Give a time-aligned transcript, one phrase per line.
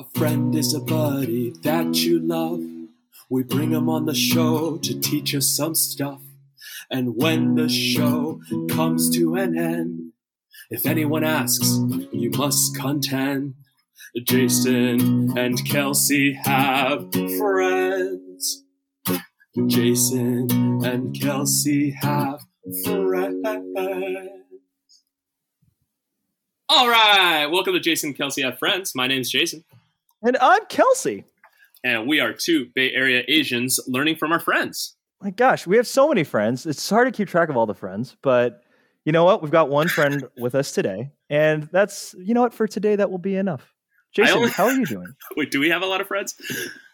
[0.00, 2.62] A friend is a buddy that you love.
[3.28, 6.22] We bring him on the show to teach us some stuff.
[6.90, 8.40] And when the show
[8.70, 10.12] comes to an end,
[10.70, 11.80] if anyone asks,
[12.12, 13.56] you must contend.
[14.26, 18.64] Jason and Kelsey have friends.
[19.66, 20.50] Jason
[20.82, 22.40] and Kelsey have
[22.84, 23.46] friends.
[26.70, 28.94] All right, welcome to Jason Kelsey Have Friends.
[28.94, 29.64] My name's Jason,
[30.22, 31.24] And I'm Kelsey.
[31.82, 34.96] and we are two Bay Area Asians learning from our friends.
[35.22, 36.66] My gosh, we have so many friends.
[36.66, 38.62] It's hard to keep track of all the friends, but
[39.04, 39.42] you know what?
[39.42, 43.10] We've got one friend with us today, and that's you know what for today that
[43.10, 43.72] will be enough.
[44.14, 45.14] Jason, only- how are you doing?
[45.36, 46.34] Wait, do we have a lot of friends?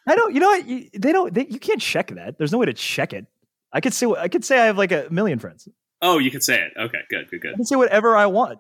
[0.07, 0.33] I don't.
[0.35, 0.67] You know what?
[0.69, 1.33] You, they don't.
[1.35, 2.39] They, you can't check that.
[2.39, 3.27] There's no way to check it.
[3.73, 4.07] I could say.
[4.07, 5.69] I could say I have like a million friends.
[6.03, 6.73] Oh, you can say it.
[6.79, 7.53] Okay, good, good, good.
[7.55, 8.59] I can say whatever I want.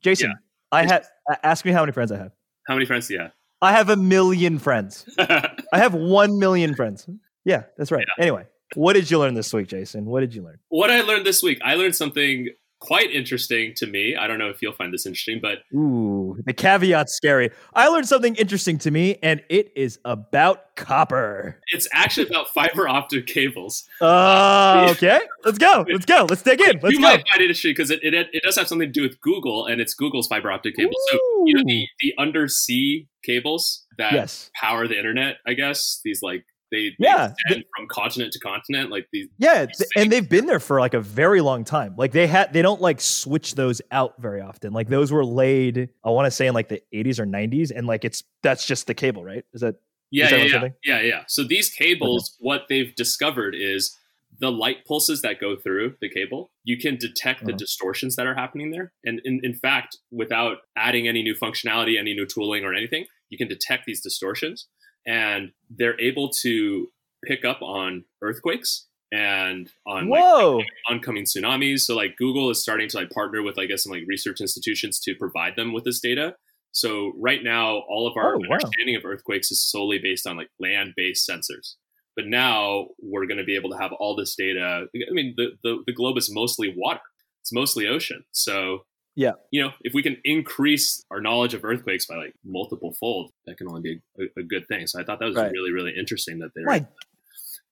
[0.00, 0.36] Jason, Yeah.
[0.72, 1.06] I have.
[1.42, 2.32] Ask me how many friends I have.
[2.66, 3.20] How many friends do you
[3.60, 5.04] I have a million friends.
[5.18, 7.08] I have one million friends.
[7.44, 8.06] Yeah, that's right.
[8.18, 10.04] Anyway, what did you learn this week, Jason?
[10.04, 10.58] What did you learn?
[10.68, 12.48] what I learned this week, I learned something
[12.80, 14.14] quite interesting to me.
[14.16, 17.50] I don't know if you'll find this interesting, but Ooh, the caveat's scary.
[17.74, 21.58] I learned something interesting to me, and it is about copper.
[21.72, 23.84] it's actually about fiber optic cables.
[24.00, 25.84] Uh, okay, let's go.
[25.90, 26.26] Let's go.
[26.28, 26.78] Let's dig in.
[26.82, 27.08] Let's you go.
[27.08, 29.66] might find it interesting because it, it it does have something to do with Google,
[29.66, 30.92] and it's Google's fiber optic cable.
[31.10, 34.50] So you know the the undersea cables that Yes.
[34.54, 35.38] power the internet.
[35.46, 38.90] I guess these like they, they Yeah, extend from continent to continent.
[38.90, 39.28] Like these.
[39.38, 41.94] Yeah, these th- and they've been there for like a very long time.
[41.96, 44.72] Like they had, they don't like switch those out very often.
[44.72, 47.86] Like those were laid, I want to say in like the 80s or 90s, and
[47.86, 49.44] like it's that's just the cable, right?
[49.52, 49.76] Is that
[50.10, 50.44] Yeah, Is that yeah,
[50.84, 51.22] yeah, yeah, yeah.
[51.28, 53.94] So these cables, what they've discovered is
[54.40, 56.50] the light pulses that go through the cable.
[56.64, 57.58] You can detect the Uh-huh.
[57.58, 62.14] distortions that are happening there, and in, in fact, without adding any new functionality, any
[62.14, 64.68] new tooling, or anything, you can detect these distortions,
[65.08, 66.88] and they're able to
[67.24, 70.62] pick up on earthquakes and on like whoa?
[70.88, 71.80] oncoming tsunamis.
[71.80, 75.00] So like Google is starting to like partner with I guess some like research institutions
[75.00, 76.36] to provide them with this data.
[76.72, 78.58] So right now, all of our Oh, wow.
[78.60, 81.76] understanding of earthquakes is solely based on like land-based sensors.
[82.14, 84.86] But now we're going to be able to have all this data.
[84.94, 87.00] I mean, the, the the globe is mostly water.
[87.42, 88.24] It's mostly ocean.
[88.32, 88.84] So
[89.18, 89.32] Yeah.
[89.50, 93.58] you know, if we can increase our knowledge of earthquakes by like multiple fold, that
[93.58, 94.86] can only be a, a good thing.
[94.86, 95.50] So I thought that was Right.
[95.52, 96.86] really really interesting that they My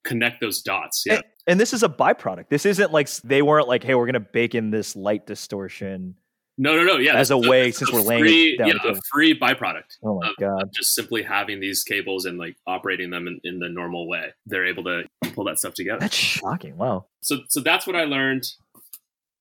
[0.04, 1.04] connect those dots.
[1.06, 1.14] Yeah.
[1.14, 2.48] And, and this is a byproduct.
[2.48, 6.14] This isn't like they weren't like, hey, we're gonna bake in this light distortion
[6.58, 6.96] No, no, no.
[6.96, 8.68] Yeah, as a way since we're laying free, down.
[8.68, 10.70] yeah, to- a free byproduct oh my of- god!
[10.74, 14.32] just simply having these cables and like operating them in, in the normal way.
[14.46, 15.04] They're able to
[15.34, 16.00] pull that stuff together.
[16.00, 16.76] That's shocking.
[16.76, 17.06] Wow.
[17.20, 18.46] So, so that's what I learned.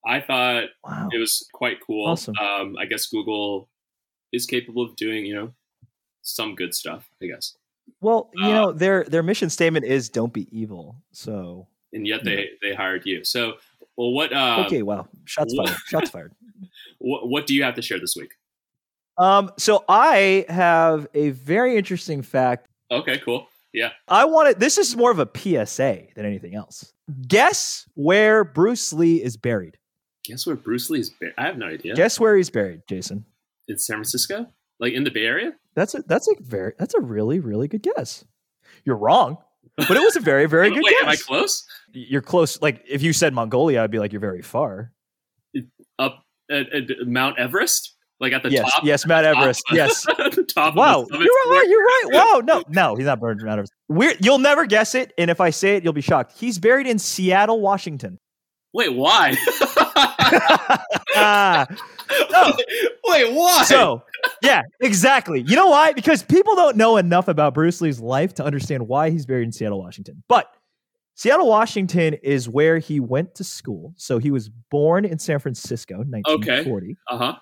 [0.05, 1.09] I thought Wow.
[1.11, 2.07] it was quite cool.
[2.07, 2.35] Awesome.
[2.37, 3.69] Um, I guess Google
[4.31, 5.53] is capable of doing, you know,
[6.21, 7.09] some good stuff.
[7.21, 7.57] I guess,
[8.01, 12.23] Well, you Uh, know, their their mission statement is "Don't be evil." So and yet
[12.23, 13.23] they they hired you.
[13.23, 13.53] So,
[13.95, 15.79] well, what um, okay, wow, shots what- fired.
[15.87, 16.33] Shots fired.
[16.99, 18.33] what what do you have to share this week?
[19.17, 22.67] Um, so I have a very interesting fact.
[22.91, 23.47] Okay, cool.
[23.71, 23.91] Yeah.
[24.07, 24.59] I wanted.
[24.59, 26.93] This is more of a PSA than anything else.
[27.27, 29.77] Guess where Bruce Lee is buried.
[30.27, 31.09] Guess where Bruce Lee is?
[31.09, 31.95] Ba- I have no idea.
[31.95, 33.25] Guess where he's buried, Jason.
[33.67, 34.47] in San Francisco,
[34.79, 35.53] like in the Bay Area.
[35.75, 38.23] That's a that's a very that's a really really good guess.
[38.85, 39.37] You're wrong,
[39.77, 41.65] but it was a very very good Wait, am I close?
[41.93, 42.61] You're close.
[42.61, 44.91] Like if you said Mongolia, I'd be like you're very far.
[45.99, 48.83] Up at, at Mount Everest, like at the yes, top.
[48.83, 49.63] yes, Mount top Everest.
[49.71, 50.03] of- Yes.
[50.05, 50.75] the top.
[50.75, 51.65] Wow, of you're right.
[51.69, 52.03] You're right.
[52.11, 53.73] Wow, no, no, he's not buried in Mount Everest.
[53.87, 56.33] We're, you'll never guess it, and if I say it, you'll be shocked.
[56.37, 58.17] He's buried in Seattle, Washington.
[58.73, 59.35] Wait, why?
[59.95, 61.65] Ah,
[63.07, 63.63] Wait, why?
[63.63, 64.03] so,
[64.41, 65.41] yeah, exactly.
[65.47, 65.93] You know why?
[65.93, 69.51] Because people don't know enough about Bruce Lee's life to understand why he's buried in
[69.51, 70.23] Seattle, Washington.
[70.27, 70.47] But
[71.15, 73.93] Seattle, Washington is where he went to school.
[73.95, 76.97] So he was born in San Francisco, 1940.
[77.09, 77.35] uh huh.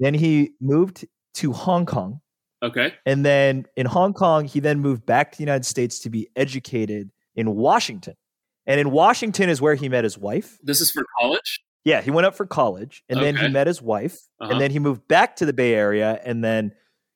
[0.00, 2.20] Then he moved to Hong Kong.
[2.62, 2.92] Okay.
[3.06, 6.28] And then in Hong Kong, he then moved back to the United States to be
[6.36, 8.14] educated in Washington.
[8.66, 10.58] And in Washington is where he met his wife.
[10.62, 11.60] This is for college.
[11.84, 14.18] Yeah, he went up for college and then he met his wife.
[14.40, 14.52] Uh-huh.
[14.52, 16.72] And then he moved back to the Bay Area and then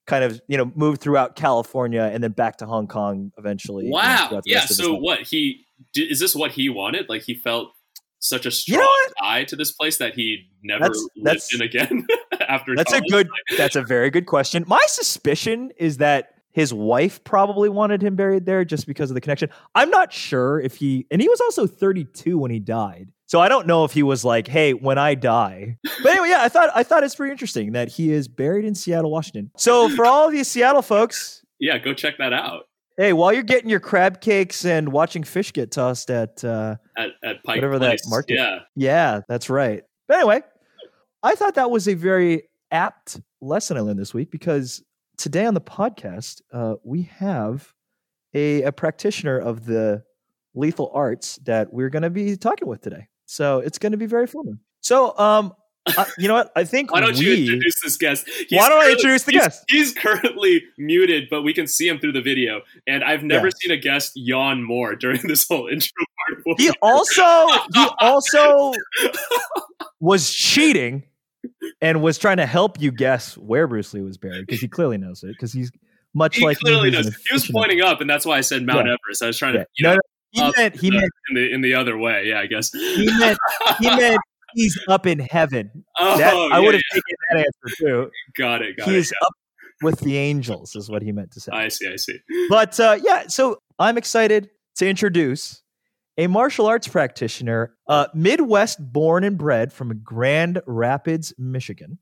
[0.07, 3.89] kind of, you know, moved throughout California and then back to Hong Kong eventually.
[3.91, 4.41] Wow.
[4.47, 4.59] Yeah.
[4.61, 7.09] rest of his So what he did, is this what he wanted?
[7.09, 7.73] Like he felt
[8.21, 11.55] such a You strong know tie to this place that he never That's- lived that's-
[11.55, 12.07] in again
[12.49, 12.75] after.
[12.75, 13.29] That's a good
[13.59, 14.65] that's a very good question.
[14.67, 19.21] My suspicion is that his wife probably wanted him buried there just because of the
[19.21, 19.51] connection.
[19.75, 23.11] I'm not sure if he and he was also 32 when he died.
[23.27, 26.43] So I don't know if he was like, "Hey, when I die." But anyway, yeah,
[26.43, 29.51] I thought I thought it's pretty interesting that he is buried in Seattle, Washington.
[29.57, 32.65] So for all of you Seattle folks, yeah, go check that out
[32.97, 37.11] Hey, while you're getting your crab cakes and watching fish get tossed at uh, at,
[37.25, 38.03] at Pike whatever Place.
[38.03, 39.83] that market, Yeah, yeah, that's right.
[40.07, 40.43] But anyway,
[41.23, 44.85] I thought that was a very apt lesson I learned this week because
[45.17, 47.73] today on the podcast uh, we have
[48.33, 50.05] a, a practitioner of the
[50.55, 53.09] lethal arts that we're going to be talking with today.
[53.35, 54.61] So it's going to be very fun.
[54.81, 55.55] So, um,
[55.87, 56.53] I, you know what?
[56.57, 58.27] I think why don't we, you introduce this guest?
[58.49, 59.65] He's Why don't I introduce the he's- guest?
[59.69, 62.63] He's currently muted, but we can see him through the video.
[62.87, 63.53] And I've never Yeah.
[63.61, 65.91] seen a guest yawn more during this whole intro
[66.47, 66.59] part.
[66.61, 67.23] He also
[67.75, 68.73] he also
[70.01, 71.03] was cheating
[71.83, 74.97] and was trying to help you guess where Bruce Lee was buried because he clearly
[74.97, 75.71] knows it because he's
[76.15, 77.07] much He like clearly knows.
[77.29, 78.95] He was pointing up, and that's why I said Mount Yeah.
[79.05, 79.23] Everest.
[79.23, 79.63] I was trying Yeah.
[79.65, 80.01] to, you No, know, no,
[80.35, 82.27] he up meant he the- meant in the in the other way.
[82.29, 82.71] Yeah, I guess.
[82.73, 83.39] he meant
[83.81, 84.21] he meant
[84.55, 85.71] he's up in heaven.
[85.99, 87.01] oh, That, yeah, I would have yeah.
[87.01, 88.11] taken that answer too.
[88.37, 88.77] got it.
[88.77, 88.99] Got He it.
[88.99, 89.33] is up
[89.83, 91.53] with the angels, is what he meant to say.
[91.53, 91.89] I see.
[91.93, 92.19] I see.
[92.49, 95.63] But uh, yeah, so I'm excited to introduce
[96.17, 101.99] a martial arts practitioner, uh, Midwest born and bred from Grand Rapids, Michigan.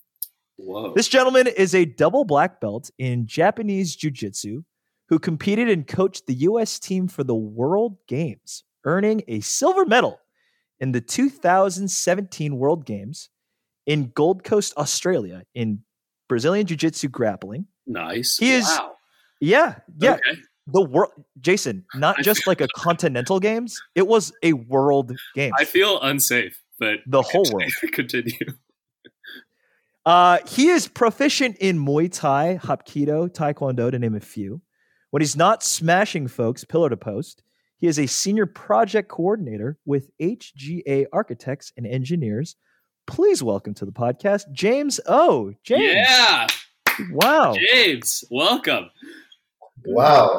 [0.57, 0.93] Whoa.
[0.95, 4.63] This gentleman is a double black belt in Japanese Jiu Jitsu
[5.13, 6.79] who competed and coached the U.S.
[6.79, 10.19] team for the World Games, earning a silver medal
[10.81, 13.29] in the 2017 World Games
[13.85, 15.81] in Gold Coast, Australia, in
[16.31, 17.67] Brazilian Jiu Jitsu grappling.
[17.87, 18.39] nice.
[18.39, 18.93] He is- Wow.
[19.39, 20.13] Yeah, yeah.
[20.15, 20.41] Okay.
[20.69, 21.11] The world,
[21.41, 25.53] Jason, not I just like a continental games, it was a world game.
[25.59, 27.71] I feel unsafe, but The whole world.
[27.93, 28.33] Continue.
[30.07, 34.63] Uh, he is proficient in Muay Thai, Hapkido, Taekwondo, to name a few.
[35.13, 37.43] When he's not smashing folks pillar to post,
[37.77, 42.57] he is a senior project coordinator with HGA Architects and Engineers.
[43.07, 45.53] Please welcome to the podcast, James O.
[45.65, 45.83] James.
[45.85, 46.47] Yeah,
[47.11, 47.55] Wow.
[47.55, 48.89] James, welcome.
[49.85, 50.31] Wow.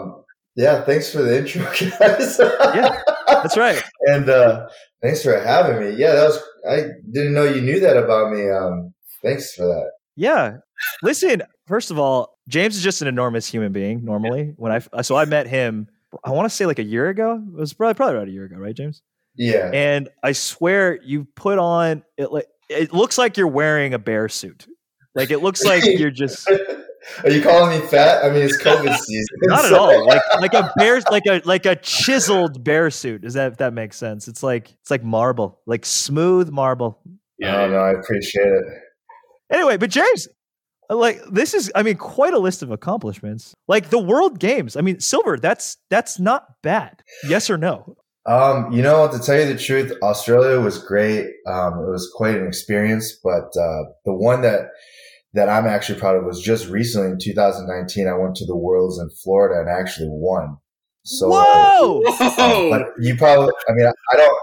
[0.00, 0.24] Um,
[0.56, 1.62] yeah, thanks for the intro,
[1.98, 2.38] guys.
[2.38, 3.02] Yeah.
[3.28, 3.82] That's right.
[4.06, 4.68] and uh,
[5.02, 5.96] thanks for having me.
[5.98, 6.42] Yeah, that was.
[6.66, 6.76] I
[7.12, 8.48] didn't know you knew that about me.
[8.48, 9.90] Um, thanks for that.
[10.16, 10.56] Yeah.
[11.02, 14.52] Listen, first of all, James is just an enormous human being normally.
[14.56, 15.88] When I so I met him,
[16.24, 17.42] I want to say like a year ago.
[17.46, 19.02] It was probably probably about a year ago, right, James?
[19.36, 19.70] Yeah.
[19.72, 24.28] And I swear you put on it like it looks like you're wearing a bear
[24.28, 24.66] suit.
[25.14, 26.48] Like it looks like you're just
[27.22, 28.24] Are you calling me fat?
[28.24, 29.36] I mean, it's COVID season.
[29.42, 33.24] not at all like like a bear like a like a chiseled bear suit.
[33.24, 34.28] Is that if that makes sense?
[34.28, 37.00] It's like it's like marble, like smooth marble.
[37.38, 38.64] Yeah, Oh no, I appreciate it.
[39.52, 40.28] Anyway, but James,
[40.90, 43.54] like this is, I mean, quite a list of accomplishments.
[43.68, 44.76] Like the World Games.
[44.76, 45.36] I mean, silver.
[45.36, 47.02] That's that's not bad.
[47.28, 47.96] Yes or no?
[48.26, 51.26] Um, you know, to tell you the truth, Australia was great.
[51.46, 54.70] Um, it was quite an experience, but uh, the one that
[55.34, 58.06] that I'm actually proud of was just recently in 2019.
[58.08, 60.56] I went to the Worlds in Florida and actually won.
[61.04, 62.02] So, uh, Whoa!
[62.04, 62.70] Whoa!
[62.70, 64.38] but you probably, I mean, I don't,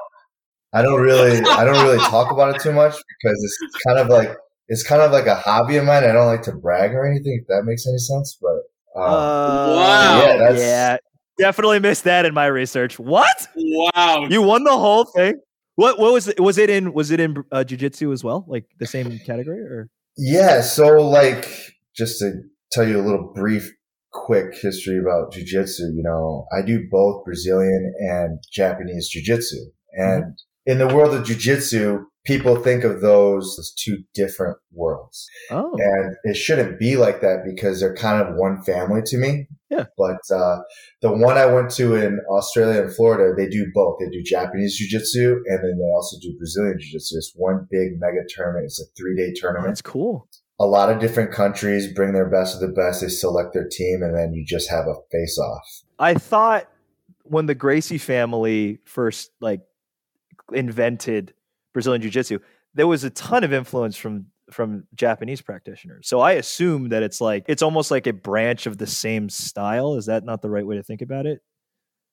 [0.73, 4.09] I don't really, I don't really talk about it too much because it's kind of
[4.09, 4.37] like
[4.71, 6.05] it's kind of like a hobby of mine.
[6.05, 8.37] I don't like to brag or anything, if that makes any sense.
[8.41, 10.23] But um, Uh, Wow.
[10.25, 10.97] Yeah, that's- yeah,
[11.37, 12.97] definitely missed that in my research.
[12.97, 13.47] What?
[13.55, 14.27] wow.
[14.29, 15.35] You won the whole thing?
[15.75, 15.99] What?
[15.99, 16.39] What was it?
[16.39, 16.93] Was it in?
[16.93, 18.45] Was it in uh, jujitsu as well?
[18.47, 19.59] Like the same category?
[19.59, 21.47] Or Yeah, so like
[21.95, 22.31] just to
[22.71, 23.71] tell you a little brief
[24.13, 29.57] quick history about jiu-jitsu, you know, I do both Brazilian and Japanese jiu-jitsu.
[29.93, 35.27] And in the world of jiu-jitsu, people think of those as two different worlds.
[35.49, 39.47] oh, And it shouldn't be like that because they're kind of one family to me.
[39.69, 39.85] Yeah.
[39.97, 40.59] But uh,
[41.01, 43.97] the one I went to in Australia and Florida, they do both.
[43.99, 47.17] They do Japanese jiu-jitsu and then they also do Brazilian jiu-jitsu.
[47.17, 48.65] It's one big mega tournament.
[48.65, 50.27] It's a three-day tournament that's cool.
[50.59, 53.01] a lot of different countries bring their best of the best.
[53.01, 55.63] They select their team, and then you just have a face off.
[55.97, 56.67] I thought
[57.23, 59.61] when the Gracie family first like
[60.51, 61.33] invented
[61.73, 62.39] Brazilian Jiu-Jitsu,
[62.73, 66.07] there was a ton of influence from from Japanese practitioners.
[66.09, 69.95] So I assume that it's like it's almost like a branch of the same style.
[69.95, 71.41] Is that not the right way to think about it?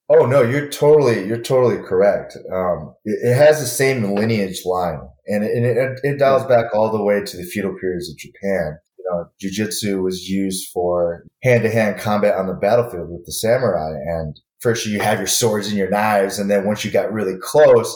[0.09, 2.37] Oh no, you're totally you're totally correct.
[2.53, 6.75] Um, it, it has the same lineage line, and it, and it, it dials back
[6.75, 8.79] all the way to the feudal periods of Japan.
[8.99, 13.33] You know, jujitsu was used for hand to hand combat on the battlefield with the
[13.33, 17.13] samurai, and first you have your swords and your knives, and then once you got
[17.13, 17.95] really close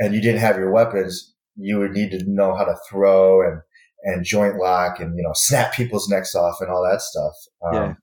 [0.00, 3.60] and you didn't have your weapons, you would need to know how to throw and
[4.02, 7.34] and joint lock and you know snap people's necks off and all that stuff.
[7.62, 7.94] Um, Yeah.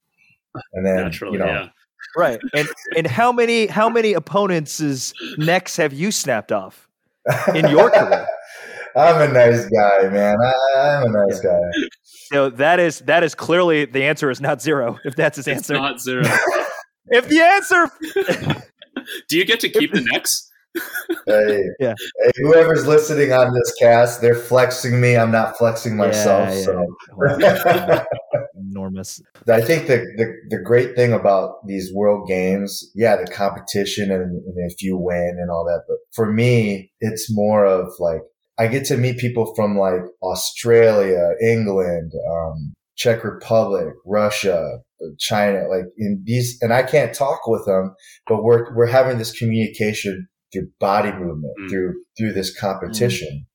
[0.74, 1.70] And then Naturally, you know, yeah.
[2.16, 2.40] Right.
[2.56, 6.90] And and how many how many opponents' necks have you snapped off?
[7.54, 8.26] In your career?
[8.96, 10.38] I'm a nice guy, man.
[10.42, 11.52] I, am a nice yeah.
[11.52, 11.88] guy.
[12.32, 14.98] So that is that is clearly the answer is not zero.
[15.06, 16.24] If that's his it's answer, not zero.
[17.08, 17.92] if the answer,
[19.30, 20.52] do you get to keep the next?
[21.26, 21.94] Hey, yeah.
[22.24, 25.18] Hey, whoever's listening on this cast, they're flexing me.
[25.18, 26.50] I'm not flexing myself.
[26.50, 28.00] Yeah, yeah.
[28.00, 28.06] So
[28.60, 29.22] enormous.
[29.48, 34.32] I think the, the, the great thing about these world games, yeah, the competition and,
[34.32, 38.22] and if you win and all that, but for me, it's more of like
[38.60, 44.80] I get to meet people from like Australia, England, um, Czech Republic, Russia,
[45.20, 47.96] China, like in these, and I can't talk with them,
[48.26, 51.70] but we're, we're having this communication through body movement, mm.
[51.70, 53.46] through, through this competition.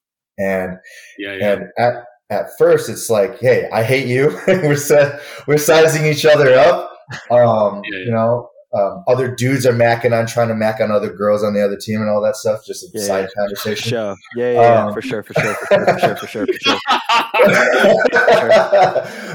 [0.40, 0.44] Mm.
[0.44, 0.78] And,
[1.18, 1.52] yeah, yeah.
[1.52, 4.38] and at, at first it's like, Hey, I hate you.
[4.46, 6.90] we're set, we're sizing each other up.
[7.30, 11.12] Um, yeah, you know, um, other dudes are macking on trying to mac on other
[11.12, 12.64] girls on the other team and all that stuff.
[12.64, 13.42] Just a yeah, side yeah.
[13.42, 13.90] conversation.
[13.90, 14.16] Sure.
[14.34, 16.78] Yeah, yeah, um, for sure, for sure, for sure, for sure, for sure, for sure.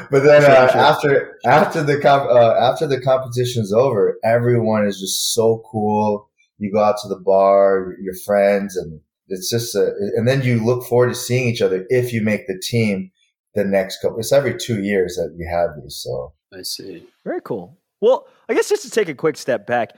[0.09, 5.33] but then uh, after after the comp, uh, after the competition's over, everyone is just
[5.33, 6.27] so cool.
[6.57, 10.63] You go out to the bar, your friends, and it's just a, and then you
[10.63, 13.11] look forward to seeing each other if you make the team
[13.55, 14.19] the next couple.
[14.19, 15.99] It's every two years that we have these.
[16.03, 17.05] So I see.
[17.23, 17.77] Very cool.
[18.01, 19.91] Well, I guess just to take a quick step back,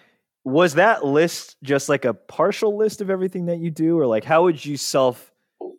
[0.46, 4.24] was that list just like a partial list of everything that you do, or like
[4.24, 5.32] how would you self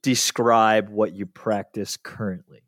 [0.02, 2.60] describe what you practice currently?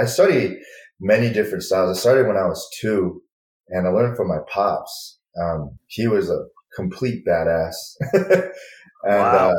[0.00, 0.58] I study
[1.00, 1.96] many different styles.
[1.96, 3.22] I started when I was two,
[3.68, 5.18] and I learned from my pops.
[5.40, 6.44] Um, he was a
[6.80, 7.74] complete badass.
[8.12, 8.52] and,
[9.04, 9.50] wow.
[9.50, 9.54] Uh,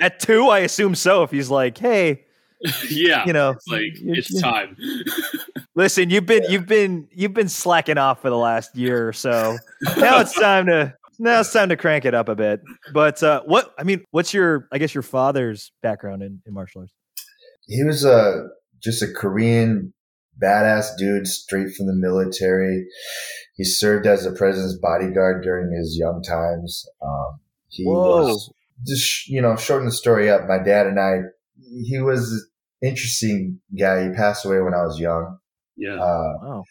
[0.00, 1.22] At two, I assume so.
[1.22, 2.24] If he's like, "Hey,
[2.90, 4.76] yeah, you know, it's like it's time."
[5.76, 9.56] Listen, you've been you've been you've been slacking off for the last year or so.
[9.96, 12.60] Now it's time to now it's time to crank it up a bit.
[12.92, 16.82] But uh, what I mean, what's your I guess your father's background in, in martial
[16.82, 16.92] arts?
[17.66, 18.42] He was a uh,
[18.82, 19.93] just a Korean
[20.42, 22.86] badass dude straight from the military.
[23.56, 26.84] He served as the president's bodyguard during his young times.
[27.02, 28.26] Um, he Whoa.
[28.26, 28.52] was
[28.86, 30.42] just you know shorten the story up.
[30.48, 31.18] My dad and I.
[31.86, 32.30] He was
[32.82, 34.08] an interesting guy.
[34.08, 35.38] He passed away when I was young.
[35.76, 35.94] Yeah.
[35.94, 36.64] Uh, wow.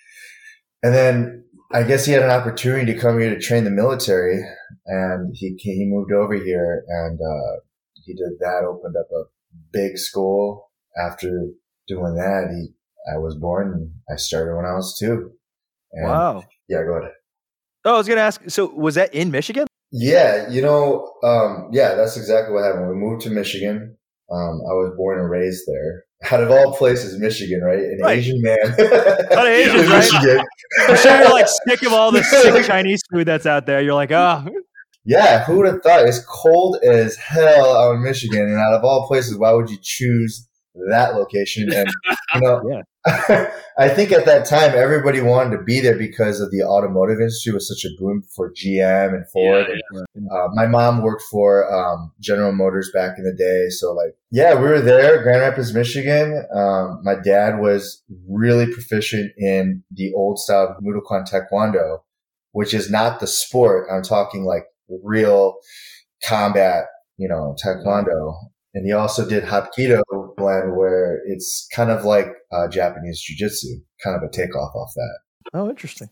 [0.81, 4.43] And then I guess he had an opportunity to come here to train the military,
[4.85, 7.59] and he he moved over here, and uh,
[8.05, 8.63] he did that.
[8.63, 9.23] Opened up a
[9.71, 10.69] big school.
[10.95, 11.47] After
[11.87, 12.73] doing that, he
[13.11, 13.73] I was born.
[13.73, 15.31] and I started when I was two.
[15.91, 16.43] And wow.
[16.67, 17.11] Yeah, go ahead.
[17.85, 18.41] Oh, I was going to ask.
[18.49, 19.67] So, was that in Michigan?
[19.91, 22.89] Yeah, you know, um, yeah, that's exactly what happened.
[22.89, 23.95] We moved to Michigan.
[24.31, 27.77] Um, I was born and raised there out of all places, Michigan, right?
[27.77, 28.17] An right.
[28.17, 28.57] Asian man.
[29.29, 29.99] Not Asian, right?
[29.99, 30.45] Michigan.
[30.87, 33.81] I'm sure you're like sick of all the sick Chinese food that's out there.
[33.81, 34.45] You're like, oh.
[35.05, 36.07] Yeah, who would have thought?
[36.07, 39.77] It's cold as hell out in Michigan, and out of all places, why would you
[39.81, 40.47] choose
[40.89, 41.71] that location.
[41.71, 41.89] And
[42.35, 42.81] you know, yeah.
[43.77, 47.51] I think at that time everybody wanted to be there because of the automotive industry
[47.51, 49.65] was such a boom for GM and Ford.
[49.67, 53.91] Yeah, and, uh, my mom worked for um, General Motors back in the day, so
[53.91, 56.45] like, yeah, we were there, Grand Rapids, Michigan.
[56.55, 61.99] Um, my dad was really proficient in the old style Moo Duk Kwan Taekwondo,
[62.53, 63.87] which is not the sport.
[63.91, 64.63] I'm talking like
[65.03, 65.57] real
[66.23, 66.85] combat,
[67.17, 68.33] you know, Taekwondo.
[68.73, 70.01] And he also did Hapkido
[70.43, 75.19] blend where it's kind of like uh, Japanese jiu-jitsu, kind of a takeoff off that.
[75.53, 76.09] Oh, interesting.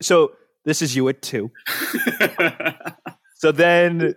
[0.00, 0.32] So
[0.64, 1.50] this is you at two.
[3.36, 4.14] so then,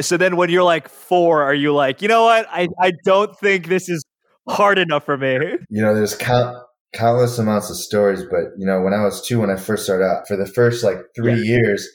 [0.00, 2.46] so then when you're like four, are you like, you know what?
[2.50, 4.04] I, I don't think this is
[4.48, 5.34] hard enough for me.
[5.68, 6.56] You know, there's count,
[6.92, 10.04] countless amounts of stories, but you know, when I was two, when I first started
[10.04, 11.58] out, for the first like three yeah.
[11.58, 11.88] years,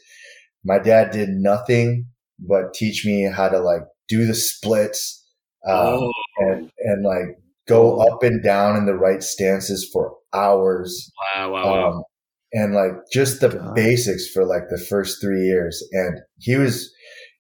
[0.64, 2.08] my dad did nothing
[2.40, 5.21] but teach me how to like do the splits,
[5.68, 6.12] um, oh.
[6.38, 7.38] and and like
[7.68, 11.12] go up and down in the right stances for hours.
[11.36, 11.90] Wow, wow, wow.
[11.90, 12.04] Um,
[12.54, 13.76] and like just the God.
[13.76, 15.82] basics for like the first three years.
[15.92, 16.92] And he was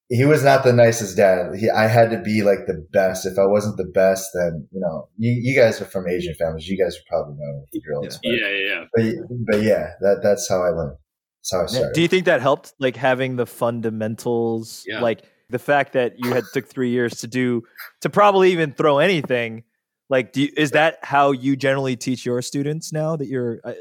[0.10, 1.56] he was not the nicest dad.
[1.58, 3.25] He, I had to be like the best.
[3.25, 6.68] If I wasn't the best, then you know, you, you guys are from Asian families.
[6.68, 8.20] You guys would probably know the drills.
[8.24, 8.84] Yeah, yeah, yeah.
[8.94, 9.06] But,
[9.51, 10.98] but yeah, that that's how I learned.
[11.40, 11.94] That's how I started.
[11.94, 15.01] Do you think that helped, like having the fundamentals, yeah.
[15.01, 15.24] like?
[15.51, 17.63] The fact that you had took three years to do
[18.01, 19.63] to probably even throw anything
[20.10, 23.74] like you, is that how you generally teach your students now that you're uh,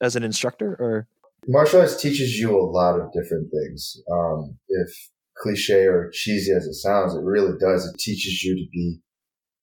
[0.00, 1.08] as an instructor or?
[1.46, 4.00] Martial arts teaches you a lot of different things.
[4.10, 7.86] Um, if cliche or cheesy as it sounds it really does.
[7.86, 9.00] It teaches you to be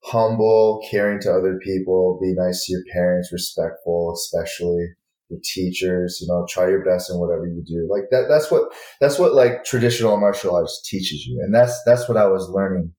[0.03, 4.87] humble caring to other people be nice to your parents respectful especially
[5.31, 7.87] your teachers, you know, try your best in whatever you do.
[7.89, 11.41] Like that, that's what, that's what like traditional martial arts teaches you.
[11.43, 12.93] And that's, that's what I was learning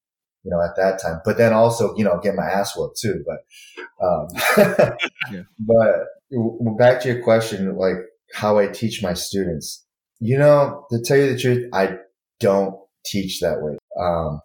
[0.45, 1.21] you know, at that time.
[1.25, 3.25] But then also, you know, get my ass whooped too.
[3.27, 4.29] But, um,
[5.33, 5.43] yeah.
[5.59, 7.97] but back to your question, like
[8.35, 9.85] how I teach my students,
[10.19, 11.97] you know, to tell you the truth, I
[12.41, 12.75] don't
[13.05, 13.77] teach that way.
[14.01, 14.41] Um,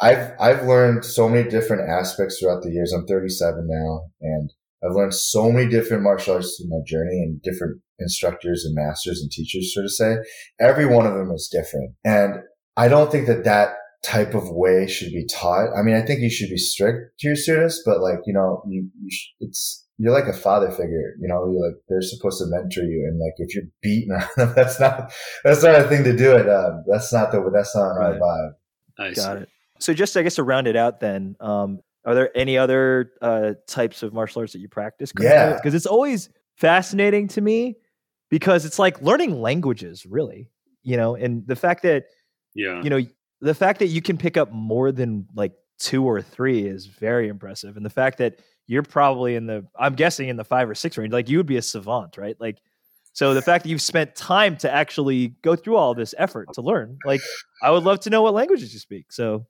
[0.00, 2.92] I've, I've learned so many different aspects throughout the years.
[2.92, 4.52] I'm 37 now and
[4.86, 9.20] I've learned so many different martial arts through my journey and different instructors and masters
[9.20, 10.16] and teachers, so to say.
[10.60, 11.94] Every one of them is different.
[12.04, 12.36] And
[12.76, 15.68] I don't think that that type of way should be taught.
[15.76, 18.62] I mean, I think you should be strict to your students, but like, you know,
[18.68, 22.38] you, you sh- it's, you're like a father figure, you know, you're like, they're supposed
[22.38, 23.08] to mentor you.
[23.10, 25.12] And like, if you're beating on them, that's not,
[25.42, 26.48] that's not a thing to do it.
[26.48, 28.20] Um, that's not the, that's not right.
[28.20, 28.50] vibe.
[28.98, 29.48] I Got it.
[29.80, 33.54] So just, I guess to round it out then, um, are there any other uh,
[33.66, 35.12] types of martial arts that you practice?
[35.20, 35.54] Yeah.
[35.54, 37.76] Because it's always fascinating to me
[38.30, 40.50] because it's like learning languages, really,
[40.82, 42.04] you know, and the fact that,
[42.54, 43.00] yeah, you know,
[43.40, 47.28] the fact that you can pick up more than like two or three is very
[47.28, 47.76] impressive.
[47.76, 50.96] And the fact that you're probably in the, I'm guessing in the five or six
[50.96, 52.36] range, like you would be a savant, right?
[52.40, 52.58] Like,
[53.12, 56.62] so the fact that you've spent time to actually go through all this effort to
[56.62, 57.20] learn, like,
[57.62, 59.10] I would love to know what languages you speak.
[59.10, 59.46] So,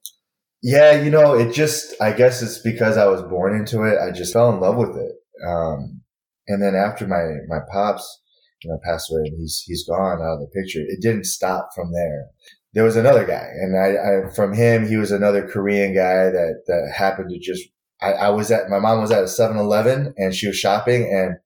[0.63, 3.99] yeah, you know, it just, I guess it's because I was born into it.
[3.99, 5.13] I just fell in love with it.
[5.47, 6.03] Um,
[6.49, 8.23] and then after my, my pops,
[8.63, 11.71] you know, passed away and he's, he's gone out of the picture, it didn't stop
[11.75, 12.27] from there.
[12.73, 16.63] There was another guy and I, I from him, he was another Korean guy that,
[16.67, 17.69] that happened to just,
[18.01, 21.37] I, I was at, my mom was at a 7-Eleven and she was shopping and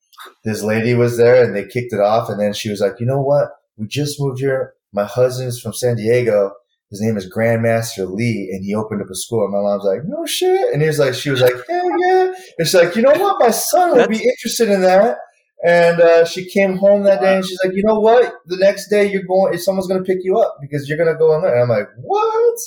[0.44, 2.28] this lady was there and they kicked it off.
[2.28, 3.50] And then she was like, you know what?
[3.76, 4.74] We just moved here.
[4.92, 6.52] My husband's from San Diego
[6.90, 9.44] his name is Grandmaster Lee, and he opened up a school.
[9.44, 10.72] And my mom's like, no shit.
[10.72, 12.32] And he was like, she was like, yeah, yeah.
[12.58, 13.38] And she's like, you know what?
[13.38, 15.18] My son would be interested in that.
[15.64, 18.32] And uh, she came home that day and she's like, you know what?
[18.46, 21.12] The next day you're going, if someone's going to pick you up because you're going
[21.12, 21.54] to go in there.
[21.54, 22.58] And I'm like, what?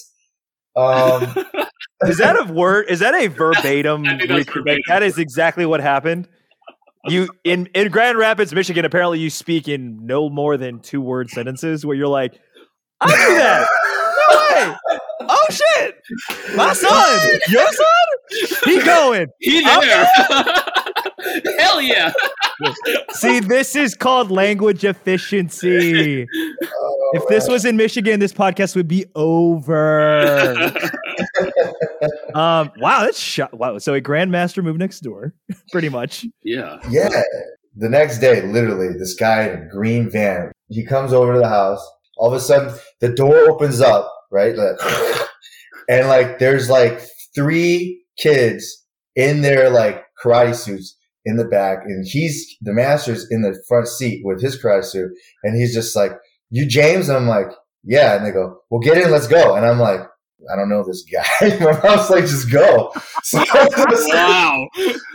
[0.76, 1.46] Um,
[2.08, 2.86] is that a word?
[2.90, 4.04] Is that a verbatim?
[4.28, 4.84] verbatim.
[4.88, 6.30] That is exactly what happened.
[7.06, 8.86] You in in Grand Rapids, Michigan.
[8.86, 12.40] Apparently, you speak in no more than two word sentences where you're like,
[13.02, 13.68] I do that
[14.36, 14.76] way!
[15.22, 15.96] Oh shit!
[16.56, 17.40] My son!
[17.50, 18.60] Your son?
[18.66, 19.28] He going.
[19.40, 20.06] He there.
[21.60, 22.12] Hell yeah.
[23.12, 26.28] See, this is called language efficiency.
[26.64, 30.54] Oh, if this was in Michigan, this podcast would be over.
[32.36, 33.54] um, wow, that's shot.
[33.54, 33.78] Wow.
[33.78, 35.34] So a grandmaster moved next door,
[35.72, 36.26] pretty much.
[36.44, 36.80] Yeah.
[36.90, 37.10] Yeah.
[37.76, 41.50] The next day, literally, this guy in a green van, he comes over to the
[41.50, 41.86] house.
[42.18, 44.56] All of a sudden, the door opens up right?
[45.90, 47.02] and like, there's like
[47.36, 53.44] three kids in their like karate suits in the back, and he's the master's in
[53.44, 55.12] the front seat with his karate suit,
[55.44, 56.12] and he's just like,
[56.50, 57.52] "You James?" And I'm like,
[57.84, 60.02] "Yeah," and they go, "Well, get in, let's go," and I'm like.
[60.52, 61.58] I don't know this guy.
[61.60, 62.92] My mom's like, just go.
[63.24, 64.68] So, wow.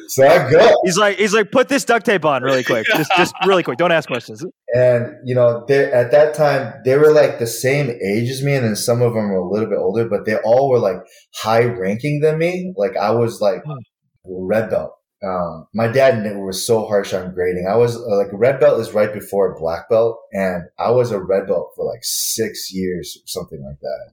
[0.08, 0.80] So I go.
[0.84, 2.86] He's like, he's like, put this duct tape on really quick.
[2.86, 3.78] Just, just really quick.
[3.78, 4.44] Don't ask questions.
[4.74, 8.54] And you know, they at that time they were like the same age as me,
[8.54, 10.96] and then some of them were a little bit older, but they all were like
[11.34, 12.72] high ranking than me.
[12.76, 13.78] Like I was like hmm.
[14.24, 14.92] red belt.
[15.22, 17.66] Um, my dad was so harsh on grading.
[17.68, 21.20] I was uh, like red belt is right before black belt, and I was a
[21.20, 24.12] red belt for like six years or something like that.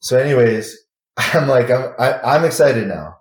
[0.00, 0.76] So, anyways,
[1.16, 3.16] I'm like, I'm I, am i am excited now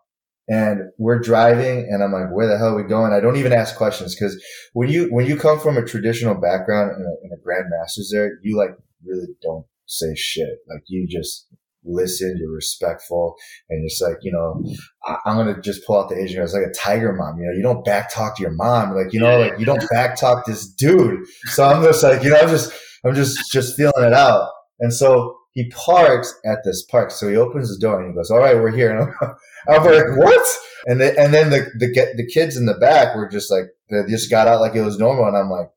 [0.49, 3.13] and we're driving and I'm like, where the hell are we going?
[3.13, 6.91] I don't even ask questions because when you, when you come from a traditional background
[6.97, 8.71] in a, in a grandmaster's there, you like
[9.05, 10.57] really don't say shit.
[10.67, 11.47] Like you just
[11.85, 13.35] listen, you're respectful
[13.69, 14.63] and it's like, you know,
[15.05, 17.45] I, am going to just pull out the Asian It's like a tiger mom, you
[17.45, 18.95] know, you don't back talk to your mom.
[18.95, 21.25] Like, you know, like you don't back talk this dude.
[21.45, 22.73] So I'm just like, you know, I'm just,
[23.05, 24.49] I'm just, just feeling it out.
[24.79, 27.11] And so he parks at this park.
[27.11, 28.91] So he opens the door and he goes, all right, we're here.
[29.67, 30.47] And I'm, I'm like, what?
[30.85, 34.09] And then, and then the, the, the kids in the back were just like, they
[34.09, 35.27] just got out like it was normal.
[35.27, 35.69] And I'm like,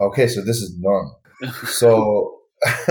[0.00, 1.20] okay, so this is normal.
[1.66, 2.38] so,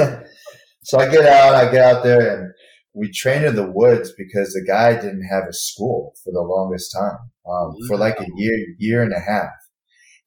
[0.83, 2.53] so I get out, I get out there and
[2.93, 6.91] we train in the woods because the guy didn't have a school for the longest
[6.91, 9.53] time, um, for like a year, year and a half.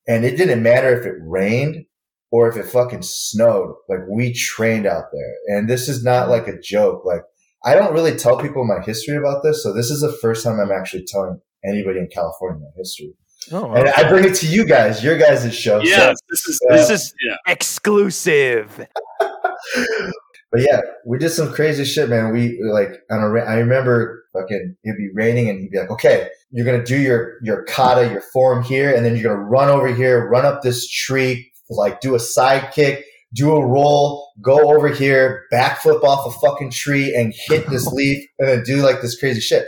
[0.09, 1.85] And it didn't matter if it rained
[2.31, 3.75] or if it fucking snowed.
[3.89, 5.57] Like we trained out there.
[5.57, 7.05] And this is not like a joke.
[7.05, 7.23] Like
[7.65, 10.61] I don't really tell people my history about this, so this is the first time
[10.61, 13.15] I'm actually telling anybody in California my history.
[13.53, 15.81] Oh, and I bring it to you guys, your guys' show.
[15.81, 17.37] Yes, so, this is uh, this is yeah.
[17.47, 18.87] exclusive.
[19.21, 22.33] but yeah, we did some crazy shit, man.
[22.33, 26.29] We like on a, I remember fucking it'd be raining and he'd be like, "Okay,
[26.51, 29.89] you're gonna do your your kata, your form here, and then you're gonna run over
[29.89, 34.88] here, run up this tree, like do a side kick, do a roll, go over
[34.88, 39.18] here, backflip off a fucking tree and hit this leaf and then do like this
[39.18, 39.66] crazy shit.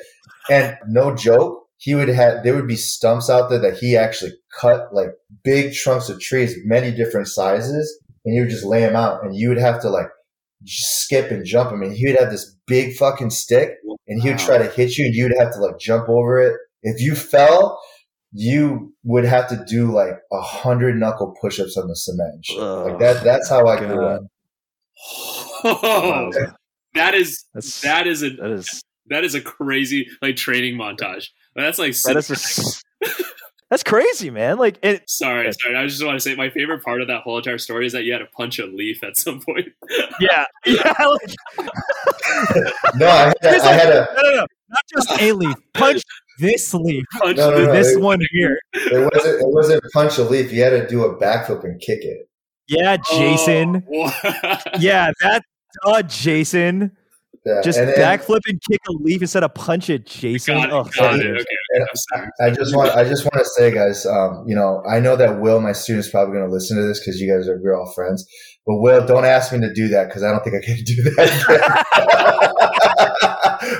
[0.50, 4.32] And no joke, he would have, there would be stumps out there that he actually
[4.58, 5.11] cut like
[5.44, 9.37] big trunks of trees, many different sizes, and he would just lay them out and
[9.37, 10.08] you would have to like
[10.64, 11.70] skip and jump.
[11.70, 13.74] I and he would have this big fucking stick
[14.06, 16.56] and he would try to hit you and you'd have to like jump over it.
[16.82, 17.80] If you fell,
[18.40, 22.46] you would have to do like a hundred knuckle push-ups on the cement.
[22.53, 23.24] Oh, like that.
[23.24, 24.22] That's how I grew up.
[25.64, 26.31] Oh,
[26.94, 31.29] that is That's that is a that is that is a crazy like training montage.
[31.57, 32.85] That's like that is just,
[33.70, 34.57] that's crazy, man.
[34.59, 35.09] Like it.
[35.11, 35.74] sorry, sorry.
[35.77, 38.05] I just want to say my favorite part of that whole entire story is that
[38.05, 39.68] you had to punch a leaf at some point.
[40.20, 40.94] Yeah, yeah.
[40.98, 41.37] Like,
[42.96, 44.09] No, I had, It's I like- had a.
[44.14, 45.57] no, no, no, not just a leaf.
[45.74, 46.03] Punch
[46.38, 47.05] this leaf.
[47.18, 47.72] punch No, no, no.
[47.72, 48.59] this it- one here.
[48.74, 49.40] It wasn't.
[49.40, 50.53] It wasn't punch a leaf.
[50.53, 52.29] You had to do a backflip and kick it.
[52.68, 53.83] Yeah, Jason.
[53.94, 54.12] Oh,
[54.79, 55.42] Yeah, that
[55.85, 56.92] uh, Jason.
[57.46, 60.57] Yeah, Just and then- backflip and kick a leaf instead of punch it, Jason.
[60.57, 61.22] Got it, Oh, got it.
[61.22, 61.37] dude.
[61.40, 61.46] Okay,
[62.14, 62.31] I'm.
[62.42, 65.40] I just want I just want to say, guys, um, you know, I know that
[65.40, 67.90] Will, my student's probably going to listen to this because you guys are we're all
[67.94, 68.27] friends.
[68.66, 71.03] But Will, don't ask me to do that because I don't think I can do
[71.05, 71.85] that.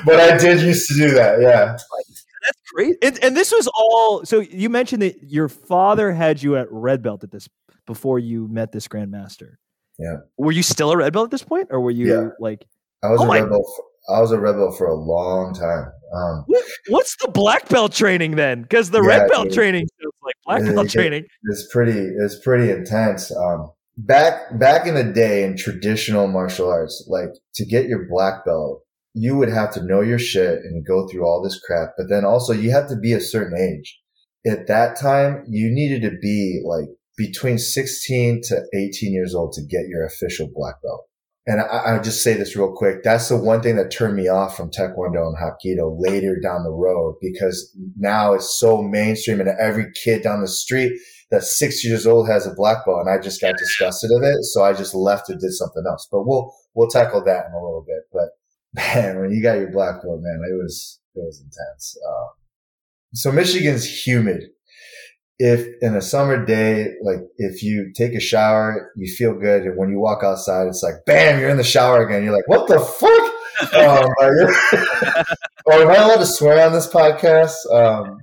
[0.07, 1.41] but I did used to do that.
[1.41, 1.77] Yeah,
[2.49, 2.97] That's great.
[3.03, 4.25] And, and this was all.
[4.25, 7.49] So you mentioned that your father had you at red belt at this
[7.87, 9.55] before you met this grandmaster.
[9.99, 10.17] Yeah.
[10.37, 12.29] Were you still a red belt at this point, or were you Yeah.
[12.41, 12.65] like?
[13.03, 13.63] I was Oh a my- rebel.
[13.65, 13.85] For,
[14.17, 15.93] I was a rebel for a long time.
[16.15, 18.63] Um, What, what's the black belt training then?
[18.63, 19.53] Because the Yeah, red belt dude.
[19.55, 21.01] training feels like black Yeah, belt yeah.
[21.01, 21.25] training.
[21.51, 27.05] it's pretty it's pretty intense um back back in the day in traditional martial arts
[27.09, 28.83] like to get your black belt
[29.19, 32.25] you would have to know your shit and go through all this crap but then
[32.25, 34.01] also you have to be a certain age
[34.47, 39.63] at that time you needed to be like between 16 to 18 years old to
[39.63, 41.09] get your official black belt
[41.49, 43.03] and I, I just say this real quick.
[43.03, 46.71] That's the one thing that turned me off from Taekwondo and Hapkido later down the
[46.71, 50.93] road because now it's so mainstream and every kid down the street
[51.31, 54.45] that's six years old has a black belt and I just got disgusted of it.
[54.45, 56.07] So I just left and did something else.
[56.13, 58.03] But we'll, we'll tackle that in a little bit.
[58.79, 61.97] But man, when you got your black belt, man, it was, it was intense.
[62.09, 62.27] Uh,
[63.15, 64.45] so Michigan's humid.
[65.41, 69.63] If in a summer day, like if you take a shower, you feel good.
[69.63, 72.25] And when you walk outside, it's like, bam, you're in the shower again.
[72.25, 73.75] You're like, what the fuck?
[73.75, 75.27] um, like-
[75.67, 77.55] oh, am I allowed to swear on this podcast?
[77.73, 78.19] Um,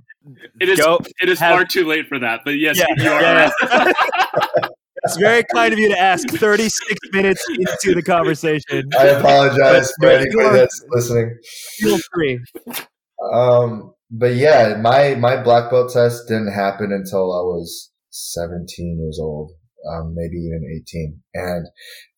[0.60, 1.00] It is Go.
[1.22, 3.96] it is have- far too late for that, but yes, Yeah, you are yeah, right.
[5.06, 8.90] It's very kind of you to ask 36 minutes into the conversation.
[8.98, 11.38] I apologize for anybody that's listening.
[11.78, 12.40] Feel free.
[13.32, 19.20] Um, but yeah, my my black belt test didn't happen until I was 17 years
[19.22, 19.52] old,
[19.92, 21.68] um, maybe even 18, and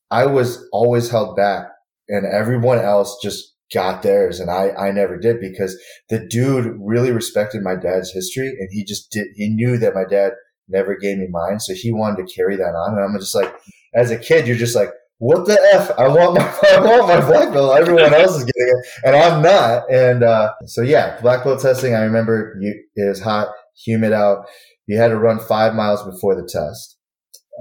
[0.09, 1.67] I was always held back,
[2.07, 5.77] and everyone else just got theirs, and I I never did because
[6.09, 10.05] the dude really respected my dad's history, and he just did he knew that my
[10.09, 10.33] dad
[10.67, 13.53] never gave me mine, so he wanted to carry that on, and I'm just like,
[13.95, 14.91] as a kid, you're just like.
[15.19, 15.89] What the f?
[15.97, 16.43] I want my
[16.77, 17.75] I want my black belt.
[17.75, 19.91] Everyone else is getting it, and I'm not.
[19.91, 21.95] And uh, so yeah, black belt testing.
[21.95, 23.47] I remember you, it was hot,
[23.83, 24.45] humid out.
[24.85, 26.97] You had to run five miles before the test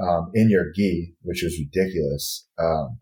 [0.03, 2.47] um, in your gi, which was ridiculous.
[2.59, 2.99] Um,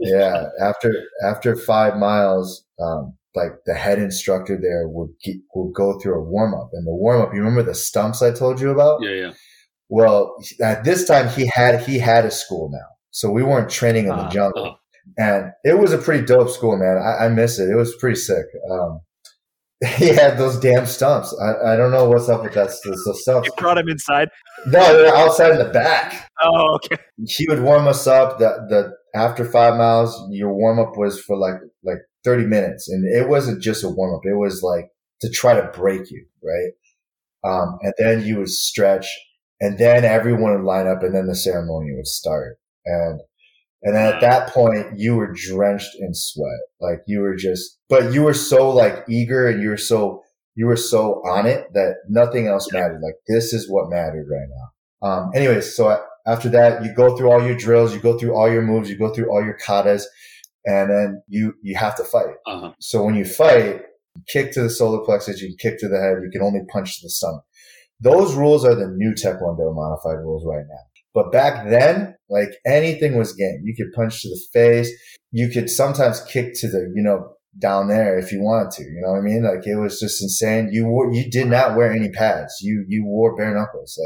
[0.00, 0.92] yeah, after
[1.24, 6.24] after five miles, um, like the head instructor there would ge- would go through a
[6.24, 7.32] warm up, and the warm up.
[7.32, 9.00] You remember the stumps I told you about?
[9.02, 9.32] Yeah, yeah.
[9.88, 14.04] Well, at this time he had he had a school now, so we weren't training
[14.04, 14.76] in the Ah, jungle, uh-huh.
[15.16, 16.98] and it was a pretty dope school, man.
[16.98, 17.70] I, I miss it.
[17.70, 18.44] It was pretty sick.
[18.70, 19.00] Um,
[19.96, 21.34] he had those damn stumps.
[21.40, 23.46] I, I don't know what's up with that those those stumps.
[23.46, 24.28] You brought him inside.
[24.66, 26.28] No, they're outside in the back.
[26.42, 27.00] Oh, okay.
[27.26, 28.38] He would warm us up.
[28.38, 33.04] The the after five miles, your warm up was for like like thirty minutes, and
[33.06, 34.22] it wasn't just a warm up.
[34.24, 36.72] It was like to try to break you, right?
[37.44, 39.06] Um, and then you would stretch,
[39.60, 42.58] and then everyone would line up, and then the ceremony would start.
[42.84, 43.20] And
[43.82, 48.12] and then at that point, you were drenched in sweat, like you were just, but
[48.12, 50.22] you were so like eager, and you were so
[50.56, 53.00] you were so on it that nothing else mattered.
[53.00, 55.08] Like this is what mattered right now.
[55.08, 58.50] Um, anyways, so after that, you go through all your drills, you go through all
[58.50, 60.02] your moves, you go through all your katas,
[60.64, 62.34] and then you you have to fight.
[62.46, 62.72] Uh-huh.
[62.80, 63.82] So when you fight,
[64.16, 67.00] you kick to the solar plexus, you kick to the head, you can only punch
[67.00, 67.44] to the stomach.
[68.00, 70.88] Those rules are the new Taekwondo modified rules right now.
[71.14, 73.62] But back then, like anything was game.
[73.64, 74.90] You could punch to the face.
[75.32, 78.84] You could sometimes kick to the, you know, down there if you wanted to.
[78.84, 79.42] You know what I mean?
[79.42, 80.68] Like it was just insane.
[80.70, 82.58] You wore, you did not wear any pads.
[82.60, 83.98] You, you wore bare knuckles.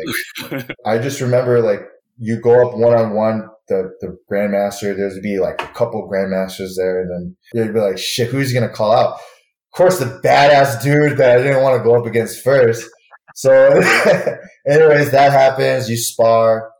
[0.50, 1.80] Like I just remember like
[2.18, 6.76] you go up one on one the, the grandmaster, there'd be like a couple grandmasters
[6.76, 9.14] there and then you'd be like, shit, who's to call out?
[9.14, 12.88] Of course, the badass dude that I didn't want to go up against first.
[13.34, 13.52] So
[14.66, 15.88] anyways, that happens.
[15.88, 16.70] You spar,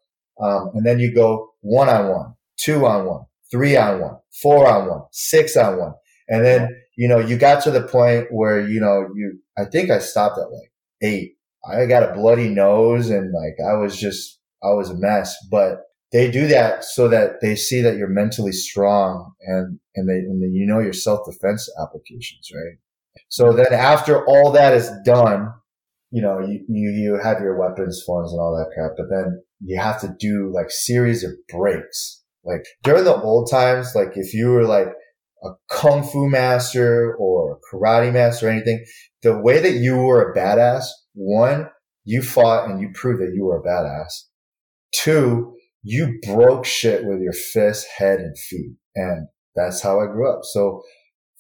[0.43, 4.67] um, and then you go one on one, two on one, three on one, four
[4.67, 5.95] on one, six on one.
[6.29, 9.91] And then, you know, you got to the point where, you know, you, I think
[9.91, 11.37] I stopped at like eight.
[11.65, 15.81] I got a bloody nose and like I was just, I was a mess, but
[16.13, 20.43] they do that so that they see that you're mentally strong and, and they, and
[20.43, 22.77] then you know your self defense applications, right?
[23.29, 25.53] So then after all that is done,
[26.11, 29.43] you know, you, you, you have your weapons forms and all that crap, but then
[29.65, 32.23] you have to do like series of breaks.
[32.45, 34.89] Like during the old times, like if you were like
[35.43, 38.85] a kung fu master or karate master or anything,
[39.23, 41.69] the way that you were a badass, one,
[42.05, 44.25] you fought and you proved that you were a badass.
[44.93, 48.77] Two, you broke shit with your fist, head, and feet.
[48.95, 50.45] And that's how I grew up.
[50.45, 50.83] So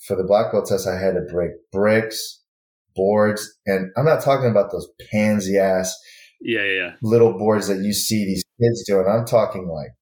[0.06, 2.42] for the black belt test, I had to break bricks,
[2.94, 5.96] boards, and I'm not talking about those pansy ass
[6.40, 6.92] yeah, yeah, yeah.
[7.02, 9.06] little boards that you see these kids doing.
[9.08, 9.92] I'm talking like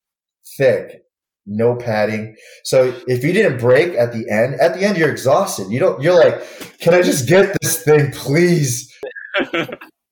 [0.57, 1.03] thick,
[1.46, 2.35] no padding.
[2.64, 5.70] So if you didn't break at the end, at the end you're exhausted.
[5.70, 6.03] You don't.
[6.03, 6.42] You're like,
[6.79, 8.90] can I just get this thing, please?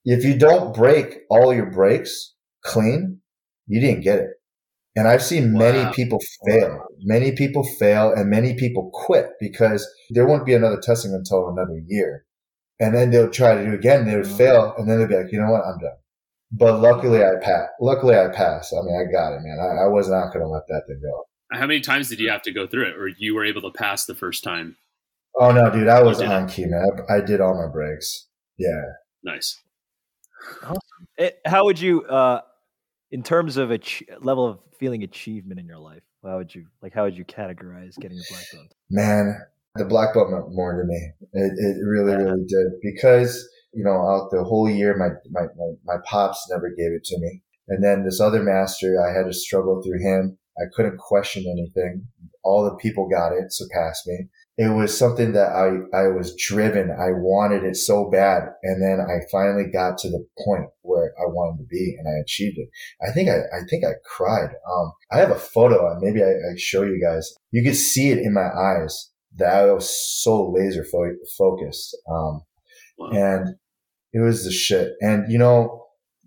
[0.05, 3.21] if you don't break all your breaks clean,
[3.69, 4.31] you didn't get it.
[4.97, 6.87] And I've seen many people fail.
[7.03, 11.81] Many people fail and many people quit because there won't be another testing until another
[11.87, 12.25] year.
[12.81, 14.07] And then they'll try to do it again.
[14.07, 14.37] They would mm-hmm.
[14.37, 14.75] fail.
[14.77, 15.65] And then they'll be like, you know what?
[15.65, 15.99] I'm done.
[16.51, 17.71] But luckily I passed.
[17.81, 18.73] Luckily I passed.
[18.73, 19.59] I mean, I got it, man.
[19.61, 21.25] I, I was not going to let that thing go.
[21.53, 23.71] How many times did you have to go through it or you were able to
[23.71, 24.77] pass the first time?
[25.39, 25.87] Oh no, dude.
[25.87, 26.85] I was on key, man.
[27.09, 28.27] I, I did all my breaks.
[28.59, 28.83] Yeah.
[29.23, 29.61] Nice.
[30.63, 30.79] Awesome.
[31.17, 32.41] It, how would you, uh,
[33.11, 36.67] in terms of a ch- level of feeling achievement in your life, how would you
[36.83, 36.95] like?
[36.95, 38.75] How would you categorize getting a black belt?
[38.91, 39.41] Man,
[39.77, 41.11] the black belt meant more to me.
[41.33, 45.95] It, it really, really did because you know out the whole year, my, my my
[45.95, 49.33] my pops never gave it to me, and then this other master, I had to
[49.33, 50.39] struggle through him.
[50.59, 52.09] I couldn't question anything.
[52.43, 56.91] All the people got it, surpassed me it was something that I, I was driven.
[56.91, 58.43] I wanted it so bad.
[58.65, 62.21] And then I finally got to the point where I wanted to be and I
[62.21, 62.69] achieved it.
[63.09, 64.51] I think I, I think I cried.
[64.69, 67.33] Um, I have a photo and maybe I, I show you guys.
[67.53, 69.89] You could see it in my eyes that I was
[70.21, 71.97] so laser fo- focused.
[72.11, 72.43] Um,
[72.99, 73.11] wow.
[73.13, 73.55] and
[74.13, 74.95] it was the shit.
[75.01, 75.85] And you know,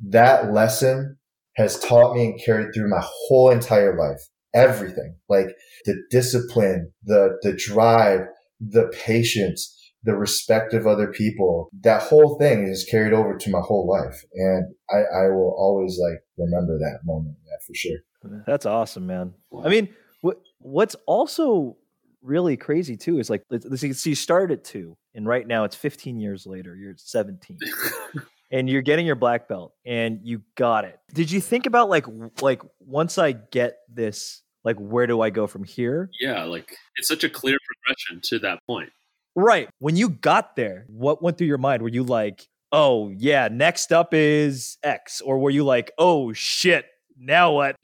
[0.07, 1.17] that lesson
[1.57, 4.21] has taught me and carried through my whole entire life
[4.53, 5.47] everything like
[5.85, 8.21] the discipline, the, the drive,
[8.59, 11.69] the patience, the respect of other people.
[11.81, 14.23] That whole thing is carried over to my whole life.
[14.33, 17.35] And I, I will always like remember that moment.
[17.45, 18.43] Yeah, for sure.
[18.45, 19.33] That's awesome, man.
[19.63, 19.89] I mean,
[20.21, 21.77] what, what's also
[22.21, 25.63] really crazy too is like, let's, let's see, you started at two and right now
[25.63, 27.57] it's 15 years later, you're 17.
[28.51, 30.99] and you're getting your black belt and you got it.
[31.13, 32.05] Did you think about like
[32.41, 36.09] like once I get this like where do I go from here?
[36.19, 38.89] Yeah, like it's such a clear progression to that point.
[39.35, 39.69] Right.
[39.79, 41.81] When you got there, what went through your mind?
[41.81, 46.85] Were you like, "Oh, yeah, next up is X," or were you like, "Oh shit,
[47.17, 47.75] now what?"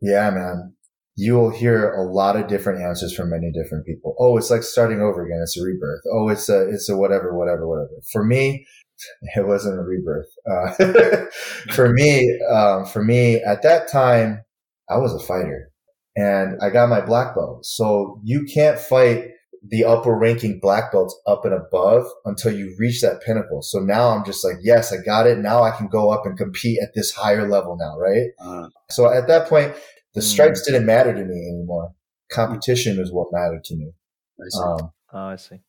[0.00, 0.74] Yeah, man.
[1.16, 4.14] You will hear a lot of different answers from many different people.
[4.18, 5.40] Oh, it's like starting over again.
[5.42, 6.00] It's a rebirth.
[6.12, 7.90] Oh, it's a it's a whatever, whatever, whatever.
[8.12, 8.66] For me,
[9.36, 10.28] it wasn't a rebirth.
[10.50, 11.26] Uh,
[11.74, 14.42] for me, um, for me at that time,
[14.88, 15.70] I was a fighter,
[16.16, 17.64] and I got my black belt.
[17.64, 19.28] So you can't fight
[19.62, 23.60] the upper ranking black belts up and above until you reach that pinnacle.
[23.62, 25.38] So now I'm just like, yes, I got it.
[25.38, 28.30] Now I can go up and compete at this higher level now, right?
[28.40, 29.74] Uh, so at that point,
[30.14, 30.66] the stripes mm.
[30.66, 31.92] didn't matter to me anymore.
[32.32, 33.92] Competition is what mattered to me.
[34.40, 34.62] I see.
[34.62, 35.60] Um, oh, I see.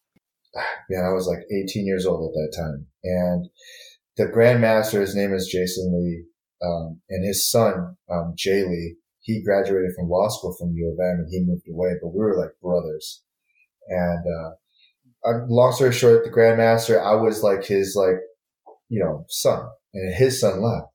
[0.89, 2.87] Yeah, I was like 18 years old at that time.
[3.05, 3.47] And
[4.17, 6.25] the grandmaster, his name is Jason Lee,
[6.61, 10.99] um, and his son, um, Jay Lee, he graduated from law school from U of
[10.99, 13.23] M and he moved away, but we were like brothers.
[13.87, 18.19] And, uh, long story short, the grandmaster, I was like his, like,
[18.89, 20.87] you know, son and his son left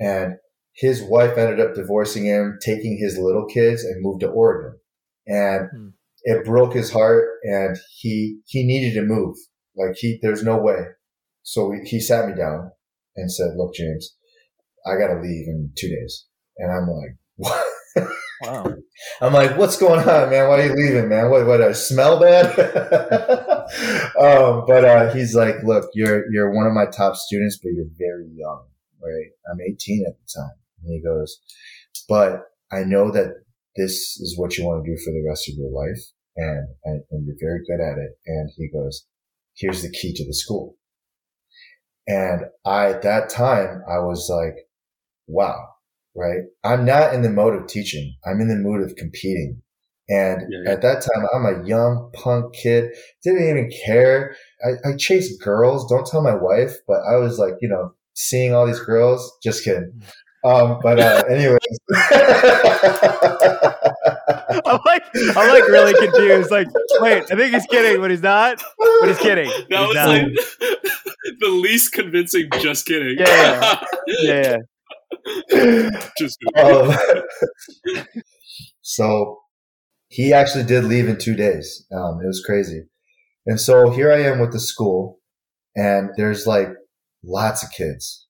[0.00, 0.36] and
[0.72, 4.78] his wife ended up divorcing him, taking his little kids and moved to Oregon.
[5.26, 5.88] And hmm.
[6.24, 9.36] It broke his heart and he, he needed to move.
[9.76, 10.78] Like he, there's no way.
[11.42, 12.70] So he, he sat me down
[13.16, 14.16] and said, look, James,
[14.86, 16.26] I got to leave in two days.
[16.56, 17.66] And I'm like, what?
[18.42, 18.74] wow.
[19.20, 20.48] I'm like, what's going on, man?
[20.48, 21.30] Why are you leaving, man?
[21.30, 22.46] What, what, I smell bad?
[24.18, 27.84] um, but, uh, he's like, look, you're, you're one of my top students, but you're
[27.98, 28.64] very young,
[29.02, 29.30] right?
[29.50, 30.56] I'm 18 at the time.
[30.82, 31.38] And he goes,
[32.08, 33.34] but I know that
[33.76, 37.02] this is what you want to do for the rest of your life and, and,
[37.10, 38.18] and you're very good at it.
[38.26, 39.06] And he goes,
[39.56, 40.76] here's the key to the school.
[42.06, 44.66] And I, at that time, I was like,
[45.26, 45.68] wow,
[46.16, 46.40] right?
[46.64, 48.16] I'm not in the mode of teaching.
[48.26, 49.62] I'm in the mood of competing.
[50.08, 50.70] And Yeah, yeah.
[50.72, 52.90] at that time, I'm a young punk kid,
[53.22, 54.36] didn't even care.
[54.64, 55.88] I, I chased girls.
[55.88, 59.32] Don't tell my wife, but I was like, you know, seeing all these girls.
[59.42, 60.02] Just kidding.
[60.44, 61.60] Um, but uh, anyways,
[64.66, 65.02] I'm like,
[65.36, 66.50] I'm like really confused.
[66.50, 66.68] Like,
[67.00, 68.62] wait, I think he's kidding, but he's not.
[69.00, 69.48] But he's kidding.
[69.70, 70.08] That He's was not.
[70.08, 70.26] like
[71.40, 72.48] the least convincing.
[72.60, 73.16] Just kidding.
[73.18, 74.56] Yeah, yeah,
[75.52, 76.00] yeah.
[76.18, 76.92] just kidding.
[77.96, 78.04] um,
[78.82, 79.40] so
[80.08, 81.86] he actually did leave in two days.
[81.92, 82.82] Um, it was crazy.
[83.46, 85.18] And so here I am with the school
[85.74, 86.68] and there's like
[87.24, 88.26] lots of kids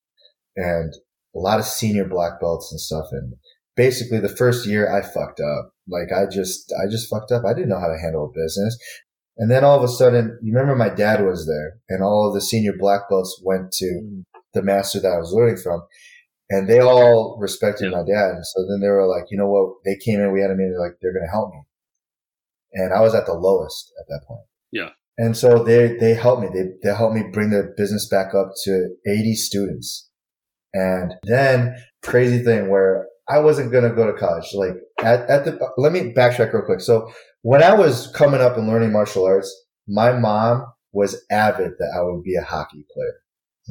[0.57, 0.92] and
[1.37, 3.07] a lot of senior black belts and stuff.
[3.12, 3.35] And
[3.77, 5.73] basically the first year I fucked up.
[5.88, 7.44] Like I just, I just fucked up.
[7.44, 8.77] I didn't know how to handle a business.
[9.37, 12.35] And then all of a sudden, you remember my dad was there and all of
[12.35, 14.23] the senior black belts went to mm.
[14.53, 15.83] the master that I was learning from.
[16.51, 17.99] And they all respected Yeah.
[17.99, 18.37] my dad.
[18.37, 19.77] And so then they were like, you know what?
[19.85, 21.62] They came in, we had a meeting, like, they're going to help me.
[22.75, 24.44] And I was at the lowest at that point.
[24.70, 24.90] Yeah.
[25.16, 26.49] And so they, they helped me.
[26.53, 30.11] They, they helped me bring the business back up to 80 students.
[30.73, 34.46] And then crazy thing where I wasn't going to go to college.
[34.54, 36.80] Like at, at the, let me backtrack real quick.
[36.80, 37.10] So
[37.42, 39.50] when I was coming up and learning martial arts,
[39.88, 43.14] my mom was avid that I would be a hockey player.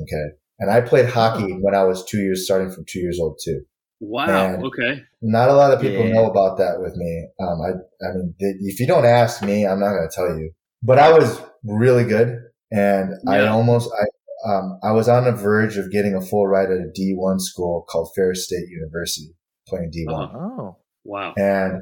[0.01, 0.35] Okay.
[0.59, 3.61] And I played hockey when I was two years, starting from two years old too.
[3.99, 4.53] Wow.
[4.55, 5.01] And- okay.
[5.21, 6.13] Not a lot of people Yeah.
[6.13, 7.27] know about that with me.
[7.39, 7.69] Um, I,
[8.05, 10.51] I mean, if you don't ask me, I'm not going to tell you.
[10.81, 12.39] But I was really good,
[12.69, 16.69] and I almost, I, um, I was on the verge of getting a full ride
[16.69, 19.33] at a D1 school called Ferris State University,
[19.73, 20.23] playing D1.
[20.23, 20.37] Uh-huh.
[20.37, 21.33] Oh, Wow.
[21.37, 21.81] And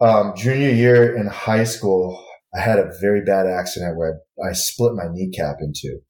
[0.00, 4.52] um, junior year in high school, I had a very bad accident where I, I
[4.52, 6.00] split my kneecap in two.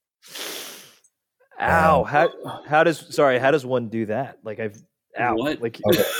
[1.60, 2.00] ow!
[2.00, 2.28] Um, How
[2.66, 3.38] how does sorry?
[3.38, 4.38] How does one do that?
[4.42, 4.76] Like I've
[5.18, 5.36] ow!
[5.36, 5.60] What?
[5.60, 6.04] Like Okay.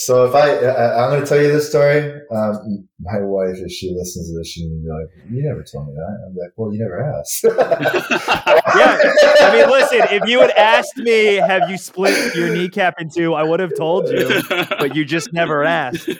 [0.00, 2.10] so if I, I I'm going to tell you this story.
[2.30, 5.62] Um, my wife, if she listens to this, she's going to be like, "You never
[5.62, 8.98] told me that." I'm like, "Well, you never asked." yeah.
[9.40, 10.00] I mean, listen.
[10.10, 13.34] If you had asked me, have you split your kneecap in two?
[13.34, 16.04] I would have told you, but you just never asked.
[16.06, 16.16] So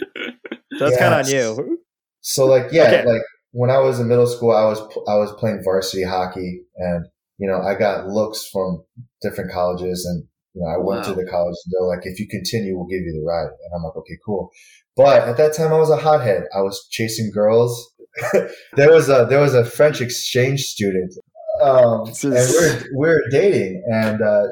[0.79, 1.79] that's kind of on you.
[2.21, 3.05] So like yeah, Okay.
[3.07, 7.07] like when I was in middle school, I was I was playing varsity hockey, and
[7.39, 8.85] you know I got looks from
[9.23, 10.25] different colleges, and
[10.61, 13.01] you know I went to the college, and they're like, if you continue, we'll give
[13.01, 14.51] you the ride, and I'm like, okay, cool.
[14.97, 16.45] But at that time, I was a hothead.
[16.55, 17.93] I was chasing girls.
[18.75, 21.15] there was a there was a French exchange student,
[21.63, 24.49] um, and we we're we we're dating, and uh,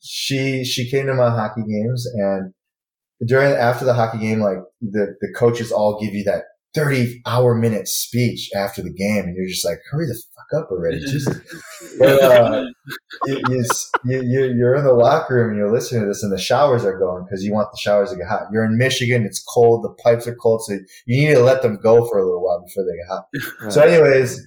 [0.00, 2.54] she she came to my hockey games, and
[3.26, 7.54] during after the hockey game, like the the coaches all give you that thirty hour
[7.54, 11.36] minute speech after the game, and you're just like, hurry the fuck up already, Jesus.
[11.98, 12.64] But, uh,
[13.26, 13.64] you, you,
[14.04, 16.84] you, you- you're in the locker room and you're listening to this, and the showers
[16.84, 18.44] are going because you want the showers to get hot.
[18.52, 19.84] You're in Michigan; it's cold.
[19.84, 22.62] The pipes are cold, so you need to let them go for a little while
[22.66, 23.24] before they get hot.
[23.70, 24.40] So, anyways,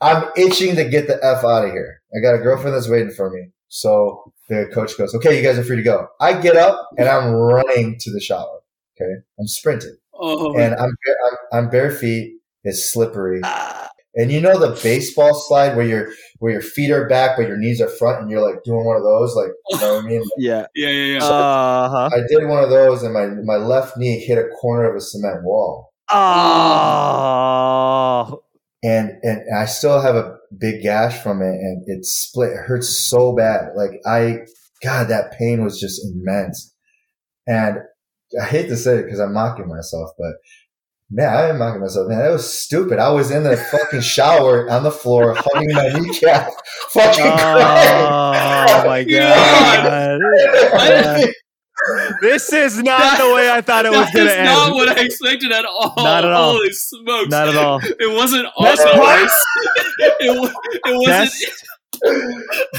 [0.00, 2.00] I'm itching to get the f out of here.
[2.16, 3.48] I got a girlfriend that's waiting for me.
[3.68, 7.08] So the coach goes, "Okay, you guys are free to go." I get up and
[7.08, 8.60] I'm running to the shower.
[9.00, 12.38] Okay, I'm sprinting, oh, and I'm I'm, I'm bare feet.
[12.64, 13.40] It's slippery.
[13.44, 13.88] Ah.
[14.14, 17.56] And you know the baseball slide where your where your feet are back but your
[17.56, 20.08] knees are front and you're like doing one of those, like you know what I
[20.08, 20.22] mean?
[20.36, 20.66] Yeah.
[20.74, 21.24] yeah, yeah, yeah.
[21.24, 22.10] Uh huh.
[22.12, 25.00] I did one of those and my my left knee hit a corner of a
[25.00, 25.94] cement wall.
[26.10, 27.32] Oh.
[28.82, 32.50] And and I still have a big gash from it and it split.
[32.50, 33.70] It hurts so bad.
[33.74, 34.40] Like I
[34.82, 36.74] God, that pain was just immense.
[37.46, 37.78] And
[38.40, 40.34] I hate to say it because I'm mocking myself, but
[41.10, 42.08] man, I am mocking myself.
[42.08, 42.98] Man, that was stupid.
[42.98, 46.50] I was in the fucking shower on the floor hugging my kneecap.
[46.90, 50.20] Fucking Oh my God.
[50.72, 51.30] god.
[52.20, 54.88] this is not the way I thought it was That going is to not what
[54.88, 55.94] I expected at all.
[55.96, 56.52] Not at all.
[56.52, 57.28] Holy smokes!
[57.30, 57.80] Not at all.
[57.82, 59.00] It wasn't Best awesome.
[59.00, 59.30] part-
[59.98, 60.54] it,
[60.84, 61.06] it wasn't.
[61.06, 61.66] Best,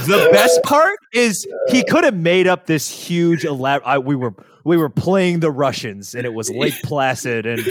[0.07, 4.01] the best part is he could have made up this huge elaborate.
[4.01, 4.33] We were
[4.65, 7.61] we were playing the Russians and it was Lake Placid and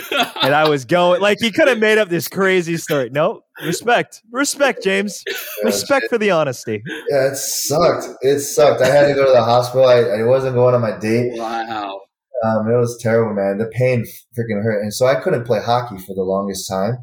[0.42, 3.10] and I was going like he could have made up this crazy story.
[3.10, 5.22] No respect, respect, James,
[5.64, 6.82] respect for the honesty.
[7.10, 8.06] Yeah, it sucked.
[8.22, 8.82] It sucked.
[8.82, 9.86] I had to go to the hospital.
[9.86, 11.32] I, I wasn't going on my date.
[11.38, 12.00] wow.
[12.44, 13.58] Um, it was terrible, man.
[13.58, 14.04] The pain
[14.36, 16.98] freaking hurt, and so I couldn't play hockey for the longest time.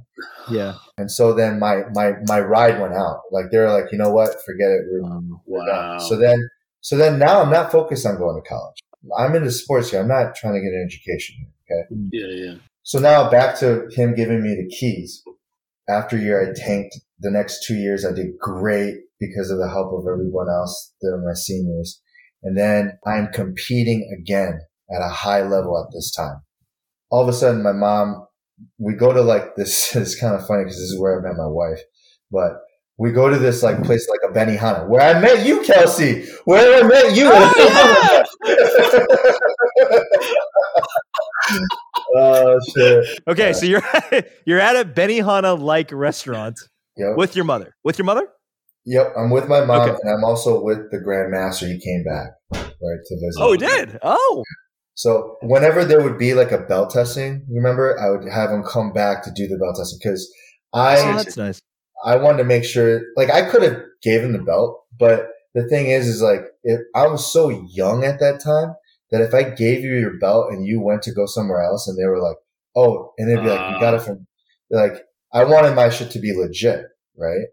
[0.51, 0.73] Yeah.
[0.97, 3.21] And so then my my my ride went out.
[3.31, 4.31] Like they were like, you know what?
[4.45, 4.81] Forget it.
[4.91, 5.01] We're,
[5.47, 5.65] we're Wow.
[5.97, 5.99] done.
[6.01, 6.49] So then
[6.81, 8.75] so then now I'm not focused on going to college.
[9.17, 10.01] I'm into sports here.
[10.01, 11.47] I'm not trying to get an education.
[11.63, 11.93] Okay.
[11.93, 12.09] Mm.
[12.11, 12.55] Yeah, yeah.
[12.83, 15.23] So now back to him giving me the keys.
[15.87, 16.99] After a year, I tanked.
[17.19, 20.93] The next two years, I did great because of the help of everyone else.
[21.01, 22.01] That are my seniors.
[22.43, 26.41] And then I'm competing again at a high level at this time.
[27.09, 28.27] All of a sudden, my mom,
[28.77, 31.37] we go to like this, it's kind of funny because this is where I met
[31.37, 31.81] my wife,
[32.31, 32.53] but
[32.99, 36.83] we go to this like place like a Benihana where I met you, Kelsey, where
[36.83, 37.29] I met you.
[37.31, 38.23] Oh,
[42.15, 43.19] oh shit.
[43.27, 43.81] Okay, so you're
[44.45, 46.59] you're at a Benihana like restaurant
[46.97, 47.15] Yep.
[47.15, 47.73] with your mother.
[47.85, 48.27] With your mother?
[48.85, 49.13] Yep.
[49.17, 49.97] I'm with my mom Okay.
[50.03, 51.65] and I'm also with the Grand Master.
[51.67, 53.37] He came back, right, to visit.
[53.39, 53.97] Oh, he did.
[54.01, 54.43] Oh,
[54.95, 58.91] So whenever there would be like a belt testing, remember, I would have him come
[58.91, 60.29] back to do the belt testing because
[60.73, 61.61] oh, I that's nice.
[62.05, 65.67] I wanted to make sure like I could have gave him the belt, but the
[65.67, 68.75] thing is is like if I was so young at that time
[69.11, 71.97] that if I gave you your belt and you went to go somewhere else and
[71.97, 72.37] they were like,
[72.75, 74.27] oh, and they'd be like, you got it from
[74.69, 74.93] like
[75.33, 76.85] I wanted my shit to be legit,
[77.17, 77.47] right?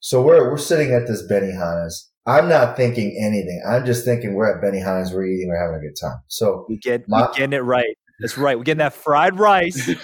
[0.00, 2.10] So we're we're sitting at this Benihana's.
[2.26, 3.62] I'm not thinking anything.
[3.68, 6.18] I'm just thinking we're at Benihana's, we're eating, we're having a good time.
[6.28, 7.96] So We get My- we getting it right.
[8.22, 8.56] That's right.
[8.56, 9.86] We're getting that fried rice.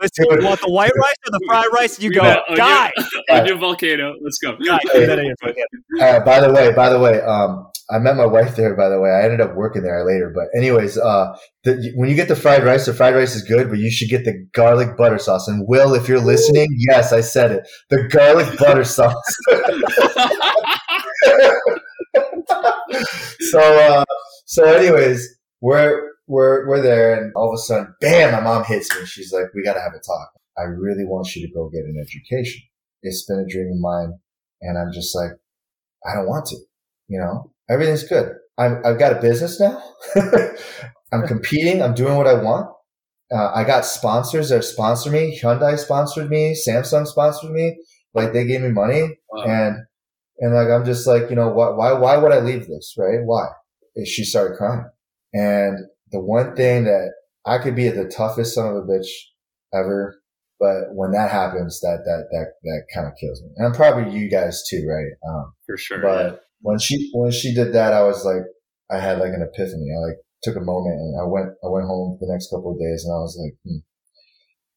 [0.00, 0.40] Listen, Dude.
[0.40, 1.98] you want the white rice or the fried rice?
[2.00, 2.92] You We go, got onion- guy.
[3.30, 4.14] Onion volcano.
[4.22, 4.56] Let's go.
[4.64, 5.64] guy, get that in your fucking-
[6.00, 8.76] Uh, by the way, by the way, um, I met my wife there.
[8.76, 10.32] By the way, I ended up working there later.
[10.34, 13.68] But anyways, uh, the, when you get the fried rice, the fried rice is good,
[13.68, 15.48] but you should get the garlic butter sauce.
[15.48, 17.68] And Will, if you're listening, yes, I said it.
[17.90, 19.16] The garlic butter sauce.
[23.40, 24.04] so, uh,
[24.46, 25.28] so anyways,
[25.60, 28.32] we're we're we're there, and all of a sudden, bam!
[28.32, 29.04] My mom hits me.
[29.06, 30.30] She's like, "We got to have a talk.
[30.58, 32.62] I really want you to go get an education.
[33.02, 34.18] It's been a dream of mine."
[34.62, 35.32] And I'm just like,
[36.06, 36.56] I don't want to.
[37.08, 38.32] You know, everything's good.
[38.58, 39.82] I'm, I've got a business now.
[41.12, 41.82] I'm competing.
[41.82, 42.68] I'm doing what I want.
[43.32, 45.38] Uh, I got sponsors that sponsor me.
[45.42, 46.56] Hyundai sponsored me.
[46.68, 47.78] Samsung sponsored me.
[48.14, 49.44] Like they gave me money, Wow.
[49.44, 49.76] and
[50.40, 52.94] and like I'm just like, you know, why why why would I leave this?
[52.98, 53.20] Right?
[53.24, 53.46] Why?
[53.94, 54.84] And she started crying.
[55.32, 55.78] And
[56.12, 57.12] the one thing that
[57.46, 59.08] I could be at the toughest son of a bitch
[59.72, 60.20] ever,
[60.58, 63.50] but when that happens, that that that that kind of kills me.
[63.56, 65.12] And I'm probably you guys too, right?
[65.28, 66.00] Um, For sure.
[66.00, 68.42] but when she when she did that, I was like,
[68.90, 69.88] I had like an epiphany.
[69.96, 72.78] I like took a moment and I went I went home the next couple of
[72.78, 73.78] days and I was like, hmm,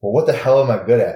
[0.02, 1.16] well, what the hell am I good at?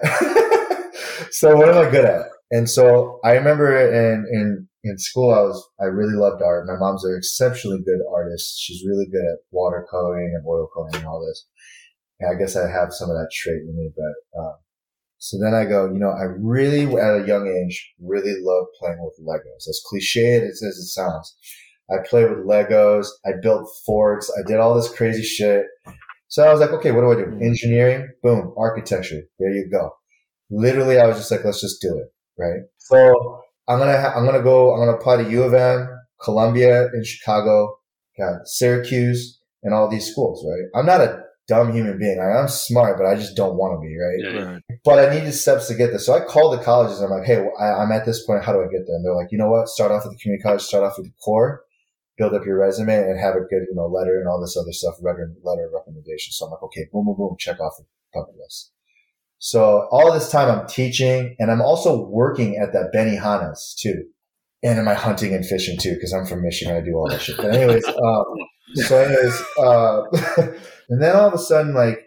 [1.31, 2.25] so what am I good at?
[2.51, 6.67] And so I remember in in in school, I was I really loved art.
[6.67, 8.59] My mom's an exceptionally good artist.
[8.59, 11.45] She's really good at watercoloring and oil coloring and all this.
[12.19, 14.39] And I guess I have some of that trait in me, but.
[14.39, 14.55] Um,
[15.19, 18.99] so then I go, you know, I really, at a young age, really love playing
[19.01, 19.67] with Legos.
[19.67, 21.35] As cliche as it sounds,
[21.89, 23.07] I played with Legos.
[23.25, 24.31] I built forts.
[24.37, 25.65] I did all this crazy shit.
[26.27, 27.43] So I was like, okay, what do I do?
[27.43, 29.21] Engineering, boom, architecture.
[29.39, 29.91] There you go.
[30.51, 32.61] Literally, I was just like, let's just do it, right?
[32.77, 35.89] So I'm gonna, ha- I'm gonna go, I'm gonna apply to U of M,
[36.21, 37.77] Columbia in Chicago,
[38.17, 40.79] got Syracuse, and all these schools, right?
[40.79, 42.19] I'm not a dumb human being.
[42.19, 44.19] I, I'm smart, but I just don't want to be, right?
[44.19, 44.77] Yeah, yeah.
[44.83, 46.05] but I needed steps to get this.
[46.05, 47.01] So I called the colleges.
[47.01, 48.43] I'm like, hey, well, I, I'm at this point.
[48.43, 48.95] How do I get there?
[48.95, 49.67] And they're like, you know what?
[49.69, 50.61] Start off with the community college.
[50.61, 51.63] Start off with the core.
[52.17, 54.73] Build up your resume and have a good, you know, letter and all this other
[54.73, 54.95] stuff.
[55.01, 56.33] Letter, letter recommendation.
[56.33, 57.35] So I'm like, okay, boom, boom, boom.
[57.37, 58.71] Check off the bucket list.
[59.39, 64.03] So all this time I'm teaching and I'm also working at that Benihana's too.
[64.63, 65.97] And am I hunting and fishing too?
[66.01, 66.75] Cause I'm from Michigan.
[66.75, 67.37] I do all that shit.
[67.37, 68.23] But anyways, uh,
[68.75, 70.01] so anyways, uh,
[70.89, 71.99] and then all of a sudden, like,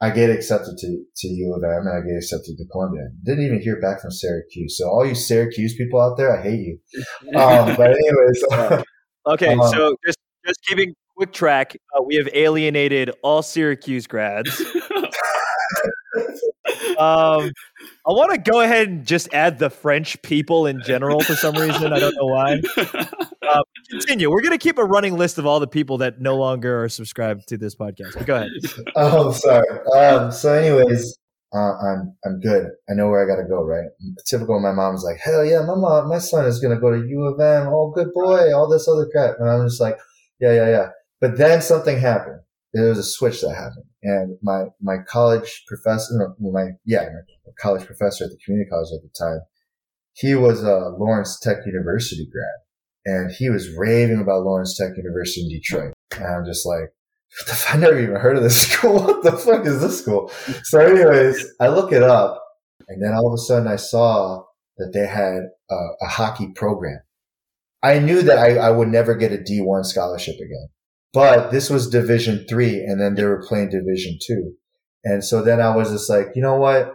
[0.00, 3.04] I get accepted to, to U of M and I get accepted to Columbia.
[3.24, 4.76] Didn't even hear back from Syracuse.
[4.76, 6.78] So all you Syracuse people out there, I hate you.
[7.38, 8.84] Um, but anyways,
[9.26, 14.62] Okay, Um, so just just keeping quick track, uh, we have alienated all Syracuse grads.
[16.98, 17.50] Um,
[18.06, 21.54] I want to go ahead and just add the French people in general for some
[21.54, 21.92] reason.
[21.92, 22.60] I don't know why.
[23.42, 24.30] Uh, continue.
[24.30, 26.88] We're going to keep a running list of all the people that no longer are
[26.88, 28.14] subscribed to this podcast.
[28.14, 28.50] But go ahead.
[28.96, 29.66] oh, sorry.
[29.96, 31.18] Um, so anyways,
[31.54, 32.70] uh, I'm, I'm good.
[32.88, 33.88] I know where I got to go, right?
[34.26, 34.60] Typical.
[34.60, 37.24] My mom's like, hell yeah, my mom, my son is going to go to U
[37.24, 37.68] of M.
[37.68, 38.54] Oh, good boy.
[38.54, 39.36] All this other crap.
[39.38, 39.98] And I'm just like,
[40.40, 40.88] yeah, yeah, yeah.
[41.20, 42.40] But then something happened.
[42.74, 43.86] There was a switch that happened.
[44.02, 47.04] And my, my college professor, my, yeah,
[47.46, 49.40] my college professor at the community college at the time,
[50.12, 52.64] he was a Lawrence Tech University grad
[53.06, 55.94] and he was raving about Lawrence Tech University in Detroit.
[56.16, 56.92] And I'm just like,
[57.72, 58.94] I never even heard of this school.
[58.94, 60.30] What the fuck is this school?
[60.64, 62.42] So anyways, I look it up
[62.88, 64.44] and then all of a sudden I saw
[64.78, 67.00] that they had a, a hockey program.
[67.82, 70.68] I knew that I, I would never get a D1 scholarship again,
[71.14, 74.54] but this was Division three, and then they were playing Division two,
[75.04, 76.92] and so then I was just like, you know what,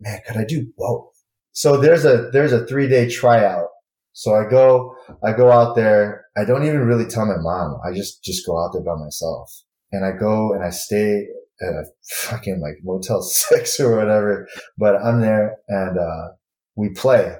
[0.00, 1.10] man, could I do both?
[1.52, 3.68] So there's a there's a three day tryout.
[4.12, 6.24] So I go I go out there.
[6.36, 7.78] I don't even really tell my mom.
[7.86, 9.52] I just just go out there by myself,
[9.92, 11.26] and I go and I stay
[11.60, 11.84] at a
[12.22, 14.48] fucking like Motel Six or whatever.
[14.78, 16.28] But I'm there, and uh,
[16.76, 17.36] we play.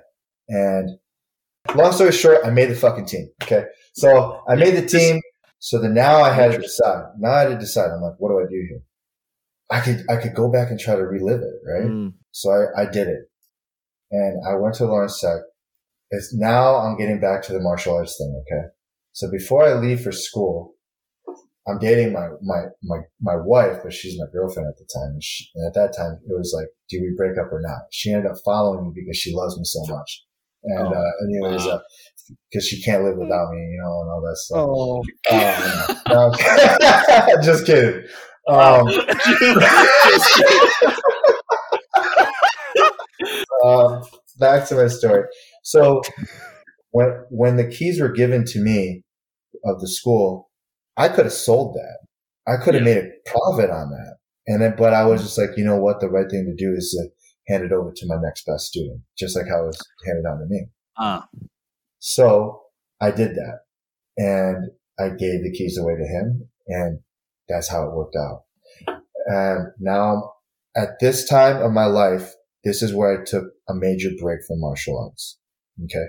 [0.48, 0.98] And
[1.74, 3.30] long story short, I made the fucking team.
[3.42, 3.64] Okay,
[3.94, 5.20] so I made the team.
[5.60, 7.12] So then now I had to decide.
[7.18, 7.90] Now I had to decide.
[7.90, 8.82] I'm like, what do I do here?
[9.70, 11.88] I could I could go back and try to relive it, right?
[11.88, 12.14] Mm.
[12.32, 13.30] So I, I did it,
[14.10, 15.40] and I went to Lawrence Tech.
[16.10, 18.42] It's now I'm getting back to the martial arts thing.
[18.42, 18.68] Okay,
[19.12, 20.74] so before I leave for school,
[21.68, 25.12] I'm dating my my my my wife, but she's my girlfriend at the time.
[25.12, 27.82] And, she, and at that time, it was like, do we break up or not?
[27.92, 30.24] She ended up following me because she loves me so much.
[30.64, 31.80] And Oh, uh, anyways, wow.
[32.50, 34.58] Because she can't live without me, you know, and all that stuff.
[34.58, 35.54] Oh, Um,
[36.08, 38.02] no, just kidding.
[38.48, 38.86] Um,
[43.64, 44.02] um,
[44.38, 45.24] back to my story.
[45.62, 46.02] So
[46.90, 49.02] when when the keys were given to me
[49.64, 50.50] of the school,
[50.96, 51.98] I could have sold that.
[52.52, 52.94] I could have Yeah.
[52.94, 54.16] made a profit on that.
[54.46, 56.00] And then, but I was just like, you know what?
[56.00, 59.02] The right thing to do is to hand it over to my next best student,
[59.16, 60.66] just like how it was handed on to me.
[60.96, 61.28] Ah,
[62.00, 62.62] So
[63.00, 63.60] I did that
[64.16, 67.00] and I gave the keys away to him and
[67.48, 68.44] that's how it worked out.
[69.26, 70.32] And now
[70.76, 72.32] at this time of my life,
[72.64, 75.38] this is where I took a major break from martial arts.
[75.84, 76.06] Okay.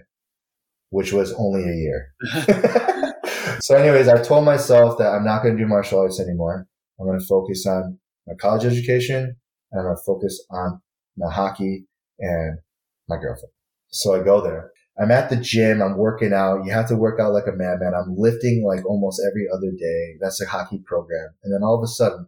[0.89, 2.14] Which was only a year.
[3.60, 6.68] so anyways, I told myself that I'm not going to do martial arts anymore.
[7.00, 9.36] I'm going to focus on my college education
[9.72, 10.82] and I'm going to focus on
[11.18, 11.86] my hockey
[12.20, 12.60] and
[13.08, 13.52] my girlfriend.
[13.89, 14.72] So I go there.
[15.00, 15.82] I'm at the gym.
[15.82, 16.66] I'm working out.
[16.66, 17.94] You have to work out like a madman.
[17.94, 20.18] I'm lifting like almost every other day.
[20.20, 21.30] That's a hockey program.
[21.44, 22.28] And then all of a sudden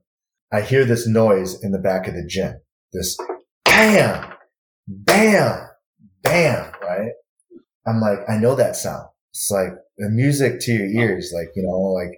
[0.52, 2.54] I hear this noise in the back of the gym.
[2.92, 3.18] This
[3.66, 4.34] bam,
[4.88, 5.68] bam,
[6.22, 7.12] bam, right?
[7.88, 9.08] I'm like, I know that sound.
[9.32, 12.16] It's like the music to your ears, like, you know, like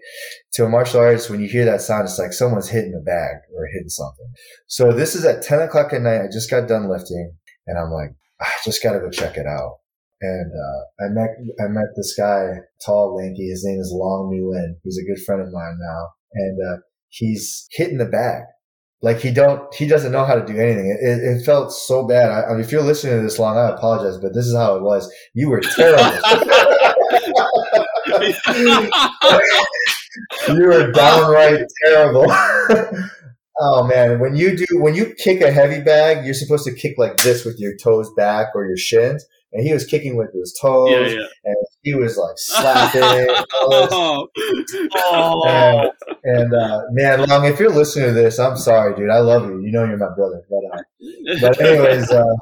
[0.54, 3.38] to a martial artist, when you hear that sound, it's like someone's hitting a bag
[3.56, 4.28] or hitting something.
[4.68, 6.22] So this is at 10 o'clock at night.
[6.22, 7.34] I just got done lifting
[7.68, 9.78] and I'm like, ah, I just got to go check it out.
[10.22, 13.50] And, uh, I met, I met this guy, tall, lanky.
[13.50, 14.80] His name is Long Nguyen.
[14.84, 16.10] He's a good friend of mine now.
[16.34, 16.78] And, uh,
[17.10, 18.44] he's hitting the bag.
[19.02, 20.90] Like he don't, he doesn't know how to do anything.
[20.90, 22.32] It, it, felt so bad.
[22.32, 24.78] I, I mean, if you're listening to this long, I apologize, but this is how
[24.78, 25.12] it was.
[25.34, 26.06] You were terrible.
[30.48, 32.26] you were downright terrible.
[33.60, 36.96] oh man, when you do, when you kick a heavy bag, you're supposed to kick
[36.98, 39.26] like this with your toes back or your shins.
[39.56, 41.26] And he was kicking with his toes, yeah, yeah.
[41.46, 43.02] and he was like slapping.
[43.02, 43.46] and.
[43.54, 44.28] Oh,
[45.48, 45.92] And,
[46.24, 49.10] and uh, man, Long, if you're listening to this, I'm sorry, dude.
[49.10, 49.62] I love you.
[49.62, 50.42] You know you're my brother.
[50.50, 50.84] But, uh,
[51.42, 52.36] but anyways, uh,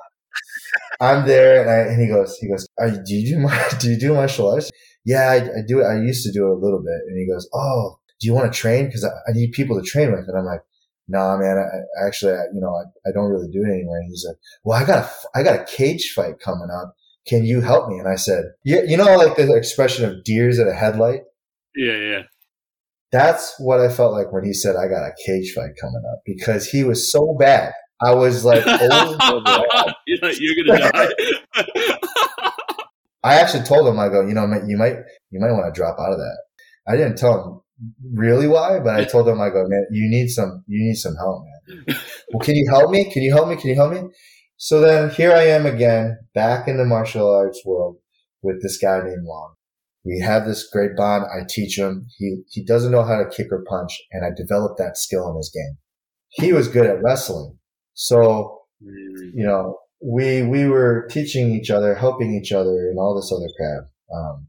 [1.01, 3.69] I'm there, and, I, and he goes, he goes, Are, you- do you do mar-
[3.79, 4.71] do you do martial arts?
[5.05, 5.81] Yeah, I, I do.
[5.81, 5.85] it.
[5.85, 6.99] I used to do it a little bit.
[7.07, 8.85] And he goes, Oh, do you want to train?
[8.85, 10.27] Because I, I need people to train with.
[10.27, 10.61] And I'm like,
[11.09, 11.57] Nah, man.
[11.57, 13.97] I, actually, I, you know, I, I don't really do it anymore.
[13.97, 16.95] And he's like, Well, I got a, I got a cage fight coming up.
[17.27, 17.99] Can you help me?
[17.99, 21.21] And I said, Yeah, you know, like the expression of deers at a headlight.
[21.75, 22.21] yeah, yeah.
[23.11, 26.21] That's what I felt like when he said I got a cage fight coming up
[26.25, 27.71] because he was so bad.
[28.01, 31.09] I was like, oh you're, like, you're gonna die.
[33.23, 34.97] I actually told him, I go, you know, you might,
[35.29, 36.37] you might want to drop out of that.
[36.87, 37.61] I didn't tell him
[38.13, 41.15] really why, but I told him, I go, man, you need some, you need some
[41.15, 41.95] help, man.
[42.33, 43.09] well, can you help me?
[43.11, 43.55] Can you help me?
[43.55, 44.01] Can you help me?
[44.63, 47.97] So then here I am again, back in the martial arts world
[48.41, 49.55] with this guy named Long.
[50.05, 51.25] We have this great bond.
[51.25, 52.07] I teach him.
[52.17, 55.35] He, he doesn't know how to kick or punch and I developed that skill in
[55.35, 55.79] his game.
[56.29, 57.59] He was good at wrestling.
[57.93, 63.33] So you know, we we were teaching each other, helping each other, and all this
[63.33, 63.89] other crap.
[64.15, 64.47] Um,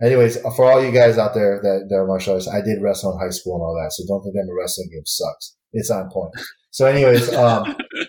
[0.00, 3.12] anyways, for all you guys out there that, that are martial arts, I did wrestle
[3.14, 5.56] in high school and all that, so don't think that my wrestling game sucks.
[5.72, 6.32] It's on point.
[6.70, 7.76] So, anyways, um,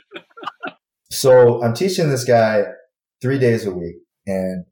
[1.13, 2.63] so I'm teaching this guy
[3.21, 3.95] three days a week,
[4.25, 4.65] and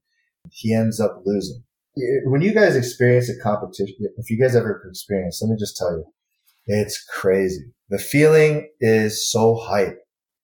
[0.51, 1.63] he ends up losing.
[2.25, 5.91] When you guys experience a competition, if you guys ever experience, let me just tell
[5.91, 6.05] you,
[6.67, 7.73] it's crazy.
[7.89, 9.97] The feeling is so hype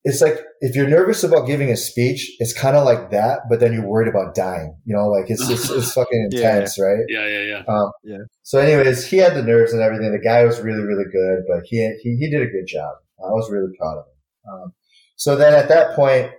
[0.08, 3.60] it's like if you're nervous about giving a speech, it's kind of like that, but
[3.60, 4.74] then you're worried about dying.
[4.86, 6.56] You know, like it's it's, it's fucking Yeah.
[6.56, 7.04] intense, right?
[7.10, 7.64] yeah, yeah, yeah.
[7.68, 8.24] Um, Yeah.
[8.43, 10.14] So, anyways, he had the nerves and everything.
[10.14, 12.95] The guy was really, really good, but he he he did a good job.
[13.20, 14.54] I was really proud of him.
[14.54, 14.74] Um,
[15.18, 16.32] so then at that point,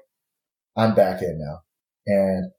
[0.76, 1.60] I'm back in now,
[2.06, 2.52] and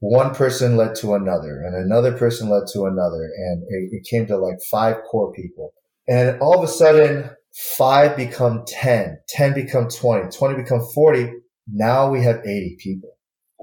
[0.00, 3.30] one person led to another and another person led to another.
[3.36, 5.72] And it, it came to like five core people.
[6.08, 7.30] And all of a sudden,
[7.76, 11.32] five become 10, 10 become 20, 20 become 40.
[11.66, 13.10] Now we have 80 people.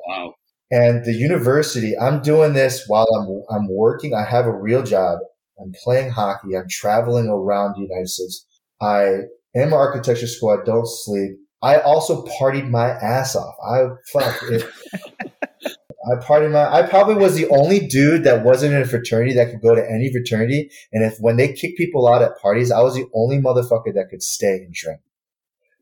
[0.07, 0.33] Wow.
[0.71, 4.13] And the university, I'm doing this while I'm, I'm working.
[4.13, 5.19] I have a real job.
[5.59, 6.57] I'm playing hockey.
[6.57, 8.45] I'm traveling around the United States.
[8.81, 9.21] I
[9.55, 10.49] am architecture school.
[10.49, 11.37] I don't sleep.
[11.65, 13.55] I also partied my ass off.
[13.67, 14.71] I fuck if
[16.07, 16.71] I partied my.
[16.71, 19.81] I probably was the only dude that wasn't in a fraternity that could go to
[19.81, 20.69] any fraternity.
[20.93, 24.09] And if when they kick people out at parties, I was the only motherfucker that
[24.11, 24.99] could stay and drink.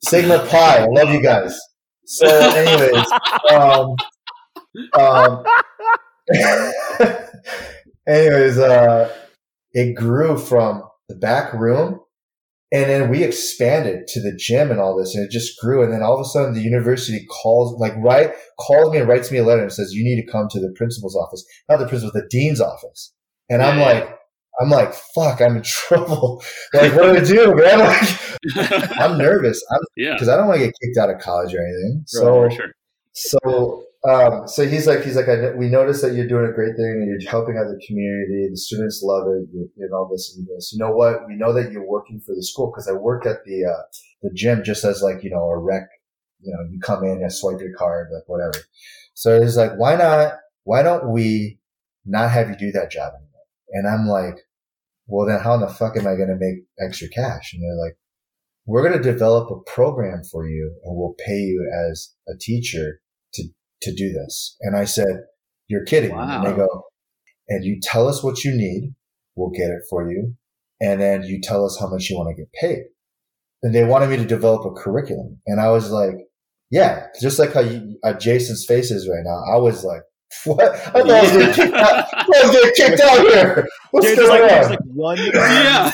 [0.01, 1.59] Sigma Pi, I love you guys.
[2.05, 3.05] So, anyways,
[3.51, 3.95] um,
[4.97, 5.43] um,
[8.07, 9.13] anyways, uh,
[9.73, 11.99] it grew from the back room
[12.73, 15.83] and then we expanded to the gym and all this, and it just grew.
[15.83, 19.31] And then all of a sudden, the university calls, like, right, calls me and writes
[19.31, 21.87] me a letter and says, "You need to come to the principal's office, not the
[21.87, 23.13] principal, the dean's office."
[23.49, 24.09] And I'm like,
[24.59, 26.43] I'm like, fuck, I'm in trouble.
[26.73, 28.07] like, what do I do, man?
[28.55, 29.63] Like, I'm nervous.
[29.71, 32.03] I'm, yeah, because I don't want to get kicked out of college or anything.
[32.07, 32.71] So, right, sure.
[33.13, 36.85] so um, so he's like, he's like, we noticed that you're doing a great thing
[36.85, 38.49] and you're helping out the community.
[38.51, 39.47] The students love it
[39.77, 40.73] and all this and this.
[40.73, 41.25] You know what?
[41.25, 43.83] We know that you're working for the school because I work at the, uh,
[44.21, 45.87] the gym just as like, you know, a rec,
[46.41, 48.65] you know, you come in and swipe your card, like whatever.
[49.13, 50.33] So he's like, why not,
[50.65, 51.59] why don't we
[52.05, 53.29] not have you do that job anymore?
[53.71, 54.35] And I'm like,
[55.07, 57.53] well, then how in the fuck am I going to make extra cash?
[57.53, 57.97] And they're like,
[58.65, 62.99] we're going to develop a program for you and we'll pay you as a teacher
[63.83, 64.57] to do this.
[64.61, 65.23] And I said,
[65.67, 66.15] you're kidding.
[66.15, 66.43] Wow.
[66.43, 66.67] And they go,
[67.49, 68.93] and you tell us what you need.
[69.35, 70.35] We'll get it for you.
[70.81, 72.83] And then you tell us how much you want to get paid.
[73.61, 75.39] And they wanted me to develop a curriculum.
[75.47, 76.15] And I was like,
[76.69, 79.41] yeah, just like how you, uh, Jason's face is right now.
[79.53, 80.01] I was like,
[80.45, 80.73] what?
[80.73, 82.05] I thought I was getting kicked out.
[82.13, 83.67] I was getting kicked out here.
[83.91, 84.69] What's there's going like, on?
[84.71, 85.17] Like one.
[85.33, 85.91] yeah.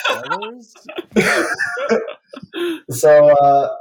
[2.89, 3.75] so, uh,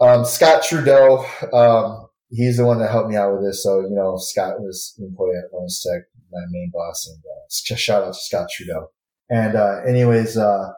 [0.00, 3.62] um, Scott Trudeau, um, he's the one that helped me out with this.
[3.62, 7.76] So, you know, Scott was an employee at Lawrence Tech, my main boss, and uh,
[7.76, 8.88] shout out to Scott Trudeau.
[9.30, 10.72] And, uh, anyways, uh,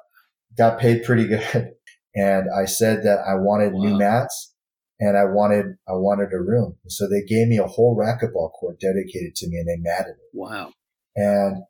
[0.57, 1.73] got paid pretty good.
[2.15, 3.81] And I said that I wanted wow.
[3.83, 4.55] new mats
[5.01, 6.77] and I wanted, I wanted a room.
[6.89, 10.31] So they gave me a whole racquetball court dedicated to me and they matted it.
[10.33, 10.73] Wow.
[11.15, 11.65] And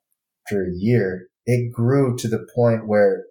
[0.49, 3.25] for a year, it grew to the point where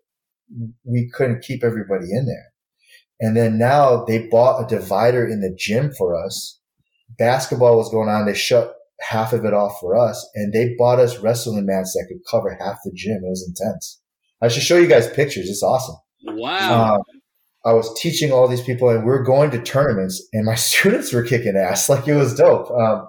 [0.83, 2.51] we couldn't keep everybody in there.
[3.19, 6.59] And then now they bought a divider in the gym for us.
[7.17, 8.25] Basketball was going on.
[8.25, 12.05] They shut half of it off for us and they bought us wrestling mats that
[12.07, 13.21] could cover half the gym.
[13.23, 14.01] It was intense.
[14.41, 15.49] I should show you guys pictures.
[15.49, 15.97] It's awesome.
[16.23, 16.95] Wow.
[16.95, 17.01] Um,
[17.65, 21.13] I was teaching all these people and we are going to tournaments and my students
[21.13, 21.89] were kicking ass.
[21.89, 22.71] Like it was dope.
[22.71, 23.07] Um,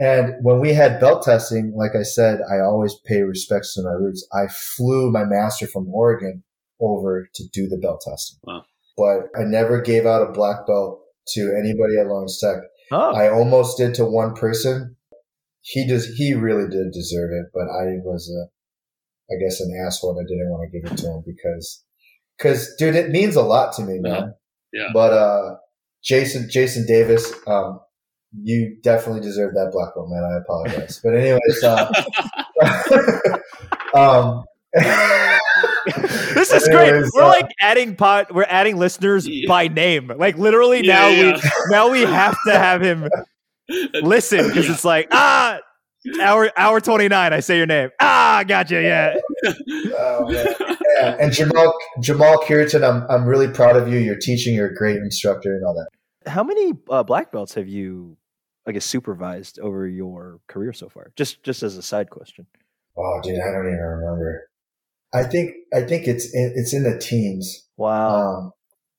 [0.00, 3.90] and when we had belt testing, like I said, I always pay respects to my
[3.90, 4.26] roots.
[4.32, 6.44] I flew my master from Oregon
[6.80, 8.38] over to do the belt testing.
[8.44, 8.62] Wow
[8.98, 12.56] but I never gave out a black belt to anybody at Lawrence Tech.
[12.90, 13.12] Oh.
[13.12, 14.96] I almost did to one person.
[15.62, 16.06] He does.
[16.06, 18.50] He really did deserve it, but I was a,
[19.32, 20.18] I guess, an asshole.
[20.18, 21.84] And I didn't want to give it to him because,
[22.36, 24.34] because, dude, it means a lot to me, man.
[24.72, 24.80] Yeah.
[24.80, 24.88] yeah.
[24.92, 25.56] But uh,
[26.02, 27.80] Jason, Jason Davis, um,
[28.32, 30.24] you definitely deserve that black belt, man.
[30.24, 31.92] I apologize, but anyways, uh,
[33.94, 34.44] um,
[36.48, 36.92] this is great.
[37.14, 38.34] We're uh, like adding pot.
[38.34, 39.48] We're adding listeners yeah.
[39.48, 40.12] by name.
[40.16, 41.32] Like literally yeah, now yeah.
[41.34, 43.08] we now we have to have him
[44.02, 45.60] listen because it's like ah
[46.20, 47.32] hour hour twenty nine.
[47.32, 47.90] I say your name.
[48.00, 48.82] Ah, gotcha.
[48.82, 49.16] Yeah.
[49.46, 51.16] oh, yeah.
[51.20, 53.98] And Jamal Jamal Kiritan, I'm I'm really proud of you.
[53.98, 54.54] You're teaching.
[54.54, 56.30] You're a great instructor and all that.
[56.30, 58.16] How many uh, black belts have you,
[58.66, 61.12] I guess, supervised over your career so far?
[61.16, 62.46] Just just as a side question.
[62.96, 64.48] Oh, dude, I don't even remember.
[65.12, 67.66] I think I think it's in, it's in the teens.
[67.76, 68.16] Wow.
[68.16, 68.52] Um,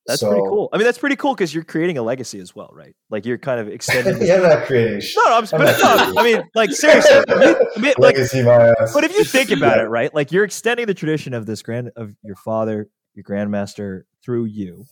[0.09, 0.69] that's so, pretty cool.
[0.73, 2.95] I mean, that's pretty cool because you're creating a legacy as well, right?
[3.11, 4.19] Like you're kind of extending.
[4.27, 5.01] yeah, I'm not creating.
[5.15, 7.35] No, no, I'm, I'm but, no, I mean, like seriously, you,
[7.77, 8.91] mean, like, legacy my ass.
[8.91, 9.83] But if you think about yeah.
[9.83, 10.13] it, right?
[10.13, 14.85] Like you're extending the tradition of this grand of your father, your grandmaster, through you,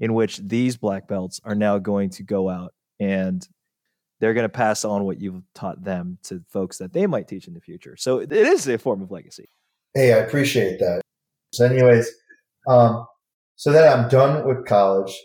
[0.00, 3.46] in which these black belts are now going to go out and
[4.18, 7.46] they're going to pass on what you've taught them to folks that they might teach
[7.46, 7.96] in the future.
[7.96, 9.48] So it is a form of legacy.
[9.96, 11.00] Hey, I appreciate that.
[11.54, 12.10] So, anyways,
[12.68, 13.06] um,
[13.54, 15.18] so then I'm done with college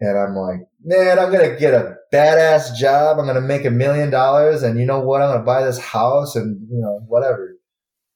[0.00, 3.20] and I'm like, man, I'm going to get a badass job.
[3.20, 4.64] I'm going to make a million dollars.
[4.64, 5.22] And you know what?
[5.22, 7.56] I'm going to buy this house and, you know, whatever.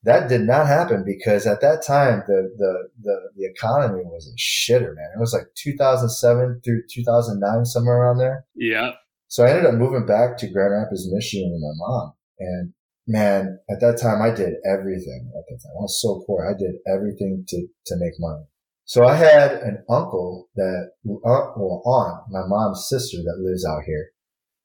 [0.03, 4.35] That did not happen because at that time, the, the, the, the economy was a
[4.37, 5.11] shitter, man.
[5.15, 8.47] It was like 2007 through 2009, somewhere around there.
[8.57, 8.95] Yeah.
[9.29, 12.13] So I ended up moving back to Grand Rapids, Michigan with my mom.
[12.41, 12.73] And
[13.11, 15.75] man, at that time, I did everything at that time.
[15.79, 16.49] I was so poor.
[16.49, 18.45] I did everything to, to make money.
[18.85, 23.83] So I had an uncle that, uh, well, aunt, my mom's sister that lives out
[23.85, 24.11] here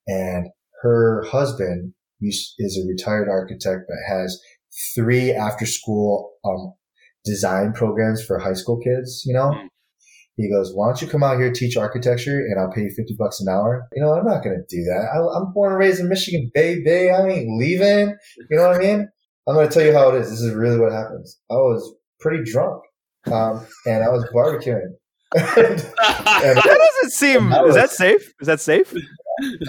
[0.07, 0.47] and
[0.81, 4.39] her husband is a retired architect that has
[4.95, 6.73] three after school, um,
[7.23, 9.51] design programs for high school kids, you know?
[10.37, 13.15] He goes, why don't you come out here, teach architecture and I'll pay you 50
[13.17, 13.87] bucks an hour?
[13.93, 15.07] You know, I'm not going to do that.
[15.13, 17.09] I, am born and raised in Michigan, baby.
[17.09, 18.15] I ain't leaving.
[18.49, 19.09] You know what I mean?
[19.47, 20.29] I'm going to tell you how it is.
[20.29, 21.39] This is really what happens.
[21.49, 22.83] I was pretty drunk.
[23.27, 24.93] Um, and I was barbecuing.
[25.35, 28.33] and, and that doesn't seem, was, is that safe?
[28.39, 28.93] Is that safe?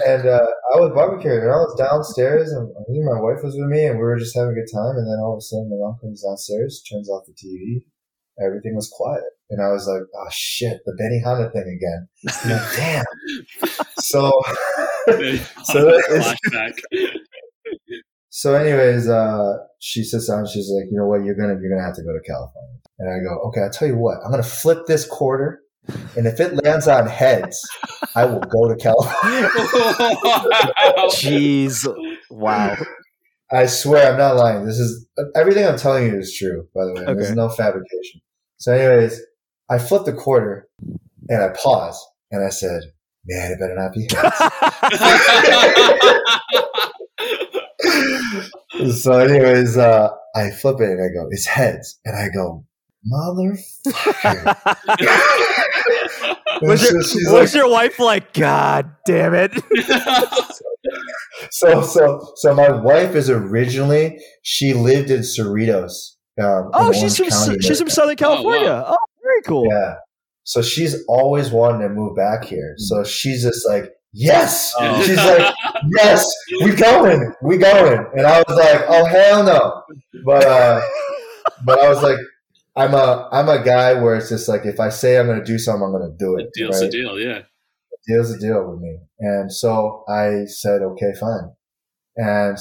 [0.05, 3.55] and uh, I was barbecuing, and I was downstairs, and I think my wife was
[3.55, 4.95] with me, and we were just having a good time.
[4.95, 7.83] And then all of a sudden, my mom comes downstairs, turns off the TV,
[8.39, 12.07] everything was quiet, and I was like, "Oh shit, the Benny Benihana thing again."
[12.51, 13.05] Like, Damn.
[13.99, 14.31] so,
[15.63, 16.01] so
[18.29, 20.45] So, anyways, uh, she sits down.
[20.47, 21.23] She's like, "You know what?
[21.23, 23.87] You're gonna you're gonna have to go to California." And I go, "Okay, I'll tell
[23.87, 24.17] you what.
[24.23, 25.61] I'm gonna flip this quarter."
[26.17, 27.57] And if it lands on heads,
[28.15, 29.47] I will go to California.
[31.15, 31.87] Jeez.
[32.29, 32.75] Wow.
[33.51, 34.65] I swear I'm not lying.
[34.65, 37.01] This is everything I'm telling you is true, by the way.
[37.03, 37.13] Okay.
[37.13, 38.21] There's no fabrication.
[38.57, 39.21] So, anyways,
[39.69, 40.67] I flipped the quarter
[41.29, 42.01] and I paused
[42.31, 42.81] and I said,
[43.25, 44.07] Man, it better not be
[48.81, 49.03] heads.
[49.03, 51.99] so, anyways, uh, I flip it and I go, It's heads.
[52.05, 52.63] And I go,
[53.11, 54.55] Motherfucker.
[56.61, 59.53] was your, was like, your wife like, God damn it?
[61.51, 66.15] so, so, so my wife is originally, she lived in Cerritos.
[66.39, 68.83] Um, oh, she's from, County, she's from Southern California.
[68.85, 68.97] Oh, wow.
[69.41, 69.67] Very cool.
[69.69, 69.95] Yeah.
[70.43, 72.75] So she's always wanted to move back here.
[72.77, 74.73] So she's just like, yes.
[74.79, 75.01] Oh.
[75.05, 75.53] She's like,
[75.97, 76.25] yes,
[76.63, 78.05] we going, we going.
[78.15, 79.83] And I was like, oh hell no.
[80.25, 80.81] But uh,
[81.65, 82.17] but I was like,
[82.75, 85.45] I'm a I'm a guy where it's just like if I say I'm going to
[85.45, 86.47] do something, I'm going to do it.
[86.47, 86.87] A deal's right?
[86.87, 87.39] a deal, yeah.
[87.39, 91.51] A deal's a deal with me, and so I said, okay, fine,
[92.15, 92.57] and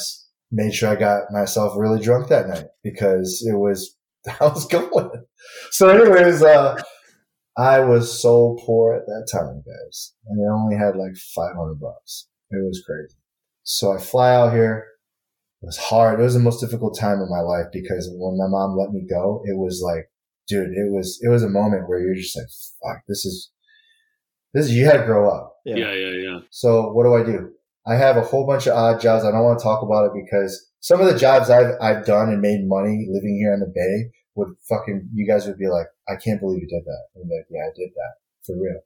[0.50, 3.95] made sure I got myself really drunk that night because it was
[4.40, 5.24] I was going.
[5.70, 6.80] So, anyways, uh,
[7.56, 12.28] I was so poor at that time, guys, and I only had like 500 bucks.
[12.50, 13.16] It was crazy.
[13.62, 14.86] So I fly out here
[15.62, 16.20] it was hard.
[16.20, 19.06] It was the most difficult time of my life because when my mom let me
[19.08, 20.10] go, it was like,
[20.46, 22.46] dude, it was, it was a moment where you're just like,
[22.82, 23.50] fuck, this is,
[24.52, 25.56] this is, you had to grow up.
[25.64, 25.76] Yeah.
[25.76, 26.38] yeah, yeah, yeah.
[26.50, 27.52] So what do I do?
[27.86, 29.24] I have a whole bunch of odd jobs.
[29.24, 32.28] I don't want to talk about it because some of the jobs I've, I've done
[32.28, 35.86] and made money living here in the Bay would fucking, you guys would be like,
[36.08, 37.04] I can't believe you did that.
[37.14, 38.14] And like, yeah, I did that
[38.44, 38.80] for real.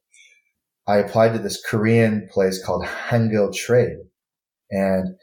[0.86, 3.99] I applied to this Korean place called Hangul Trade
[4.70, 5.16] and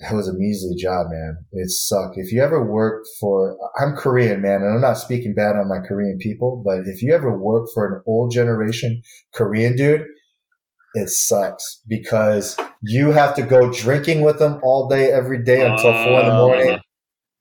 [0.00, 1.38] that was a measly job, man.
[1.52, 2.18] It sucked.
[2.18, 5.78] If you ever worked for, I'm Korean, man, and I'm not speaking bad on my
[5.86, 9.02] Korean people, but if you ever work for an old generation
[9.32, 10.02] Korean dude,
[10.96, 15.90] it sucks because you have to go drinking with them all day, every day until
[15.90, 16.78] uh, four in the morning.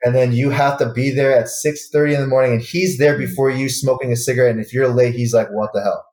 [0.03, 3.17] And then you have to be there at 6.30 in the morning and he's there
[3.17, 4.51] before you smoking a cigarette.
[4.51, 6.05] And if you're late, he's like, what the hell?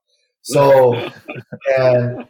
[0.42, 0.94] So,
[1.78, 2.26] and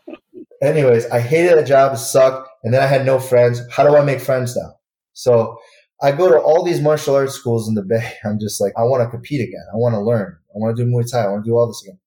[0.63, 1.95] anyways, I hated the job.
[1.95, 2.49] It sucked.
[2.65, 3.61] And then I had no friends.
[3.71, 4.75] How do I make friends now?
[5.13, 5.59] So
[6.03, 8.15] I go to all these martial arts schools in the Bay.
[8.25, 9.65] I'm just like, I want to compete again.
[9.73, 10.37] I want to learn.
[10.55, 11.25] I want to do Muay Thai.
[11.25, 11.99] I want to do all this again.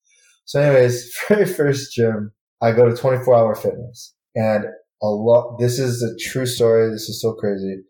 [0.45, 2.31] So anyways, very first gym,
[2.61, 4.65] I go to 24 hour fitness and
[5.01, 6.89] a lot, this is a true story.
[6.89, 7.83] This is so crazy.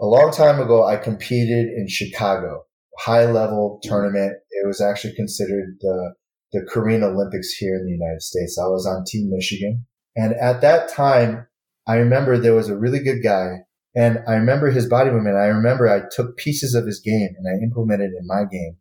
[0.00, 2.64] A long time ago, I competed in Chicago,
[2.98, 4.34] high level tournament.
[4.50, 6.14] It was actually considered the
[6.52, 8.58] the Korean Olympics here in the United States.
[8.58, 9.84] I was on Team Michigan.
[10.14, 11.46] And at that time,
[11.86, 15.36] I remember there was a really good guy and I remember his body movement.
[15.36, 18.76] I remember I took pieces of his game and I implemented in my game.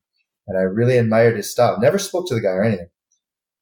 [0.48, 1.80] And I really admired his style.
[1.80, 2.90] Never spoke to the guy or anything.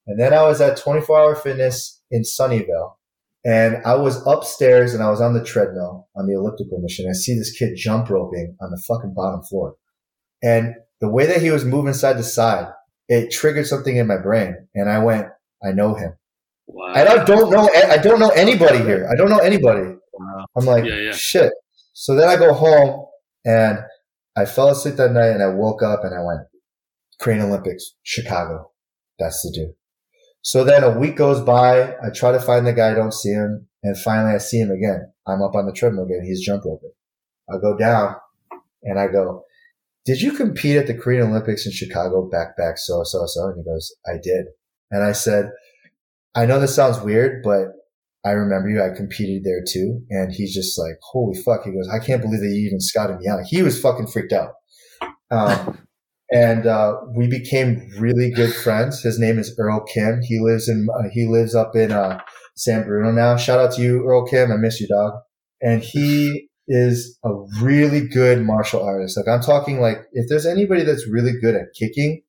[0.08, 2.95] And then I was at 24 hour fitness in Sunnyvale
[3.45, 7.10] and I was upstairs and I was on the treadmill on the elliptical machine.
[7.10, 9.76] I see this kid jump roping on the fucking bottom floor.
[10.41, 12.72] And the way that he was moving side to side,
[13.08, 15.28] it triggered something in my brain and I went,
[15.64, 16.14] I know him.
[16.68, 16.93] Wow.
[16.95, 19.10] And I don't know, I don't know anybody here.
[19.12, 19.95] I don't know anybody.
[20.14, 20.45] Wow.
[20.58, 21.12] I'm like, yeah, yeah.
[21.14, 21.51] shit.
[21.93, 23.06] So then I go home
[23.45, 23.80] and
[24.36, 26.47] I fell asleep that night and I woke up and I went,
[27.20, 28.72] Korean Olympics, Chicago.
[29.20, 29.74] That's the dude.
[30.43, 31.95] So then a week goes by.
[31.95, 32.91] I try to find the guy.
[32.91, 33.67] I don't see him.
[33.81, 35.11] And finally I see him again.
[35.25, 36.23] I'm up on the treadmill again.
[36.23, 36.91] He's jump roping.
[37.49, 38.15] I go down
[38.83, 39.45] and I go,
[40.05, 43.47] did you compete at the Korean Olympics in Chicago back, back, so, so, so?
[43.47, 44.47] And he goes, I did.
[44.91, 45.49] And I said,
[46.35, 47.67] I know this sounds weird, but
[48.25, 48.83] I remember you.
[48.83, 50.01] I competed there too.
[50.09, 51.63] And he's just like, holy fuck.
[51.63, 53.43] He goes, I can't believe that you even scouted me out.
[53.45, 54.53] He was fucking freaked out.
[55.31, 55.87] Um,
[56.34, 59.01] and, uh, we became really good friends.
[59.01, 60.21] His name is Earl Kim.
[60.23, 62.19] He lives in, uh, he lives up in, uh,
[62.55, 63.38] San Bruno now.
[63.38, 64.51] Shout out to you, Earl Kim.
[64.51, 65.13] I miss you, dog.
[65.61, 69.17] And he is a really good martial artist.
[69.17, 72.21] Like I'm talking like if there's anybody that's really good at kicking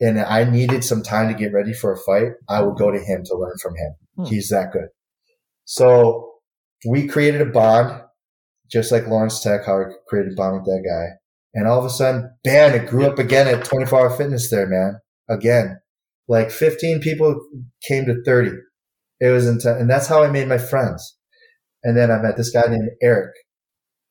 [0.00, 2.98] and I needed some time to get ready for a fight, I would go to
[2.98, 3.94] him to learn from him.
[4.16, 4.24] Hmm.
[4.24, 4.88] He's that good.
[5.64, 6.32] So
[6.86, 8.02] we created a bond,
[8.70, 11.16] just like Lawrence Tech, how I created a bond with that guy.
[11.54, 14.66] And all of a sudden, bam, it grew up again at 24 hour fitness there,
[14.66, 15.00] man.
[15.28, 15.78] Again,
[16.28, 17.40] like 15 people
[17.86, 18.50] came to 30.
[19.20, 19.80] It was intense.
[19.80, 21.16] And that's how I made my friends.
[21.84, 23.34] And then I met this guy named Eric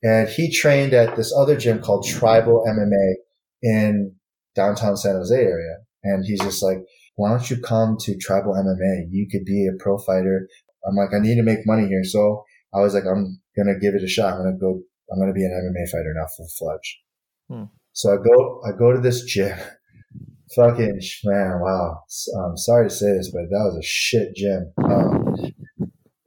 [0.04, 3.14] and he trained at this other gym called Tribal MMA
[3.62, 4.14] in
[4.54, 5.78] downtown San Jose area.
[6.04, 6.80] And he's just like,
[7.16, 9.08] why don't you come to Tribal MMA?
[9.10, 10.48] You could be a pro fighter.
[10.86, 12.04] I'm like, I need to make money here.
[12.04, 14.34] So I was like, I'm going to give it a shot.
[14.34, 17.03] I'm going to go, I'm going to be an MMA fighter now full fledged.
[17.50, 17.66] Hmm.
[17.94, 19.58] So I go, I go to this gym.
[20.56, 22.04] Fucking man, wow.
[22.38, 24.72] I'm sorry to say this, but that was a shit gym.
[24.84, 25.36] Um,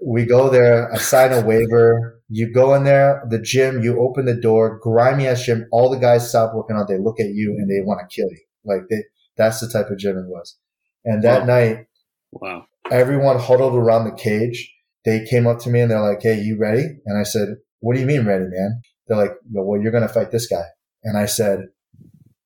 [0.05, 2.21] we go there, I sign a waiver.
[2.29, 5.67] You go in there, the gym, you open the door, grimy ass gym.
[5.71, 6.89] All the guys stop working out.
[6.89, 8.43] They look at you and they want to kill you.
[8.65, 9.05] Like they,
[9.37, 10.59] that's the type of gym it was.
[11.05, 11.47] And that wow.
[11.47, 11.87] night,
[12.33, 14.73] wow, everyone huddled around the cage.
[15.05, 16.85] They came up to me and they're like, Hey, you ready?
[17.07, 18.83] And I said, what do you mean ready, man?
[19.07, 20.65] They're like, well, you're going to fight this guy.
[21.07, 21.69] And I said,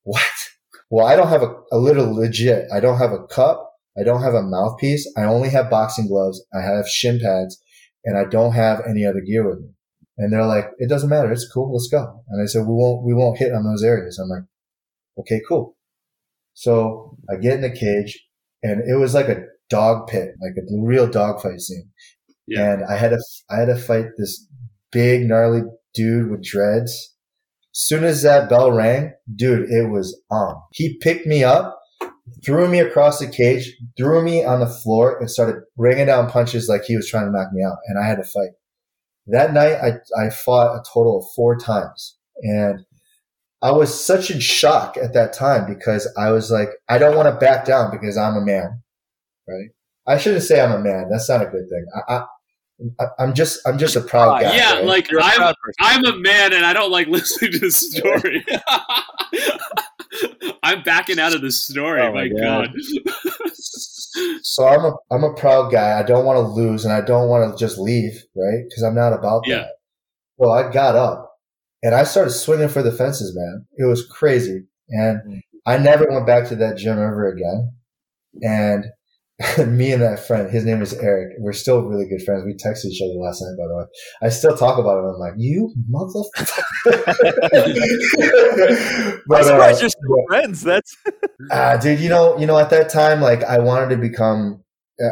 [0.03, 0.23] what?
[0.91, 2.67] Well, I don't have a, a little legit.
[2.71, 3.73] I don't have a cup.
[3.99, 5.11] I don't have a mouthpiece.
[5.17, 6.45] I only have boxing gloves.
[6.55, 7.61] I have shin pads
[8.05, 9.71] and I don't have any other gear with me.
[10.19, 11.33] And they're like, it doesn't matter.
[11.33, 11.73] It's cool.
[11.73, 12.23] Let's go.
[12.29, 14.19] And I said, we won't, we won't hit on those areas.
[14.19, 14.45] I'm like,
[15.19, 15.77] okay, cool.
[16.53, 18.23] So I get in the cage
[18.63, 21.89] and it was like a dog pit, like a real dog fight scene.
[22.47, 22.75] Yeah.
[22.75, 24.47] And I had to, I had to fight this
[24.93, 25.63] big gnarly
[25.95, 27.10] dude with dreads.
[27.73, 30.61] Soon as that bell rang, dude, it was on.
[30.73, 31.81] He picked me up
[32.45, 36.69] threw me across the cage, threw me on the floor, and started bringing down punches
[36.69, 37.79] like he was trying to knock me out.
[37.87, 38.51] And I had to fight.
[39.27, 42.17] That night, I, I fought a total of four times.
[42.43, 42.81] And
[43.63, 47.29] I was such in shock at that time because I was like, I don't want
[47.29, 48.83] to back down because I'm a man,
[49.47, 49.69] right?
[50.07, 51.09] I shouldn't say I'm a man.
[51.11, 51.87] That's not a good thing.
[52.09, 52.25] I,
[52.99, 54.57] I, am just I'm just a proud guy.
[54.57, 54.85] Yeah, right?
[54.85, 58.45] like I'm I'm a man and I don't like listening to this story.
[60.63, 62.01] I'm backing out of the story.
[62.01, 62.73] Oh my, my god.
[62.73, 63.51] god.
[64.43, 65.99] so I'm a I'm a proud guy.
[65.99, 68.65] I don't want to lose, and I don't want to just leave, right?
[68.69, 69.57] Because I'm not about yeah.
[69.57, 69.71] that.
[70.37, 71.31] Well, I got up
[71.83, 73.67] and I started swinging for the fences, man.
[73.77, 75.39] It was crazy, and mm-hmm.
[75.67, 77.73] I never went back to that gym ever again.
[78.43, 78.87] And
[79.67, 81.37] me and that friend, his name is Eric.
[81.39, 82.45] We're still really good friends.
[82.45, 83.85] We texted each other last night, by the way.
[84.23, 85.07] I still talk about him.
[85.07, 86.61] I'm like, you motherfucker.
[89.27, 90.61] but, uh, you're still friends.
[90.63, 90.95] That's
[91.51, 92.01] uh, dude.
[92.01, 94.63] You know, you know, at that time, like, I wanted to become.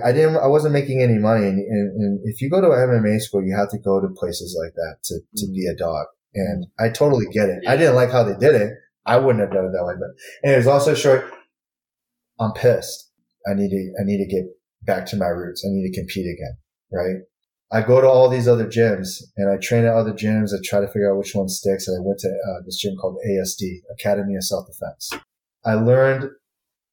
[0.05, 0.37] I didn't.
[0.37, 3.57] I wasn't making any money, and, and, and if you go to MMA school, you
[3.57, 5.55] have to go to places like that to to mm-hmm.
[5.55, 6.05] be a dog.
[6.35, 7.67] And I totally get it.
[7.67, 8.75] I didn't like how they did it.
[9.07, 9.95] I wouldn't have done it that way.
[9.99, 10.11] But
[10.43, 11.33] and it was also short.
[12.39, 13.08] I'm pissed
[13.49, 14.45] I need to, I need to get
[14.83, 15.65] back to my roots.
[15.65, 16.57] I need to compete again.
[16.93, 17.23] Right.
[17.71, 20.55] I go to all these other gyms and I train at other gyms.
[20.55, 21.87] I try to figure out which one sticks.
[21.87, 25.11] And I went to uh, this gym called ASD, Academy of Self Defense.
[25.67, 26.31] I learned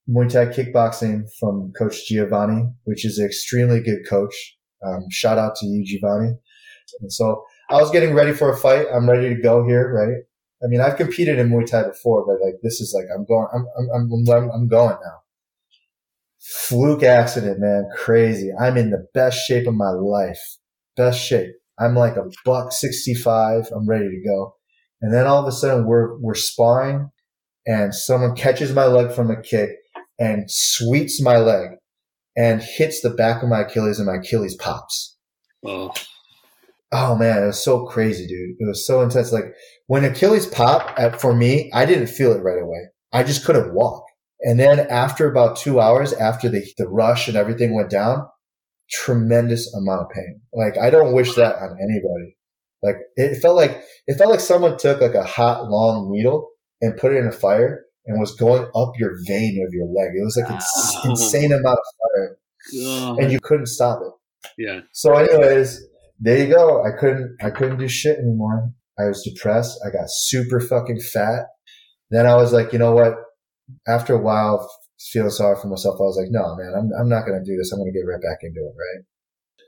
[0.10, 4.58] Muay Thai kickboxing from Coach Giovanni, which is an extremely good coach.
[4.86, 6.36] Um, shout out to you, Giovanni.
[7.00, 8.86] And so I was getting ready for a fight.
[8.94, 10.24] I'm ready to go here, right?
[10.64, 13.48] I mean, I've competed in Muay Thai before, but like this is like I'm going,
[13.54, 15.25] I'm I'm I'm, I'm going now
[16.46, 17.90] fluke accident, man.
[17.96, 18.52] Crazy.
[18.60, 20.42] I'm in the best shape of my life.
[20.96, 21.52] Best shape.
[21.80, 23.70] I'm like a buck 65.
[23.76, 24.56] I'm ready to go.
[25.02, 27.10] And then all of a sudden we're, we're sparring
[27.66, 29.70] and someone catches my leg from a kick
[30.20, 31.72] and sweeps my leg
[32.38, 35.18] and hits the back of my Achilles and my Achilles pops.
[35.66, 35.92] Oh.
[36.92, 38.56] Oh man, it was so crazy, dude.
[38.60, 39.32] It was so intense.
[39.32, 39.54] Like
[39.88, 42.90] when Achilles pop at, for me, I didn't feel it right away.
[43.12, 44.06] I just couldn't walk.
[44.42, 48.28] And then after about two hours, after the, the rush and everything went down,
[48.92, 50.42] tremendous amount of pain.
[50.54, 52.38] Like I don't wish that on anybody.
[52.84, 56.50] Like it felt like, it felt like someone took like a hot, long needle
[56.82, 60.12] and put it in a fire and was going up your vein of your leg.
[60.16, 61.10] It was like an oh.
[61.10, 62.38] insane amount of fire
[63.20, 64.12] and you couldn't stop it.
[64.58, 64.82] Yeah.
[64.92, 65.82] So anyways,
[66.20, 66.84] there you go.
[66.84, 68.72] I couldn't, I couldn't do shit anymore.
[69.00, 69.80] I was depressed.
[69.86, 71.46] I got super fucking fat.
[72.12, 73.16] Then I was like, you know what?
[73.88, 74.70] After a while,
[75.12, 77.58] feeling sorry for myself, I was like, no, man, I'm, I'm not going to do
[77.58, 77.72] this.
[77.72, 78.76] I'm going to get right back into it.
[78.78, 79.06] Right.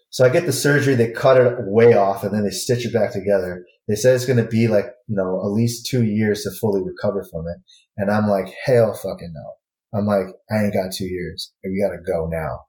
[0.10, 2.94] So I get the surgery, they cut it way off and then they stitch it
[2.94, 3.66] back together.
[3.88, 6.82] They said it's going to be like, you know, at least two years to fully
[6.82, 7.58] recover from it.
[7.98, 10.00] And I'm like, hell fucking no.
[10.00, 11.54] I'm like, I ain't got two years.
[11.64, 12.66] We got to go now.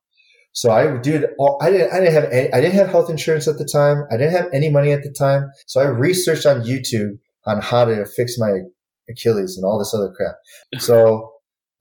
[0.53, 1.27] So I did
[1.61, 4.05] I didn't, I didn't have any, I didn't have health insurance at the time.
[4.11, 5.49] I didn't have any money at the time.
[5.67, 8.53] So I researched on YouTube on how to fix my
[9.11, 10.37] Achilles and all this other crap.
[10.81, 11.33] So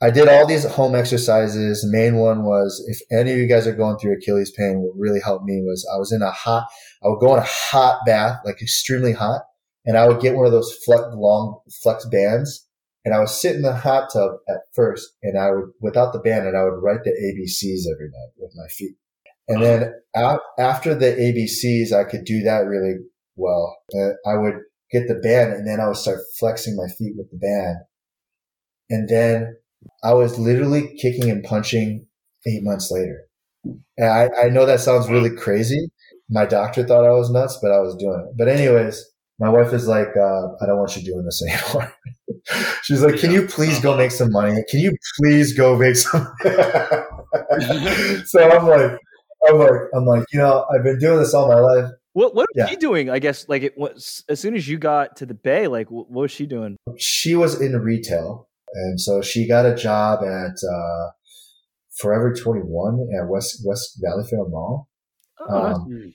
[0.02, 1.82] I did all these home exercises.
[1.82, 4.94] The main one was if any of you guys are going through Achilles pain, what
[4.98, 6.68] really helped me was I was in a hot,
[7.04, 9.42] I would go in a hot bath, like extremely hot,
[9.86, 12.68] and I would get one of those flex, long flex bands
[13.08, 16.20] and I would sit in the hot tub at first and I would, without the
[16.20, 18.98] band, and I would write the ABCs every night with my feet.
[19.48, 19.94] And then
[20.60, 22.96] after the ABCs, I could do that really
[23.38, 23.78] well.
[24.26, 24.56] I would
[24.92, 27.78] get the band and then I would start flexing my feet with the band.
[28.90, 29.58] And then
[30.04, 32.08] I was literally kicking and punching
[32.48, 33.24] eight months later.
[33.98, 35.90] And I, I know that sounds really crazy.
[36.30, 38.38] My doctor thought I was nuts, but I was doing it.
[38.38, 39.04] But anyways,
[39.40, 41.94] my wife is like, uh, I don't want you doing this anymore.
[42.84, 44.64] She's like, can you please go make some money?
[44.70, 46.26] Can you please go make some?
[48.26, 48.98] so I'm like,
[49.48, 51.92] I'm like, I'm like, you know, I've been doing this all my life.
[52.18, 52.66] What what was yeah.
[52.66, 53.12] she doing?
[53.12, 56.10] I guess like it was as soon as you got to the Bay, like what
[56.10, 56.76] was she doing?
[56.98, 61.12] She was in retail, and so she got a job at uh,
[62.00, 64.90] Forever Twenty One at West West Valleyfield Mall,
[65.48, 66.14] oh, um,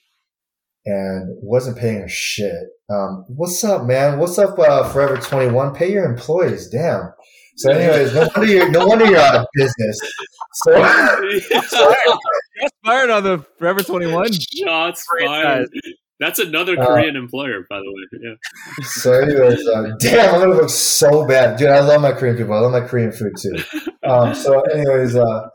[0.85, 2.65] and wasn't paying her shit.
[2.89, 4.19] Um, what's up, man?
[4.19, 5.73] What's up, uh, Forever Twenty One?
[5.73, 7.13] Pay your employees, damn.
[7.55, 9.99] So, anyways, no wonder you're no wonder you're out of business.
[10.65, 10.73] So,
[11.69, 11.95] so
[12.63, 14.31] Shots fired on the Forever 21.
[14.33, 15.69] Shots fired.
[16.19, 18.19] That's another uh, Korean employer, by the way.
[18.21, 18.83] Yeah.
[18.83, 21.69] So, anyways, uh, damn, I'm gonna look so bad, dude.
[21.69, 22.53] I love my Korean people.
[22.53, 23.57] I love my Korean food too.
[24.03, 25.49] Um, so, anyways, uh,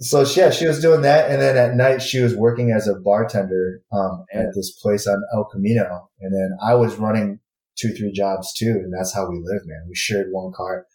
[0.00, 2.94] so yeah, she was doing that, and then at night she was working as a
[2.94, 7.40] bartender um, at this place on El Camino, and then I was running
[7.76, 9.84] two, three jobs too, and that's how we live, man.
[9.88, 10.86] We shared one car.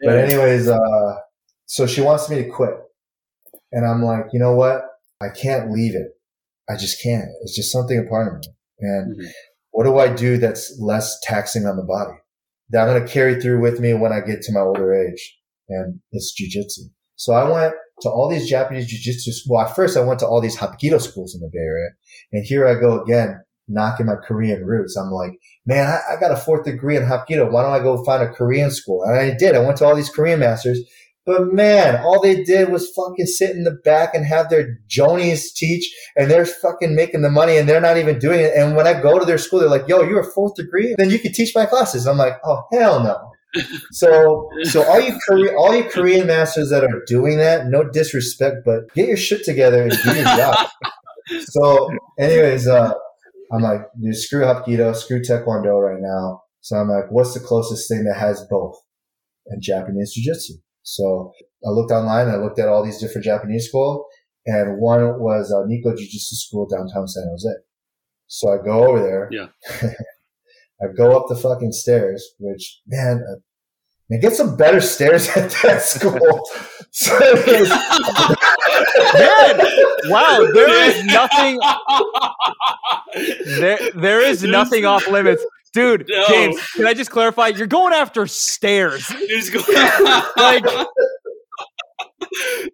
[0.00, 0.10] Yeah.
[0.10, 1.16] But anyways, uh,
[1.66, 2.74] so she wants me to quit.
[3.72, 4.82] And I'm like, you know what?
[5.20, 6.08] I can't leave it.
[6.68, 7.28] I just can't.
[7.42, 8.48] It's just something a part of me.
[8.80, 9.26] And mm-hmm.
[9.70, 12.16] what do I do that's less taxing on the body
[12.70, 15.36] that I'm going to carry through with me when I get to my older age?
[15.68, 16.90] And it's jujitsu.
[17.16, 19.34] So I went to all these Japanese jujitsu.
[19.48, 21.88] Well, at first I went to all these Hapkido schools in the Bay Area.
[22.32, 24.96] And here I go again, knocking my Korean roots.
[24.96, 25.32] I'm like,
[25.66, 27.50] man, I, I got a fourth degree in Hapkido.
[27.50, 29.02] Why don't I go find a Korean school?
[29.02, 29.54] And I did.
[29.54, 30.78] I went to all these Korean masters
[31.28, 35.52] but man, all they did was fucking sit in the back and have their Jonies
[35.52, 38.54] teach, and they're fucking making the money, and they're not even doing it.
[38.56, 41.10] And when I go to their school, they're like, "Yo, you're a fourth degree, then
[41.10, 45.54] you can teach my classes." I'm like, "Oh hell no!" so, so all you Korean,
[45.54, 49.82] all you Korean masters that are doing that, no disrespect, but get your shit together
[49.82, 50.66] and do your job.
[51.44, 52.94] so, anyways, uh,
[53.52, 56.42] I'm like, dude, screw Hapkido, screw Taekwondo right now.
[56.62, 58.76] So I'm like, what's the closest thing that has both?
[59.46, 60.54] And Japanese Jiu Jitsu.
[60.88, 61.32] So
[61.66, 62.28] I looked online.
[62.28, 64.06] I looked at all these different Japanese schools,
[64.46, 67.60] and one was uh, Nikko Jiu-Jitsu School downtown San Jose.
[68.26, 69.28] So I go over there.
[69.30, 69.48] Yeah.
[70.80, 73.40] I go up the fucking stairs, which man, uh,
[74.08, 76.40] man, get some better stairs at that school.
[76.90, 77.18] so
[79.12, 79.58] man,
[80.10, 81.60] wow, there is nothing.
[83.60, 85.44] There, there is nothing off limits.
[85.72, 86.26] Dude, no.
[86.28, 87.48] James, can I just clarify?
[87.48, 89.10] You're going after stairs.
[89.10, 89.20] like,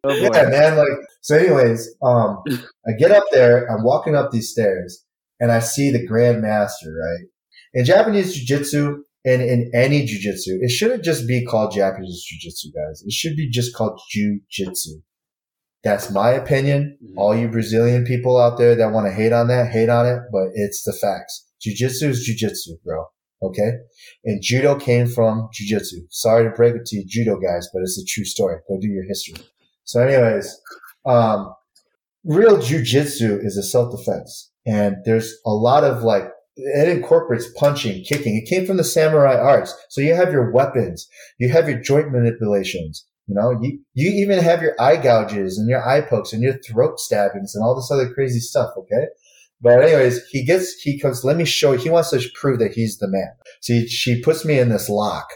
[0.04, 0.76] oh yeah, man.
[0.76, 0.88] Like,
[1.20, 2.42] so, anyways, um,
[2.86, 3.66] I get up there.
[3.70, 5.04] I'm walking up these stairs,
[5.40, 6.90] and I see the Grand Master.
[6.90, 7.26] Right
[7.74, 13.02] in Japanese Jiu-Jitsu and in any Jiu-Jitsu, it shouldn't just be called Japanese Jiu-Jitsu, guys.
[13.04, 15.00] It should be just called Jiu-Jitsu.
[15.82, 16.96] That's my opinion.
[17.02, 17.18] Mm-hmm.
[17.18, 20.20] All you Brazilian people out there that want to hate on that, hate on it,
[20.32, 21.46] but it's the facts.
[21.64, 23.06] Jiu-jitsu is jiu-jitsu, bro.
[23.42, 23.70] Okay.
[24.24, 26.06] And judo came from jiu-jitsu.
[26.10, 28.58] Sorry to break it to you judo guys, but it's a true story.
[28.68, 29.42] Go do your history.
[29.84, 30.54] So anyways,
[31.06, 31.54] um,
[32.24, 36.24] real jiu-jitsu is a self-defense and there's a lot of like,
[36.56, 38.36] it incorporates punching, kicking.
[38.36, 39.74] It came from the samurai arts.
[39.88, 41.08] So you have your weapons,
[41.38, 45.68] you have your joint manipulations, you know, you, you even have your eye gouges and
[45.68, 48.70] your eye pokes and your throat stabbings and all this other crazy stuff.
[48.78, 49.06] Okay.
[49.64, 52.74] But anyways, he gets, he comes, let me show you, he wants to prove that
[52.74, 53.30] he's the man.
[53.62, 55.26] See, she puts me in this lock.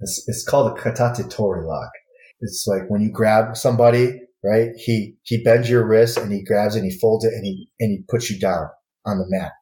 [0.00, 1.90] It's, it's called a katate tori lock.
[2.40, 4.70] It's like when you grab somebody, right?
[4.76, 7.68] He, he bends your wrist and he grabs it and he folds it and he,
[7.78, 8.66] and he puts you down
[9.06, 9.52] on the mat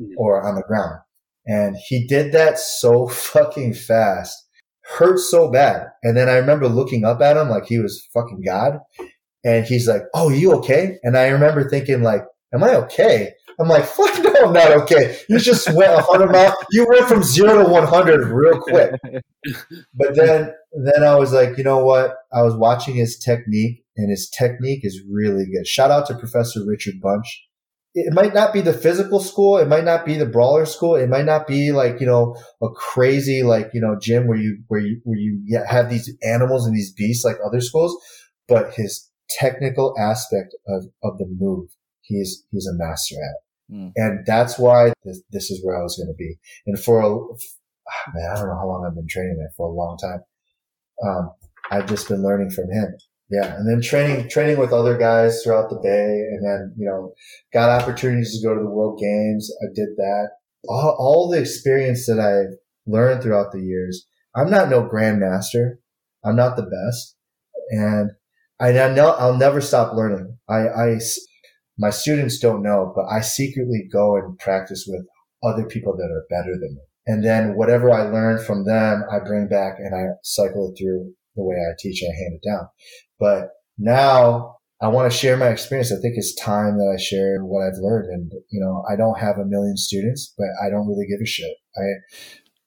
[0.00, 0.12] mm-hmm.
[0.16, 1.00] or on the ground.
[1.44, 4.46] And he did that so fucking fast,
[4.84, 5.88] hurt so bad.
[6.04, 8.78] And then I remember looking up at him like he was fucking God.
[9.42, 10.98] And he's like, Oh, you okay?
[11.02, 12.22] And I remember thinking like,
[12.52, 13.32] am I okay?
[13.60, 15.18] I'm like, fuck no, I'm not okay.
[15.28, 16.54] You just went 100 miles.
[16.70, 18.92] You went from zero to 100 real quick.
[19.94, 22.14] But then, then I was like, you know what?
[22.30, 25.66] I was watching his technique, and his technique is really good.
[25.66, 27.46] Shout out to Professor Richard Bunch.
[27.94, 29.56] It might not be the physical school.
[29.56, 30.94] It might not be the brawler school.
[30.94, 34.62] It might not be like you know a crazy like you know gym where you
[34.68, 37.96] where you where you have these animals and these beasts like other schools.
[38.46, 41.70] But his technical aspect of of the move,
[42.02, 43.49] he's he's a master at.
[43.72, 43.92] Mm.
[43.96, 46.36] And that's why this, this is where I was going to be.
[46.66, 47.08] And for a,
[48.14, 50.20] man, I don't know how long I've been training there for a long time.
[51.06, 51.30] Um,
[51.70, 52.94] I've just been learning from him.
[53.30, 53.54] Yeah.
[53.54, 55.88] And then training, training with other guys throughout the Bay.
[56.30, 57.12] And then, you know,
[57.52, 59.50] got opportunities to go to the world games.
[59.62, 60.30] I did that.
[60.68, 62.56] All, all the experience that I've
[62.86, 64.06] learned throughout the years.
[64.34, 65.76] I'm not no grandmaster.
[66.24, 67.16] I'm not the best.
[67.70, 68.10] And
[68.60, 70.36] I know I'll never stop learning.
[70.48, 70.98] I, I,
[71.80, 75.06] my students don't know, but I secretly go and practice with
[75.42, 76.82] other people that are better than me.
[77.06, 81.14] And then whatever I learn from them, I bring back and I cycle it through
[81.36, 82.68] the way I teach and I hand it down.
[83.18, 85.90] But now I want to share my experience.
[85.90, 88.10] I think it's time that I share what I've learned.
[88.10, 91.26] And, you know, I don't have a million students, but I don't really give a
[91.26, 91.56] shit.
[91.76, 91.84] I,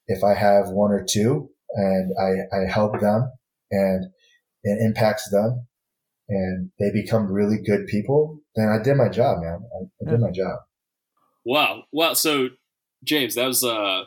[0.08, 3.32] if I have one or two and I, I help them
[3.70, 4.06] and
[4.64, 5.68] it impacts them
[6.30, 9.60] and they become really good people, then I did my job, man.
[9.74, 10.60] I, I did my job.
[11.46, 11.84] Wow.
[11.92, 12.14] Wow.
[12.14, 12.50] So
[13.04, 14.04] James, that was uh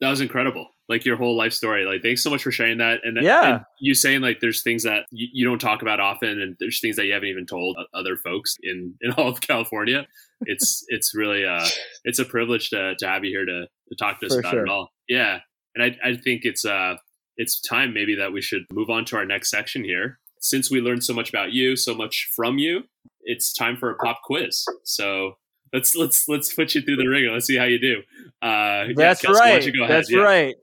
[0.00, 0.68] that was incredible.
[0.88, 1.84] Like your whole life story.
[1.84, 3.00] Like thanks so much for sharing that.
[3.02, 3.54] And, Yeah.
[3.54, 6.80] and you saying like there's things that you, you don't talk about often and there's
[6.80, 10.06] things that you haven't even told other folks in, in all of California.
[10.42, 11.66] It's it's really uh
[12.04, 14.52] it's a privilege to, to have you here to, to talk to us For about
[14.52, 14.64] sure.
[14.66, 14.90] it all.
[15.08, 15.38] Yeah.
[15.74, 16.96] And I I think it's uh
[17.38, 20.18] it's time maybe that we should move on to our next section here.
[20.40, 22.84] Since we learned so much about you, so much from you,
[23.26, 24.64] it's time for a pop quiz.
[24.84, 25.32] So
[25.72, 27.30] let's let's let's put you through the ringer.
[27.32, 28.02] Let's see how you do.
[28.40, 29.64] Uh, That's Kelsey, right.
[29.64, 29.96] you go ahead?
[29.96, 30.20] That's Yeah.
[30.20, 30.54] right.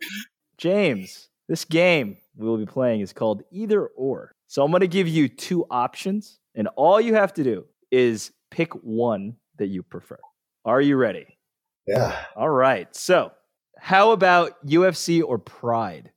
[0.58, 4.32] James, this game we will be playing is called either or.
[4.48, 8.32] So I'm going to give you two options, and all you have to do is
[8.52, 10.20] pick one that you prefer.
[10.66, 11.26] Are you ready?
[11.88, 12.16] Yeah.
[12.36, 12.94] All right.
[12.96, 13.32] So,
[13.78, 16.12] how about UFC or Pride?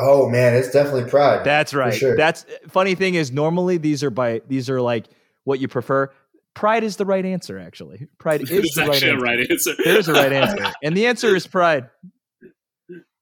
[0.00, 1.42] Oh man, it's definitely pride.
[1.44, 1.92] That's right.
[1.92, 2.16] sure.
[2.16, 5.06] That's funny thing is normally these are by these are like
[5.48, 6.10] what you prefer.
[6.54, 8.06] Pride is the right answer actually.
[8.18, 9.16] Pride is It's the right answer.
[9.16, 9.74] right answer.
[9.82, 10.72] There's a right answer.
[10.82, 11.88] And the answer is pride.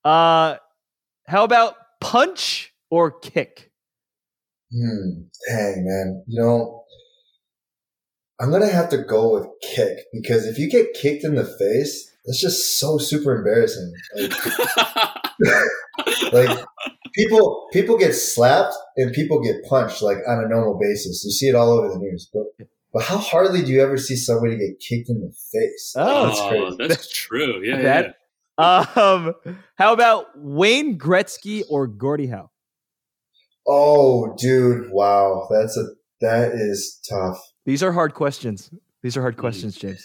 [0.04, 0.56] Uh
[1.26, 3.70] how about punch or kick?
[4.72, 5.22] Hmm.
[5.48, 6.24] Dang, man.
[6.26, 6.84] You know,
[8.40, 12.12] I'm gonna have to go with kick because if you get kicked in the face,
[12.26, 13.92] that's just so super embarrassing.
[14.16, 14.32] Like,
[16.32, 16.64] like
[17.14, 21.22] people people get slapped and people get punched like on a normal basis.
[21.24, 22.28] You see it all over the news.
[22.32, 22.44] But
[22.92, 25.94] but how hardly do you ever see somebody get kicked in the face?
[25.96, 26.88] Oh, that's crazy.
[26.88, 27.62] that's true.
[27.62, 28.12] Yeah, That- yeah.
[28.58, 29.34] Um
[29.76, 32.50] how about Wayne Gretzky or Gordie Howe?
[33.66, 35.46] Oh, dude, wow.
[35.50, 35.84] That's a
[36.22, 37.38] that is tough.
[37.66, 38.70] These are hard questions.
[39.02, 40.02] These are hard questions, James.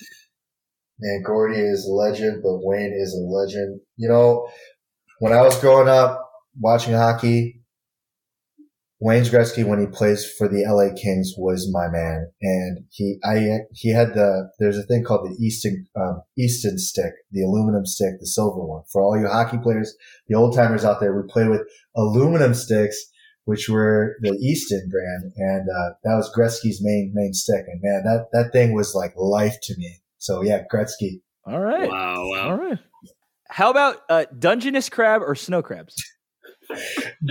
[1.02, 3.82] Man, Gordie is a legend, but Wayne is a legend.
[3.98, 4.48] You know,
[5.20, 6.30] when I was growing up
[6.60, 7.62] watching hockey,
[9.00, 12.32] Wayne Gretzky, when he plays for the LA Kings, was my man.
[12.40, 17.12] And he, I, he had the, there's a thing called the Easton, um, Easton stick,
[17.32, 18.84] the aluminum stick, the silver one.
[18.92, 19.98] For all you hockey players,
[20.28, 22.96] the old timers out there, we played with aluminum sticks,
[23.46, 25.34] which were the Easton brand.
[25.36, 27.66] And, uh, that was Gretzky's main, main stick.
[27.68, 30.01] And man, that, that thing was like life to me.
[30.22, 31.22] So yeah, Gretzky.
[31.46, 31.90] All right.
[31.90, 32.50] Wow, wow.
[32.52, 32.78] All right.
[33.50, 35.96] How about uh, Dungeness crab or snow crabs?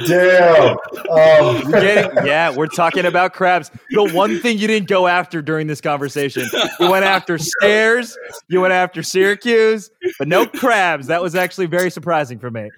[0.07, 0.77] Damn.
[1.09, 3.71] Um, getting, yeah, we're talking about crabs.
[3.91, 6.45] The one thing you didn't go after during this conversation,
[6.81, 8.19] you went after stairs,
[8.49, 9.89] you went after Syracuse,
[10.19, 11.07] but no crabs.
[11.07, 12.69] That was actually very surprising for me.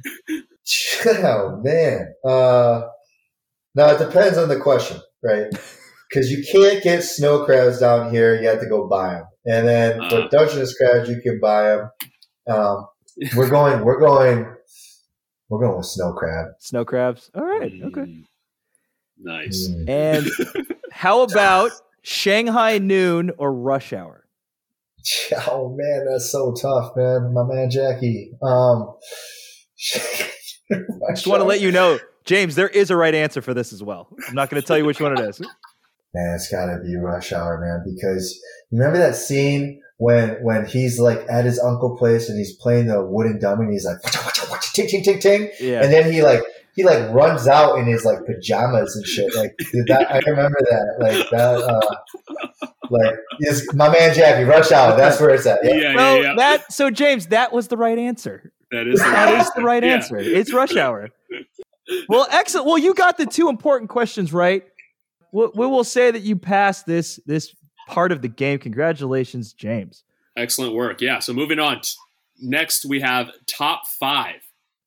[1.06, 2.12] oh man.
[2.22, 2.82] Uh,
[3.74, 5.46] now it depends on the question, right?
[6.08, 8.40] Because you can't get snow crabs down here.
[8.40, 9.24] You have to go buy them.
[9.46, 10.08] And then Uh.
[10.08, 11.90] for Dungeness crabs, you can buy them.
[12.48, 12.86] Um,
[13.36, 13.84] we're going.
[13.84, 14.46] We're going.
[15.48, 16.46] We're going with snow crab.
[16.60, 17.30] Snow crabs.
[17.34, 17.72] All right.
[17.84, 18.00] Okay.
[18.00, 18.24] Mm.
[19.18, 19.68] Nice.
[19.68, 19.88] Mm.
[19.88, 21.70] And how about
[22.02, 24.18] Shanghai noon or rush hour?
[25.48, 27.34] Oh man, that's so tough, man.
[27.34, 28.30] My man Jackie.
[28.40, 28.94] Um,
[29.96, 33.72] I just want to let you know, James, there is a right answer for this
[33.72, 34.08] as well.
[34.28, 35.40] I'm not going to tell you which one it is.
[36.14, 37.82] Man, it's gotta be Rush Hour, man.
[37.94, 38.38] Because
[38.70, 42.86] you remember that scene when when he's like at his uncle place and he's playing
[42.86, 43.98] the wooden dummy and he's like
[44.74, 45.82] ting ting ting ting, Yeah.
[45.82, 46.42] and then he like
[46.74, 49.34] he like runs out in his like pajamas and shit.
[49.34, 50.96] Like dude, that, I remember that.
[51.00, 51.54] Like that.
[51.62, 54.94] Uh, like it's my man Jackie, rush hour.
[54.96, 55.60] That's where it's at.
[55.64, 55.92] Yeah, Yeah.
[55.94, 56.34] yeah, yeah.
[56.36, 58.52] that so James, that was the right answer.
[58.70, 59.94] that is the right is the right Yeah.
[59.94, 60.18] answer.
[60.18, 61.08] It's rush hour.
[62.08, 62.66] Well, excellent.
[62.66, 64.64] Well, you got the two important questions right.
[65.32, 67.54] We, we will say that you passed this this
[67.88, 68.58] part of the game.
[68.58, 70.04] Congratulations, James.
[70.36, 71.00] Excellent work.
[71.00, 71.18] Yeah.
[71.18, 71.80] So moving on.
[72.40, 74.40] Next, we have top five.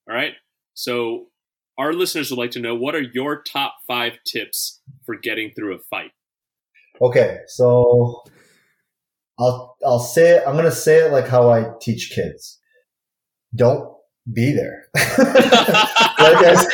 [0.10, 0.34] All right.
[0.74, 1.28] So
[1.78, 5.76] our listeners would like to know what are your top five tips for getting through
[5.76, 6.12] a fight?
[7.02, 8.24] Okay, so
[9.40, 10.44] I'll I'll say it.
[10.48, 12.60] I'm gonna say it like how I teach kids.
[13.54, 13.94] Don't
[14.32, 14.88] be there.
[14.96, 16.66] like as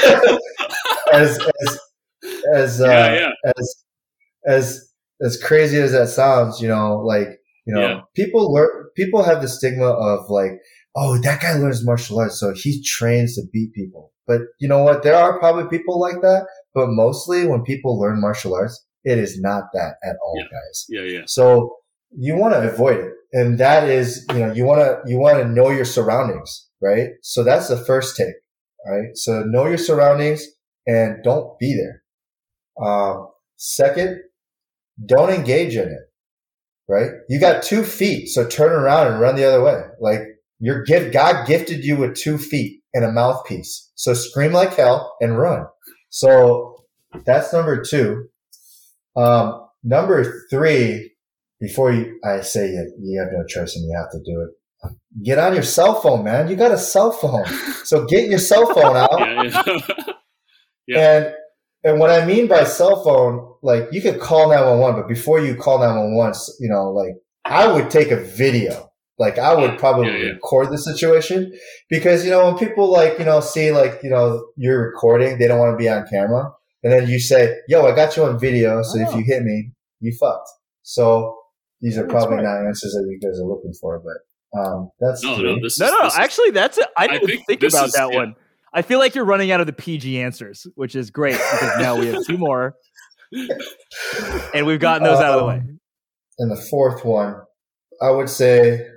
[1.11, 1.79] as as
[2.53, 3.51] as, uh, Yeah, yeah.
[3.57, 3.83] as
[4.47, 4.91] as
[5.23, 7.27] as crazy as that sounds, you know, like
[7.67, 8.01] you know, Yeah.
[8.15, 8.69] people learn.
[8.95, 10.53] People have the stigma of like,
[10.95, 14.11] oh, that guy learns martial arts, so he trains to beat people.
[14.27, 15.03] But you know what?
[15.03, 19.39] There are probably people like that, but mostly when people learn martial arts, it is
[19.39, 20.43] not that at all, Yeah.
[20.51, 20.85] guys.
[20.89, 21.23] Yeah, yeah.
[21.27, 21.75] So
[22.17, 23.13] you want to avoid it.
[23.33, 27.09] And that is, you know, you want to, you want to know your surroundings, right?
[27.21, 28.35] So that's the first take,
[28.85, 29.09] right?
[29.15, 30.45] So know your surroundings
[30.87, 32.03] and don't be there.
[32.81, 33.27] Um,
[33.57, 34.21] second,
[35.05, 36.11] don't engage in it,
[36.87, 37.11] right?
[37.29, 38.27] You got two feet.
[38.29, 39.81] So turn around and run the other way.
[39.99, 40.21] Like
[40.59, 43.91] your gift, God gifted you with two feet and a mouthpiece.
[43.95, 45.65] So scream like hell and run.
[46.09, 46.83] So
[47.25, 48.27] that's number two.
[49.15, 51.11] Um, number three,
[51.59, 54.49] before you, I say you, you have no choice and you have to do it.
[55.23, 56.47] Get on your cell phone, man.
[56.47, 57.45] You got a cell phone.
[57.83, 59.19] So get your cell phone out.
[59.19, 60.13] Yeah, yeah.
[60.87, 61.17] Yeah.
[61.17, 61.35] And
[61.83, 65.55] and what I mean by cell phone, like you could call 911, but before you
[65.55, 67.13] call 911, you know, like
[67.45, 68.89] I would take a video.
[69.19, 70.29] Like I would probably Yeah, yeah.
[70.33, 71.53] record the situation
[71.89, 75.47] because, you know, when people like, you know, see like, you know, you're recording, they
[75.47, 76.51] don't want to be on camera.
[76.83, 78.81] And then you say, yo, I got you on video.
[78.81, 79.17] So if Oh.
[79.19, 80.49] you hit me, you fucked.
[80.81, 81.37] So
[81.81, 82.43] these are probably right.
[82.45, 85.55] not answers that you guys are looking for, but um, that's no, three.
[85.55, 86.87] no, this No, no, is- actually, that's it.
[86.97, 88.17] I I didn't even think think about is- that yeah.
[88.17, 88.35] one.
[88.73, 91.97] I feel like you're running out of the PG answers, which is great because now
[91.97, 92.75] we have two more,
[94.53, 95.55] and we've gotten those out of the way.
[95.55, 95.79] Um,
[96.39, 97.35] And the fourth one,
[98.01, 98.87] I would say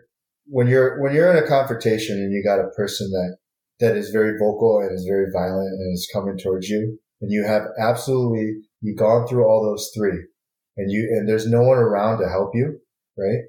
[0.47, 3.37] when you're when you're in a confrontation and you got a person that
[3.81, 7.45] that is very vocal and is very violent and is coming towards you, and you
[7.45, 10.25] have absolutely you've gone through all those three,
[10.77, 12.79] and you and there's no one around to help you,
[13.19, 13.43] right?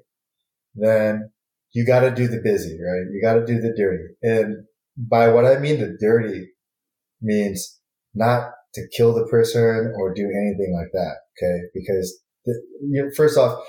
[0.74, 1.30] Then
[1.72, 3.04] you got to do the busy, right?
[3.12, 4.64] You got to do the dirty, and
[4.96, 6.48] by what I mean the dirty
[7.20, 7.80] means
[8.14, 11.66] not to kill the person or do anything like that, okay?
[11.74, 13.62] Because the, you know, first off,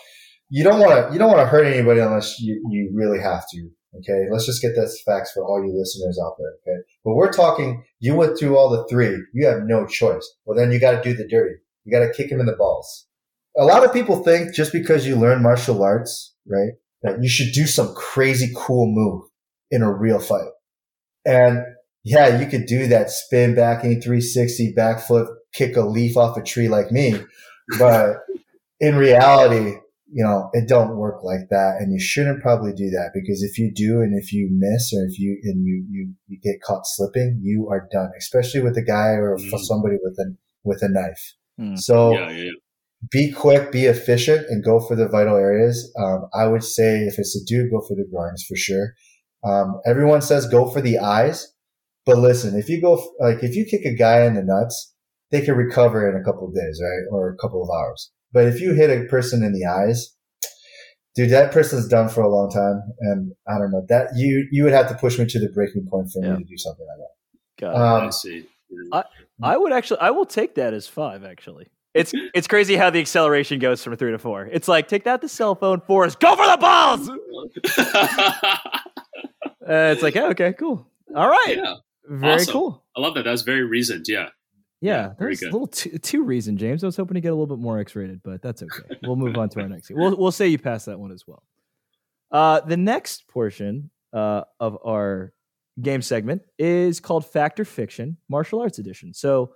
[0.50, 3.44] you don't want to you don't want to hurt anybody unless you, you really have
[3.52, 3.70] to.
[4.00, 6.52] Okay, let's just get those facts for all you listeners out there.
[6.62, 7.84] Okay, but we're talking.
[8.00, 9.18] You went through all the three.
[9.34, 10.36] You have no choice.
[10.46, 11.56] Well, then you got to do the dirty.
[11.84, 13.08] You got to kick him in the balls.
[13.58, 17.54] A lot of people think just because you learn martial arts, right, that you should
[17.54, 19.24] do some crazy cool move
[19.72, 20.50] in a real fight.
[21.28, 21.60] And
[22.04, 26.70] yeah, you could do that spin backing 360 backflip, kick a leaf off a tree
[26.70, 27.16] like me,
[27.78, 28.16] but
[28.80, 29.76] in reality,
[30.10, 31.78] you know, it don't work like that.
[31.80, 35.06] And you shouldn't probably do that because if you do and if you miss or
[35.06, 38.82] if you, and you, you, you get caught slipping, you are done, especially with a
[38.82, 39.60] guy or Mhm.
[39.60, 40.34] somebody with a,
[40.64, 41.34] with a knife.
[41.60, 41.78] Mm.
[41.78, 42.52] So yeah, yeah, yeah.
[43.12, 45.92] be quick, be efficient and go for the vital areas.
[46.00, 48.94] Um, I would say if it's a dude, go for the groins for sure.
[49.44, 51.54] Um, everyone says go for the eyes,
[52.06, 54.94] but listen, if you go, like, if you kick a guy in the nuts,
[55.32, 57.04] they can recover in a couple of days, right?
[57.12, 58.12] Or a couple of hours.
[58.32, 60.16] But if you hit a person in the eyes,
[61.16, 62.82] dude, that person's done for a long time.
[63.02, 65.88] And I don't know that you, you would have to push me to the breaking
[65.90, 66.34] point for Yeah.
[66.34, 67.14] me to do something like that.
[67.60, 67.80] Got it.
[67.80, 68.46] I Um, see.
[69.42, 71.24] I would actually, I will take that as five.
[71.24, 74.46] Actually, it's it's crazy how the acceleration goes from three to four.
[74.52, 75.80] It's like take that the cell phone.
[75.82, 77.10] Four is go for the balls.
[79.68, 80.88] Uh, it's like yeah, okay, cool.
[81.16, 81.76] All right, yeah,
[82.06, 82.54] very awesome.
[82.54, 82.86] cool.
[82.96, 83.24] I love that.
[83.24, 84.06] That was very reasoned.
[84.08, 84.30] Yeah.
[84.80, 86.84] Yeah, very there's a little too, too reason, James.
[86.84, 88.96] I was hoping to get a little bit more X-rated, but that's okay.
[89.02, 89.90] We'll move on to our next.
[89.90, 91.42] We'll we'll say you passed that one as well.
[92.32, 95.34] Uh, the next portion uh, of our
[95.82, 99.14] game segment is called Factor Fiction Martial Arts Edition.
[99.14, 99.54] So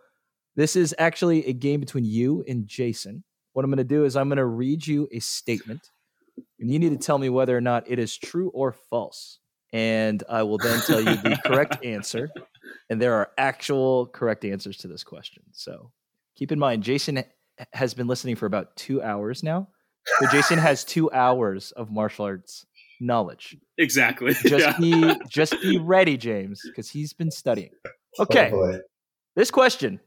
[0.56, 3.24] this is actually a game between you and Jason.
[3.54, 5.92] What I'm going to do is I'm going to read you a statement,
[6.60, 9.40] and you need to tell me whether or not it is true or false.
[9.74, 12.30] And I will then tell you the correct answer
[12.90, 15.44] and there are actual correct answers to this question.
[15.54, 15.92] So
[16.36, 17.24] keep in mind, Jason
[17.74, 19.70] has been listening for about two hours now.
[20.20, 22.66] So Jason has two hours of martial arts
[23.00, 23.56] knowledge.
[23.78, 24.34] Exactly.
[24.46, 24.78] Just yeah.
[24.80, 27.72] be just be ready, James, because he's been studying.
[28.20, 28.80] Oh, okay, Hopefully.
[29.36, 30.00] this question: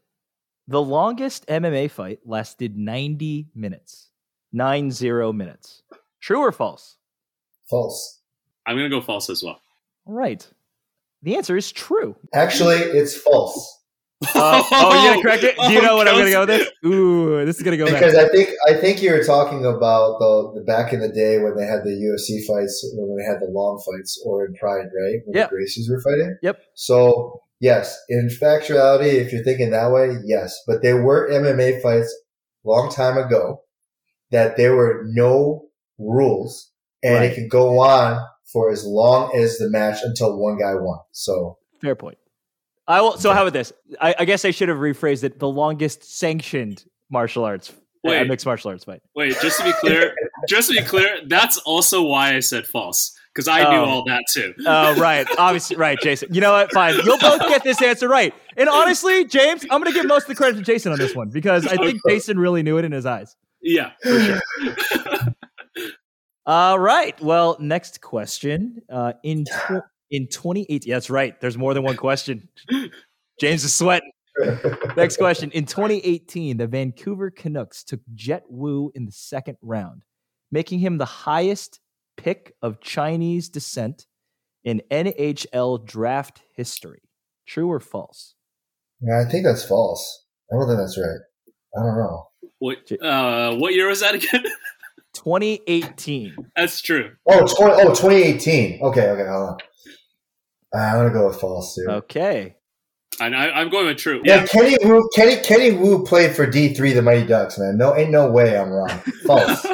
[0.68, 4.10] the longest MMA fight lasted 90 minutes.
[4.52, 5.82] nine zero minutes.
[6.20, 6.96] True or false?
[7.68, 8.20] False.
[8.66, 9.60] I'm gonna go false as well.
[10.06, 10.46] All right.
[11.22, 12.16] The answer is true.
[12.34, 13.80] Actually, it's false.
[14.34, 15.56] Uh, oh, you gonna correct it?
[15.66, 16.68] Do you Oh, know what I'm gonna go with this?
[16.86, 17.94] Ooh, this is gonna go back.
[18.00, 21.38] Because I think I think you were talking about the, the back in the day
[21.38, 24.86] when they had the UFC fights, when they had the long fights, or in Pride,
[24.86, 25.20] right?
[25.26, 25.50] When Yep.
[25.50, 26.36] the Gracies were fighting.
[26.42, 26.58] Yep.
[26.74, 30.54] So yes, in factuality, if you're thinking that way, yes.
[30.66, 32.14] But there were MMA fights
[32.64, 33.62] long time ago
[34.30, 35.66] that there were no
[35.98, 36.70] rules,
[37.02, 37.30] and Right.
[37.30, 40.98] it could go on for as long as the match until one guy won.
[41.12, 42.18] So Fair point.
[42.86, 43.16] I will.
[43.16, 43.72] So how about this?
[44.00, 45.38] I, I guess I should have rephrased it.
[45.38, 47.72] The longest sanctioned martial arts,
[48.06, 49.00] uh, mixed martial arts fight.
[49.16, 50.14] Wait, just to be clear,
[50.48, 53.84] just to be clear, that's also why I said false because I knew Oh.
[53.86, 54.52] all that too.
[54.66, 55.26] Oh, right.
[55.38, 56.32] Obviously, right, Jason.
[56.32, 56.70] You know what?
[56.72, 56.94] Fine.
[57.04, 58.32] You'll both get this answer right.
[58.56, 61.14] And honestly, James, I'm going to give most of the credit to Jason on this
[61.16, 63.34] one because I think Jason really knew it in his eyes.
[63.62, 64.40] Yeah, for sure.
[66.46, 67.18] All right.
[67.20, 68.82] Well, next question.
[68.90, 71.40] Uh, in tw- in 2018, yeah, that's right.
[71.40, 72.48] There's more than one question.
[73.40, 74.10] James is sweating.
[74.96, 75.50] Next question.
[75.52, 80.02] In 2018, the Vancouver Canucks took Jett Woo in the second round,
[80.50, 81.80] making him the highest
[82.16, 84.06] pick of Chinese descent
[84.64, 87.02] in NHL draft history.
[87.46, 88.34] True or false?
[89.00, 90.24] yeah, I think that's false.
[90.50, 91.20] I don't think that's right.
[91.76, 92.28] I don't know.
[92.58, 94.44] What, uh, what year was that again?
[95.14, 96.36] 2018.
[96.56, 97.12] that's true.
[97.26, 98.82] Oh, 20, oh 2018.
[98.82, 99.58] Okay, okay, hold on.
[100.74, 101.86] Uh, I'm gonna go with false too.
[101.88, 102.56] Okay.
[103.20, 104.20] And I, I'm going with true.
[104.24, 105.08] Yeah, Kenny Wu.
[105.14, 107.58] Kenny Kenny Wu played for D three, the Mighty Ducks.
[107.58, 108.88] Man, no, ain't no way I'm wrong.
[109.26, 109.64] False.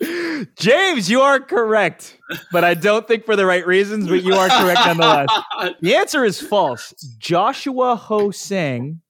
[0.56, 2.18] James, you are correct,
[2.52, 5.28] but I don't think for the right reasons, but you are correct nonetheless.
[5.80, 6.92] The answer is false.
[7.18, 9.00] Joshua Ho-Sang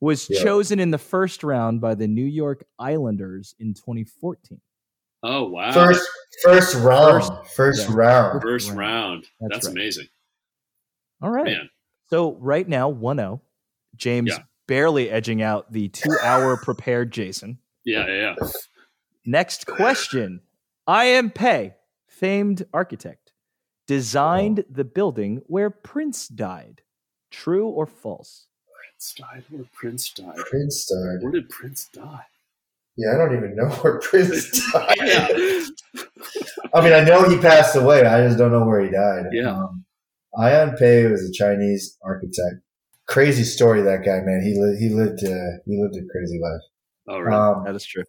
[0.00, 0.42] was Yeah.
[0.42, 4.60] chosen in the first round by the New York Islanders in 2014.
[5.24, 5.72] oh wow!
[5.72, 6.08] First
[6.44, 7.24] first round.
[7.24, 7.94] First- First, yeah.
[7.96, 8.42] round.
[8.42, 8.78] First round.
[8.78, 9.24] round.
[9.40, 9.72] That's That's, right.
[9.72, 10.06] amazing,
[11.20, 11.46] All right.
[11.46, 11.70] man.
[12.10, 13.42] So right now, 1 0.
[13.96, 14.44] James Yeah.
[14.68, 17.58] barely edging out the two hour prepared Jason.
[17.84, 18.48] Yeah, yeah, yeah.
[19.26, 20.40] Next question.
[20.86, 21.08] I.
[21.08, 21.30] M.
[21.30, 21.74] Pei,
[22.06, 23.32] famed architect,
[23.88, 24.64] designed oh.
[24.70, 26.82] the building where Prince died.
[27.30, 28.46] True or false?
[28.98, 29.44] Prince died.
[29.50, 30.36] Where Prince died?
[30.36, 31.22] Prince died.
[31.22, 32.24] Where did Prince die?
[32.96, 34.98] Yeah, I don't even know where Prince died.
[36.74, 38.02] I mean, I know he passed away.
[38.04, 39.26] I just don't know where he died.
[39.30, 39.52] Yeah.
[39.52, 39.84] Um,
[40.36, 40.52] I.
[40.52, 40.74] M.
[40.76, 42.56] Pei was a Chinese architect.
[43.06, 44.42] Crazy story, that guy, man.
[44.42, 44.80] He lived.
[44.80, 45.24] He lived.
[45.24, 46.60] Uh, he lived a crazy life.
[47.06, 47.36] Oh, really?
[47.36, 48.02] Um, That is true.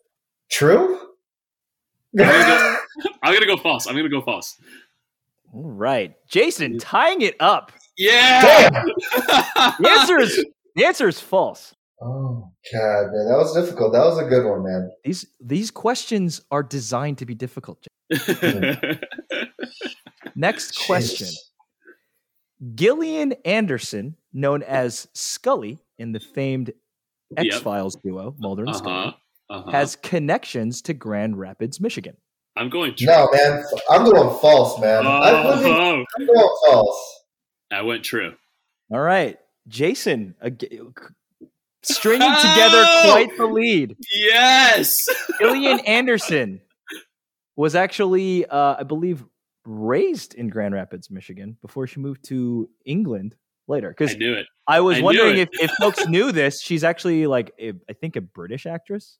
[0.49, 0.99] true.
[2.20, 2.80] I'm
[3.22, 3.86] gonna go false.
[3.86, 4.60] I'm gonna go false.
[5.53, 6.16] All right.
[6.28, 7.72] Jason, tying it up.
[7.95, 8.70] Yeah.
[8.72, 8.86] Damn.
[9.80, 10.44] The answer is
[10.80, 11.76] the answer is false.
[12.01, 13.91] Oh God, man, that was difficult.
[13.93, 14.89] That was a good one, man.
[15.03, 17.85] These these questions are designed to be difficult.
[20.35, 21.27] Next question.
[21.27, 21.51] Jesus.
[22.76, 26.72] Gillian Anderson, known as Scully in the famed
[27.38, 29.15] X Files duo Mulder and uh Scully.
[29.49, 29.72] Uh-huh.
[29.72, 32.15] has connections to Grand Rapids, Michigan.
[32.56, 33.07] I'm going true.
[33.07, 35.07] No, man, I'm going false, man.
[35.07, 37.23] I'm, living, Oh, I'm going false.
[37.72, 38.34] I went true.
[38.91, 39.38] All right,
[39.70, 40.68] Jason, ag-
[41.84, 43.96] stringing together quite the lead.
[44.14, 45.08] Yes.
[45.40, 46.60] Gillian Anderson
[47.56, 49.24] was actually, uh, I believe,
[49.66, 53.36] raised in Grand Rapids, Michigan, before she moved to England
[53.68, 53.90] later.
[53.90, 54.48] Because I Because knew it.
[54.68, 56.62] I was I wondering if, if folks knew this.
[56.62, 59.18] She's actually like, a, I think, a British actress,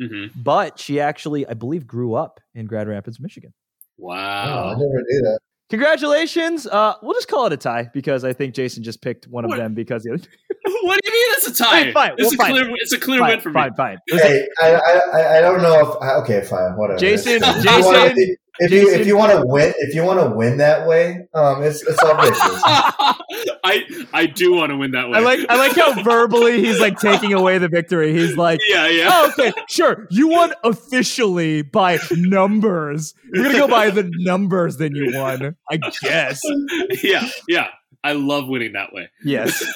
[0.00, 3.54] hmm but she actually, I believe, grew up in Grand Rapids, Michigan.
[4.02, 5.40] Oh, I never knew that.
[5.68, 6.66] Congratulations.
[6.66, 9.48] Uh, we'll just call it a tie because I think Jason just picked one of
[9.50, 9.58] What?
[9.58, 10.22] them because the other.
[10.82, 11.84] what do you mean it's a tie?
[11.84, 12.50] Hey, fine, It's well, a fine.
[12.64, 12.76] clear.
[12.76, 13.76] It's a clear fine, win for fine, me.
[13.76, 13.98] fine.
[14.06, 16.98] It was a- Hey, I, I, I- I don't know if okay, fine, whatever.
[16.98, 20.02] Jason, Jason, If you wanna- Jason, if you if you want to win, if you
[20.04, 22.32] want to win that way, um, it's it's all good.
[23.64, 25.18] I I do want to win that way.
[25.18, 28.12] I like I like how verbally he's like taking away the victory.
[28.12, 29.08] He's like, Yeah, yeah.
[29.12, 30.06] oh, okay, sure.
[30.10, 33.14] You won officially by numbers.
[33.32, 35.56] You're gonna go by the numbers, then you won.
[35.70, 36.40] I guess.
[37.02, 37.68] yeah, yeah.
[38.04, 39.10] I love winning that way.
[39.24, 39.64] Yes.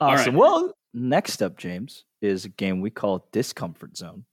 [0.00, 0.34] Awesome.
[0.34, 0.34] right.
[0.34, 4.24] Well, next up, James, is a game we call Discomfort Zone.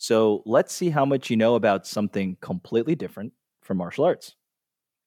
[0.00, 4.34] So let's see how much you know about something completely different from martial arts.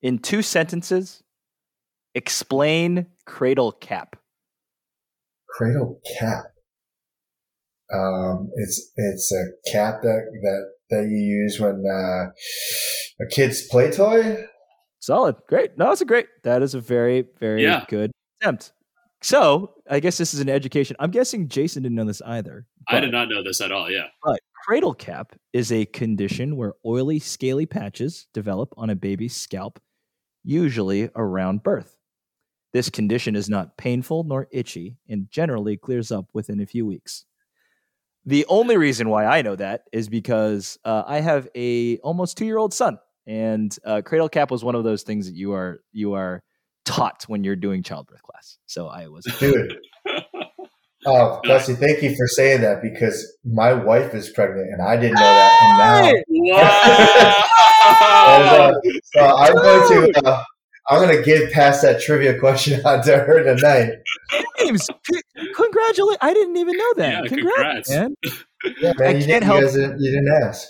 [0.03, 1.23] In two sentences,
[2.13, 4.15] explain cradle cap.
[5.49, 6.43] Cradle cap.
[7.91, 12.29] Um, it's it's a cap that that that you use when uh,
[13.19, 14.45] a kid's play toy.
[14.99, 15.37] Solid.
[15.49, 15.75] Great.
[15.75, 16.27] No, that's a great.
[16.43, 17.83] That is a very, very Yeah.
[17.89, 18.11] good
[18.41, 18.73] attempt.
[19.23, 20.95] So I guess this is an education.
[20.99, 22.67] I'm guessing Jason didn't know this either.
[22.87, 23.89] I did not know this at all.
[23.89, 24.07] Yeah.
[24.65, 29.77] Cradle cap is a condition where oily, scaly patches develop on a baby's scalp,
[30.41, 31.97] usually around birth.
[32.71, 37.25] This condition is not painful nor itchy and generally clears up within a few weeks.
[38.25, 42.45] The only reason why I know that is because uh, I have a almost two
[42.45, 45.81] year old son, and uh, cradle cap was one of those things that you are
[45.91, 46.41] you are
[46.85, 48.59] taught when you're doing childbirth class.
[48.65, 49.77] So I was Dude.
[51.05, 55.15] Oh, Kelsey, thank you for saying that because my wife is pregnant and I didn't
[55.15, 55.59] know that.
[55.61, 57.43] And now,
[57.83, 58.33] Wow.
[58.35, 58.73] And, uh,
[59.03, 60.43] so I'm going to, uh,
[60.89, 63.89] I'm going to give past that trivia question on to her tonight.
[64.59, 65.21] James, c-
[65.55, 66.17] congratulate!
[66.21, 67.23] I didn't even know that.
[67.23, 67.89] Yeah, Congrats, congrats.
[67.89, 68.15] man.
[68.81, 70.67] Yeah, man, I you, can't didn't, help- you, guys you didn't ask.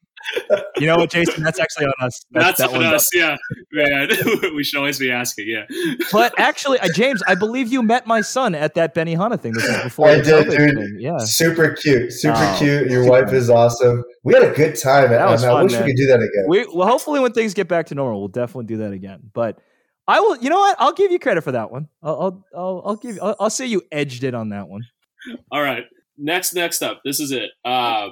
[0.34, 0.66] Yeah, seriously.
[0.80, 1.42] you know what, Jason?
[1.42, 2.20] That's actually on us.
[2.30, 3.08] That's that on one's us.
[3.14, 3.36] Yeah,
[3.72, 4.08] man.
[4.54, 5.46] we should always be asking.
[5.48, 5.64] Yeah.
[6.12, 9.52] But actually, uh, James, I believe you met my son at that Benihana thing.
[9.52, 10.74] This is before I did, dude.
[10.76, 10.96] thing.
[10.98, 11.18] Yeah.
[11.18, 12.12] Super cute.
[12.12, 12.90] Super Oh, cute.
[12.90, 13.10] Your super.
[13.24, 14.04] wife is awesome.
[14.24, 15.10] We had a good time.
[15.10, 15.84] That and was I wish man.
[15.84, 16.44] we could do that again.
[16.48, 19.30] We well, hopefully, when things get back to normal, we'll definitely do that again.
[19.32, 19.58] But
[20.06, 20.36] I will.
[20.38, 20.76] You know what?
[20.78, 21.88] I'll give you credit for that one.
[22.02, 22.20] I'll.
[22.20, 22.44] I'll.
[22.56, 23.18] I'll, I'll give.
[23.22, 24.82] I'll, I'll say you edged it on that one.
[25.52, 25.84] All right.
[26.16, 27.00] Next, next up.
[27.04, 27.50] This is it.
[27.64, 28.08] Uh,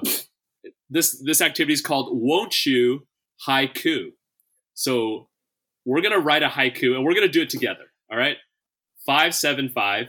[0.89, 3.07] this this activity is called "Won't You
[3.47, 4.11] Haiku."
[4.73, 5.29] So
[5.85, 7.91] we're gonna write a haiku, and we're gonna do it together.
[8.11, 8.37] All right.
[9.05, 10.07] Five, seven, five.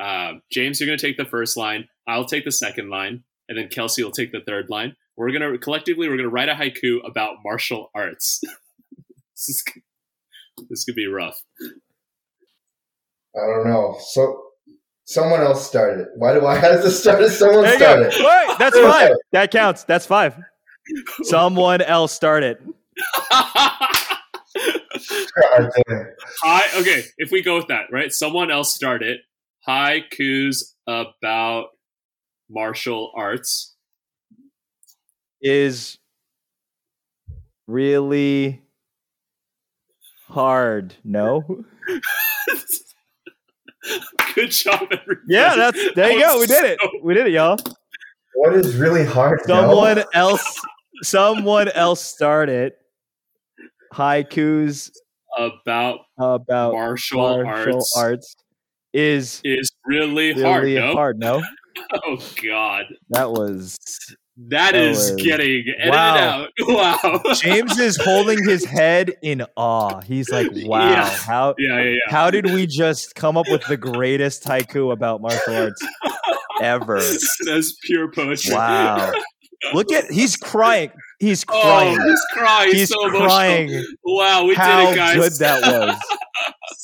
[0.00, 1.88] Uh, James, you're gonna take the first line.
[2.06, 4.96] I'll take the second line, and then Kelsey will take the third line.
[5.16, 8.40] We're gonna collectively we're gonna write a haiku about martial arts.
[9.34, 9.64] this is
[10.68, 11.42] this could be rough.
[13.36, 13.96] I don't know.
[13.98, 14.43] So
[15.04, 16.08] someone else started.
[16.16, 17.30] Why do I have to start it?
[17.30, 18.10] Someone There you go.
[18.10, 18.48] started.
[18.48, 19.10] Wait, that's five.
[19.32, 19.84] That counts.
[19.84, 20.36] That's five.
[21.24, 22.58] Someone else started.
[23.30, 23.70] God.
[26.42, 26.80] Hi.
[26.80, 28.12] Okay, if we go with that, right?
[28.12, 29.20] Someone else started it.
[29.68, 31.68] Haikus about
[32.50, 33.74] martial arts.
[35.40, 35.98] is
[37.66, 38.62] really
[40.28, 40.94] hard.
[41.04, 41.64] No.
[44.34, 45.20] Good job, everybody.
[45.28, 46.34] Yeah, that's there you That go.
[46.34, 46.78] We was did it.
[47.02, 47.56] We did it, y'all.
[48.34, 49.40] What is really hard?
[49.46, 49.60] no?
[49.60, 50.60] Someone else
[51.02, 52.72] someone else started
[53.92, 54.90] haikus
[55.36, 58.36] about about martial, martial arts, arts,
[58.92, 60.64] is is really, hard.
[60.64, 60.92] really No.
[60.92, 61.18] hard.
[61.18, 61.42] No,
[61.92, 63.76] Oh God, that was
[64.36, 66.16] that That is was- getting edited Wow.
[66.16, 66.48] out.
[67.24, 67.34] Wow.
[67.34, 70.00] James is holding his head in awe.
[70.02, 71.08] He's like, "Wow, Yeah.
[71.08, 71.96] how Yeah, yeah, yeah.
[72.08, 75.80] how did we just come up with the greatest haiku about martial arts
[76.60, 77.00] ever?"
[77.46, 78.54] That's pure poetry.
[78.54, 79.12] Wow.
[79.72, 80.90] Look at he's crying.
[81.20, 82.00] He's Oh, crying.
[82.00, 82.72] he's crying.
[82.74, 83.28] he's so emotional.
[83.28, 83.84] crying.
[84.04, 85.16] Wow, we How did it, guys.
[85.16, 85.96] good that was.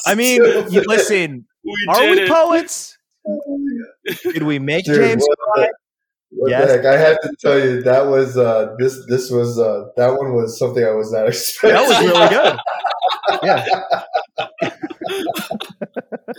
[0.07, 0.41] I mean,
[0.87, 2.29] listen, we are we it.
[2.31, 2.97] poets?
[3.29, 3.59] Oh,
[4.33, 5.69] did we make Dude, James cry?
[6.33, 6.81] The, Yes.
[6.83, 6.89] the?
[6.89, 9.05] I have to tell you, that was uh, this.
[9.09, 11.77] This was uh, that one was something I was not expecting.
[11.77, 12.59] That was really good.
[13.43, 14.71] Yeah.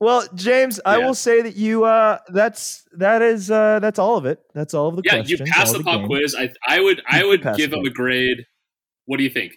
[0.00, 4.26] Well, James, I will say that you uh that's that is uh that's all of
[4.26, 4.38] it.
[4.54, 5.40] That's all of the Yeah, questions.
[5.40, 6.06] you passed the pop game.
[6.06, 6.36] quiz.
[6.38, 8.44] I I would I would give him a grade.
[9.06, 9.54] What do you think?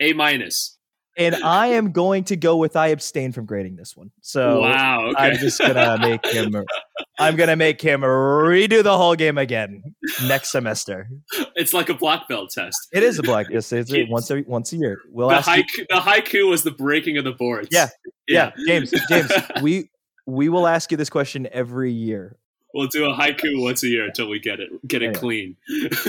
[0.00, 0.76] A minus.
[1.16, 4.10] And I am going to go with I abstain from grading this one.
[4.20, 5.06] So wow.
[5.08, 5.14] Okay.
[5.18, 6.54] I'm just gonna make him.
[7.18, 9.82] I'm gonna make him redo the whole game again
[10.26, 11.08] next semester.
[11.54, 12.76] it's like a black belt test.
[12.92, 13.46] It is a black.
[13.50, 14.98] It's, it's once a once a year.
[15.10, 15.48] We'll The ask.
[15.56, 17.68] you- haiku, the haiku was the breaking of the boards.
[17.70, 17.88] Yeah,
[18.26, 18.92] yeah, James.
[19.08, 19.30] James,
[19.62, 19.90] we
[20.26, 22.36] we will ask you this question every year.
[22.74, 25.20] we'll do a haiku once a year until we get it get it Yeah.
[25.20, 25.56] clean.
[25.68, 26.08] Yes.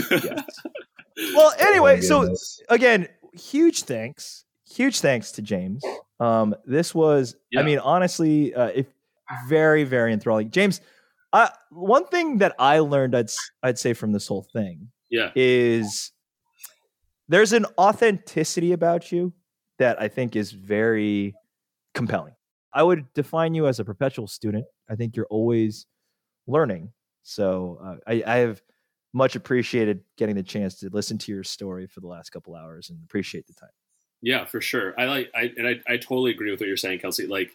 [1.34, 2.34] Well, Oh anyway, my so
[2.70, 4.45] again, huge thanks,
[4.76, 5.84] huge thanks to James.
[6.20, 7.62] Um, this was, Yeah.
[7.62, 8.88] I mean, honestly, uh, if
[9.48, 10.52] very, very enthralling.
[10.52, 10.82] James,
[11.34, 13.30] I, one thing that I learned, I'd
[13.64, 15.32] I'd say from this whole thing yeah.
[15.36, 16.12] is
[17.28, 19.34] there's an authenticity about you
[19.80, 21.34] that I think is very
[21.94, 22.36] compelling.
[22.74, 24.66] I would define you as a perpetual student.
[24.90, 25.88] I think you're always
[26.48, 26.92] learning.
[27.24, 28.62] So uh, I, I have
[29.14, 32.90] much appreciated getting the chance to listen to your story for the last couple hours
[32.90, 33.70] and appreciate the time.
[34.22, 35.00] Yeah, for sure.
[35.00, 37.28] I like I and I, I totally agree with what you're saying, Kelsey.
[37.28, 37.52] Like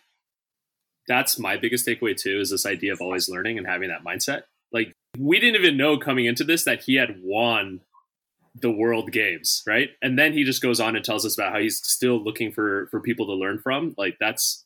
[1.09, 4.43] that's my biggest takeaway too, is this idea of always learning and having that mindset.
[4.73, 7.81] Like we didn't even know coming into this that he had won
[8.55, 9.91] the world games, right?
[10.03, 12.87] And then he just goes on and tells us about how he's still looking for
[12.91, 13.95] for people to learn from.
[13.99, 14.65] Like that's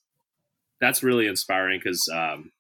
[0.80, 2.52] that's really inspiring because um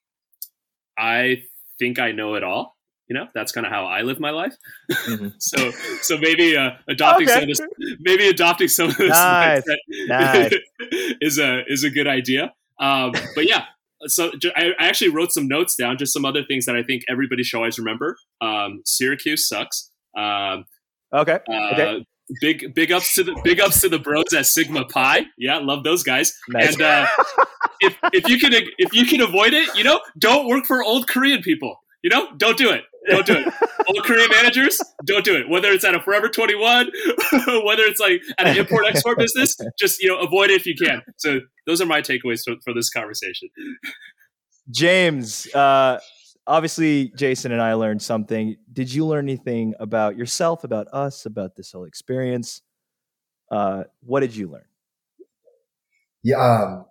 [0.96, 1.42] I
[1.78, 2.73] think I know it all.
[3.08, 4.54] You know, that's kind of how I live my life.
[4.90, 5.34] Mhm.
[5.38, 5.70] so,
[6.02, 7.60] so maybe uh, adopting some of this,
[8.00, 9.62] maybe adopting some of this Nice.
[9.62, 9.76] mindset
[10.08, 10.52] Nice.
[11.20, 12.52] is a is a good idea.
[12.80, 13.64] Um, but yeah,
[14.06, 17.02] so I, I actually wrote some notes down, just some other things that I think
[17.08, 18.16] everybody should always remember.
[18.40, 19.90] Um, Syracuse sucks.
[20.16, 20.64] Um,
[21.12, 21.38] Okay.
[21.48, 22.04] uh, Okay.
[22.40, 25.26] Big big ups to the big ups to the bros at Sigma Pi.
[25.36, 26.32] Yeah, love those guys.
[26.48, 26.72] Nice.
[26.72, 27.06] And uh,
[27.80, 31.06] if if you can if you can avoid it, you know, don't work for old
[31.06, 31.76] Korean people.
[32.04, 32.84] You know, don't do it.
[33.08, 33.46] Don't do it.
[33.88, 35.48] All Korean managers, don't do it.
[35.48, 36.90] Whether it's at a Forever Twenty One,
[37.64, 40.74] whether it's like at an import export business, just you know, avoid it if you
[40.74, 41.00] can.
[41.16, 43.48] So those are my takeaways for, for this conversation.
[44.70, 45.98] James, uh,
[46.46, 48.56] obviously, Jason and I learned something.
[48.70, 52.60] Did you learn anything about yourself, about us, about this whole experience?
[53.50, 54.66] Uh, what did you learn?
[56.22, 56.36] Yeah.
[56.36, 56.84] Um,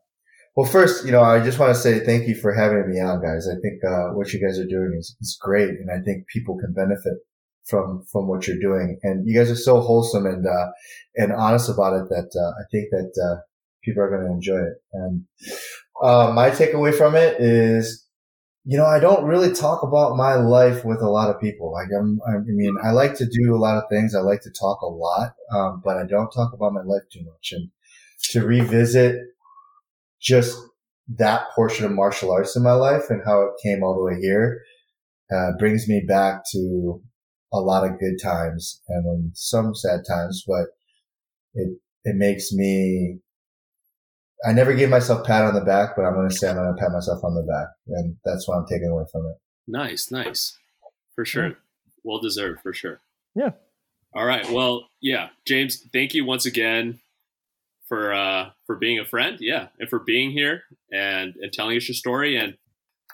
[0.55, 3.21] well, first, you know, I just want to say thank you for having me on,
[3.21, 3.47] guys.
[3.47, 6.57] I think uh, what you guys are doing is, is great, and I think people
[6.57, 7.17] can benefit
[7.65, 8.99] from from what you're doing.
[9.03, 10.67] And you guys are so wholesome and uh,
[11.15, 13.41] and honest about it that uh, I think that uh,
[13.83, 14.77] people are going to enjoy it.
[14.93, 15.25] And
[16.03, 18.05] uh, my takeaway from it is,
[18.63, 21.71] you know, I don't really talk about my life with a lot of people.
[21.71, 24.13] Like I'm, I mean, I like to do a lot of things.
[24.13, 27.23] I like to talk a lot, um, but I don't talk about my life too
[27.25, 27.53] much.
[27.53, 27.69] And
[28.31, 29.19] to revisit
[30.23, 30.57] just
[31.07, 34.19] that portion of martial arts in my life and how it came all the way
[34.21, 34.61] here
[35.33, 37.01] uh, brings me back to
[37.51, 40.67] a lot of good times and some sad times, but
[41.53, 43.19] it it makes me.
[44.45, 46.55] I never gave myself a pat on the back, but I'm going to say I'm
[46.55, 49.37] going to pat myself on the back, and that's what I'm taking away from it.
[49.67, 50.57] Nice, nice,
[51.15, 51.57] for sure.
[52.03, 52.99] Well deserved, for sure.
[53.35, 53.51] Yeah.
[54.13, 54.49] All right.
[54.49, 55.87] Well, yeah, James.
[55.93, 56.99] Thank you once again
[57.87, 59.37] for uh, for being a friend.
[59.39, 62.37] Yeah, and for being here and and telling us your story.
[62.37, 62.55] And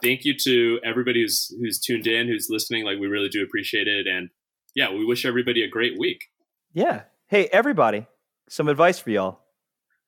[0.03, 2.85] thank you to everybody who's who's tuned in, who's listening.
[2.85, 4.07] Like we really do appreciate it.
[4.07, 4.29] And
[4.75, 6.25] yeah, we wish everybody a great week.
[6.73, 7.03] Yeah.
[7.27, 8.07] Hey, everybody,
[8.47, 9.41] some advice for y'all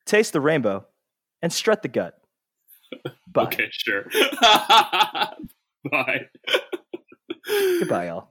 [0.04, 0.86] taste the rainbow
[1.40, 2.18] and strut the gut.
[3.28, 3.44] Bye.
[3.44, 4.04] Okay, sure.
[5.90, 6.28] Bye.
[7.46, 8.28] Goodbye, y'all.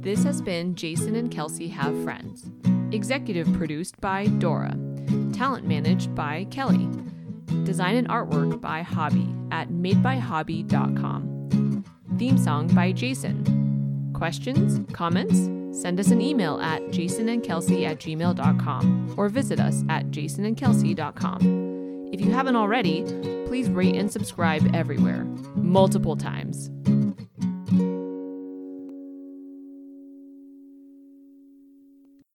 [0.00, 2.50] This has been Jason and Kelsey Have Friends.
[2.92, 4.76] Executive produced by Dora.
[5.32, 6.88] Talent managed by Kelly.
[7.64, 11.84] Design and artwork by Hobby at madebyhobby.com.
[12.18, 14.12] Theme song by Jason.
[14.14, 14.80] Questions?
[14.92, 15.48] Comments?
[15.80, 22.10] Send us an email at jasonandkelsey at gmail.com or visit us at jasonandkelsey.com.
[22.12, 23.04] If you haven't already,
[23.46, 25.22] please rate and subscribe everywhere,
[25.54, 26.72] multiple times.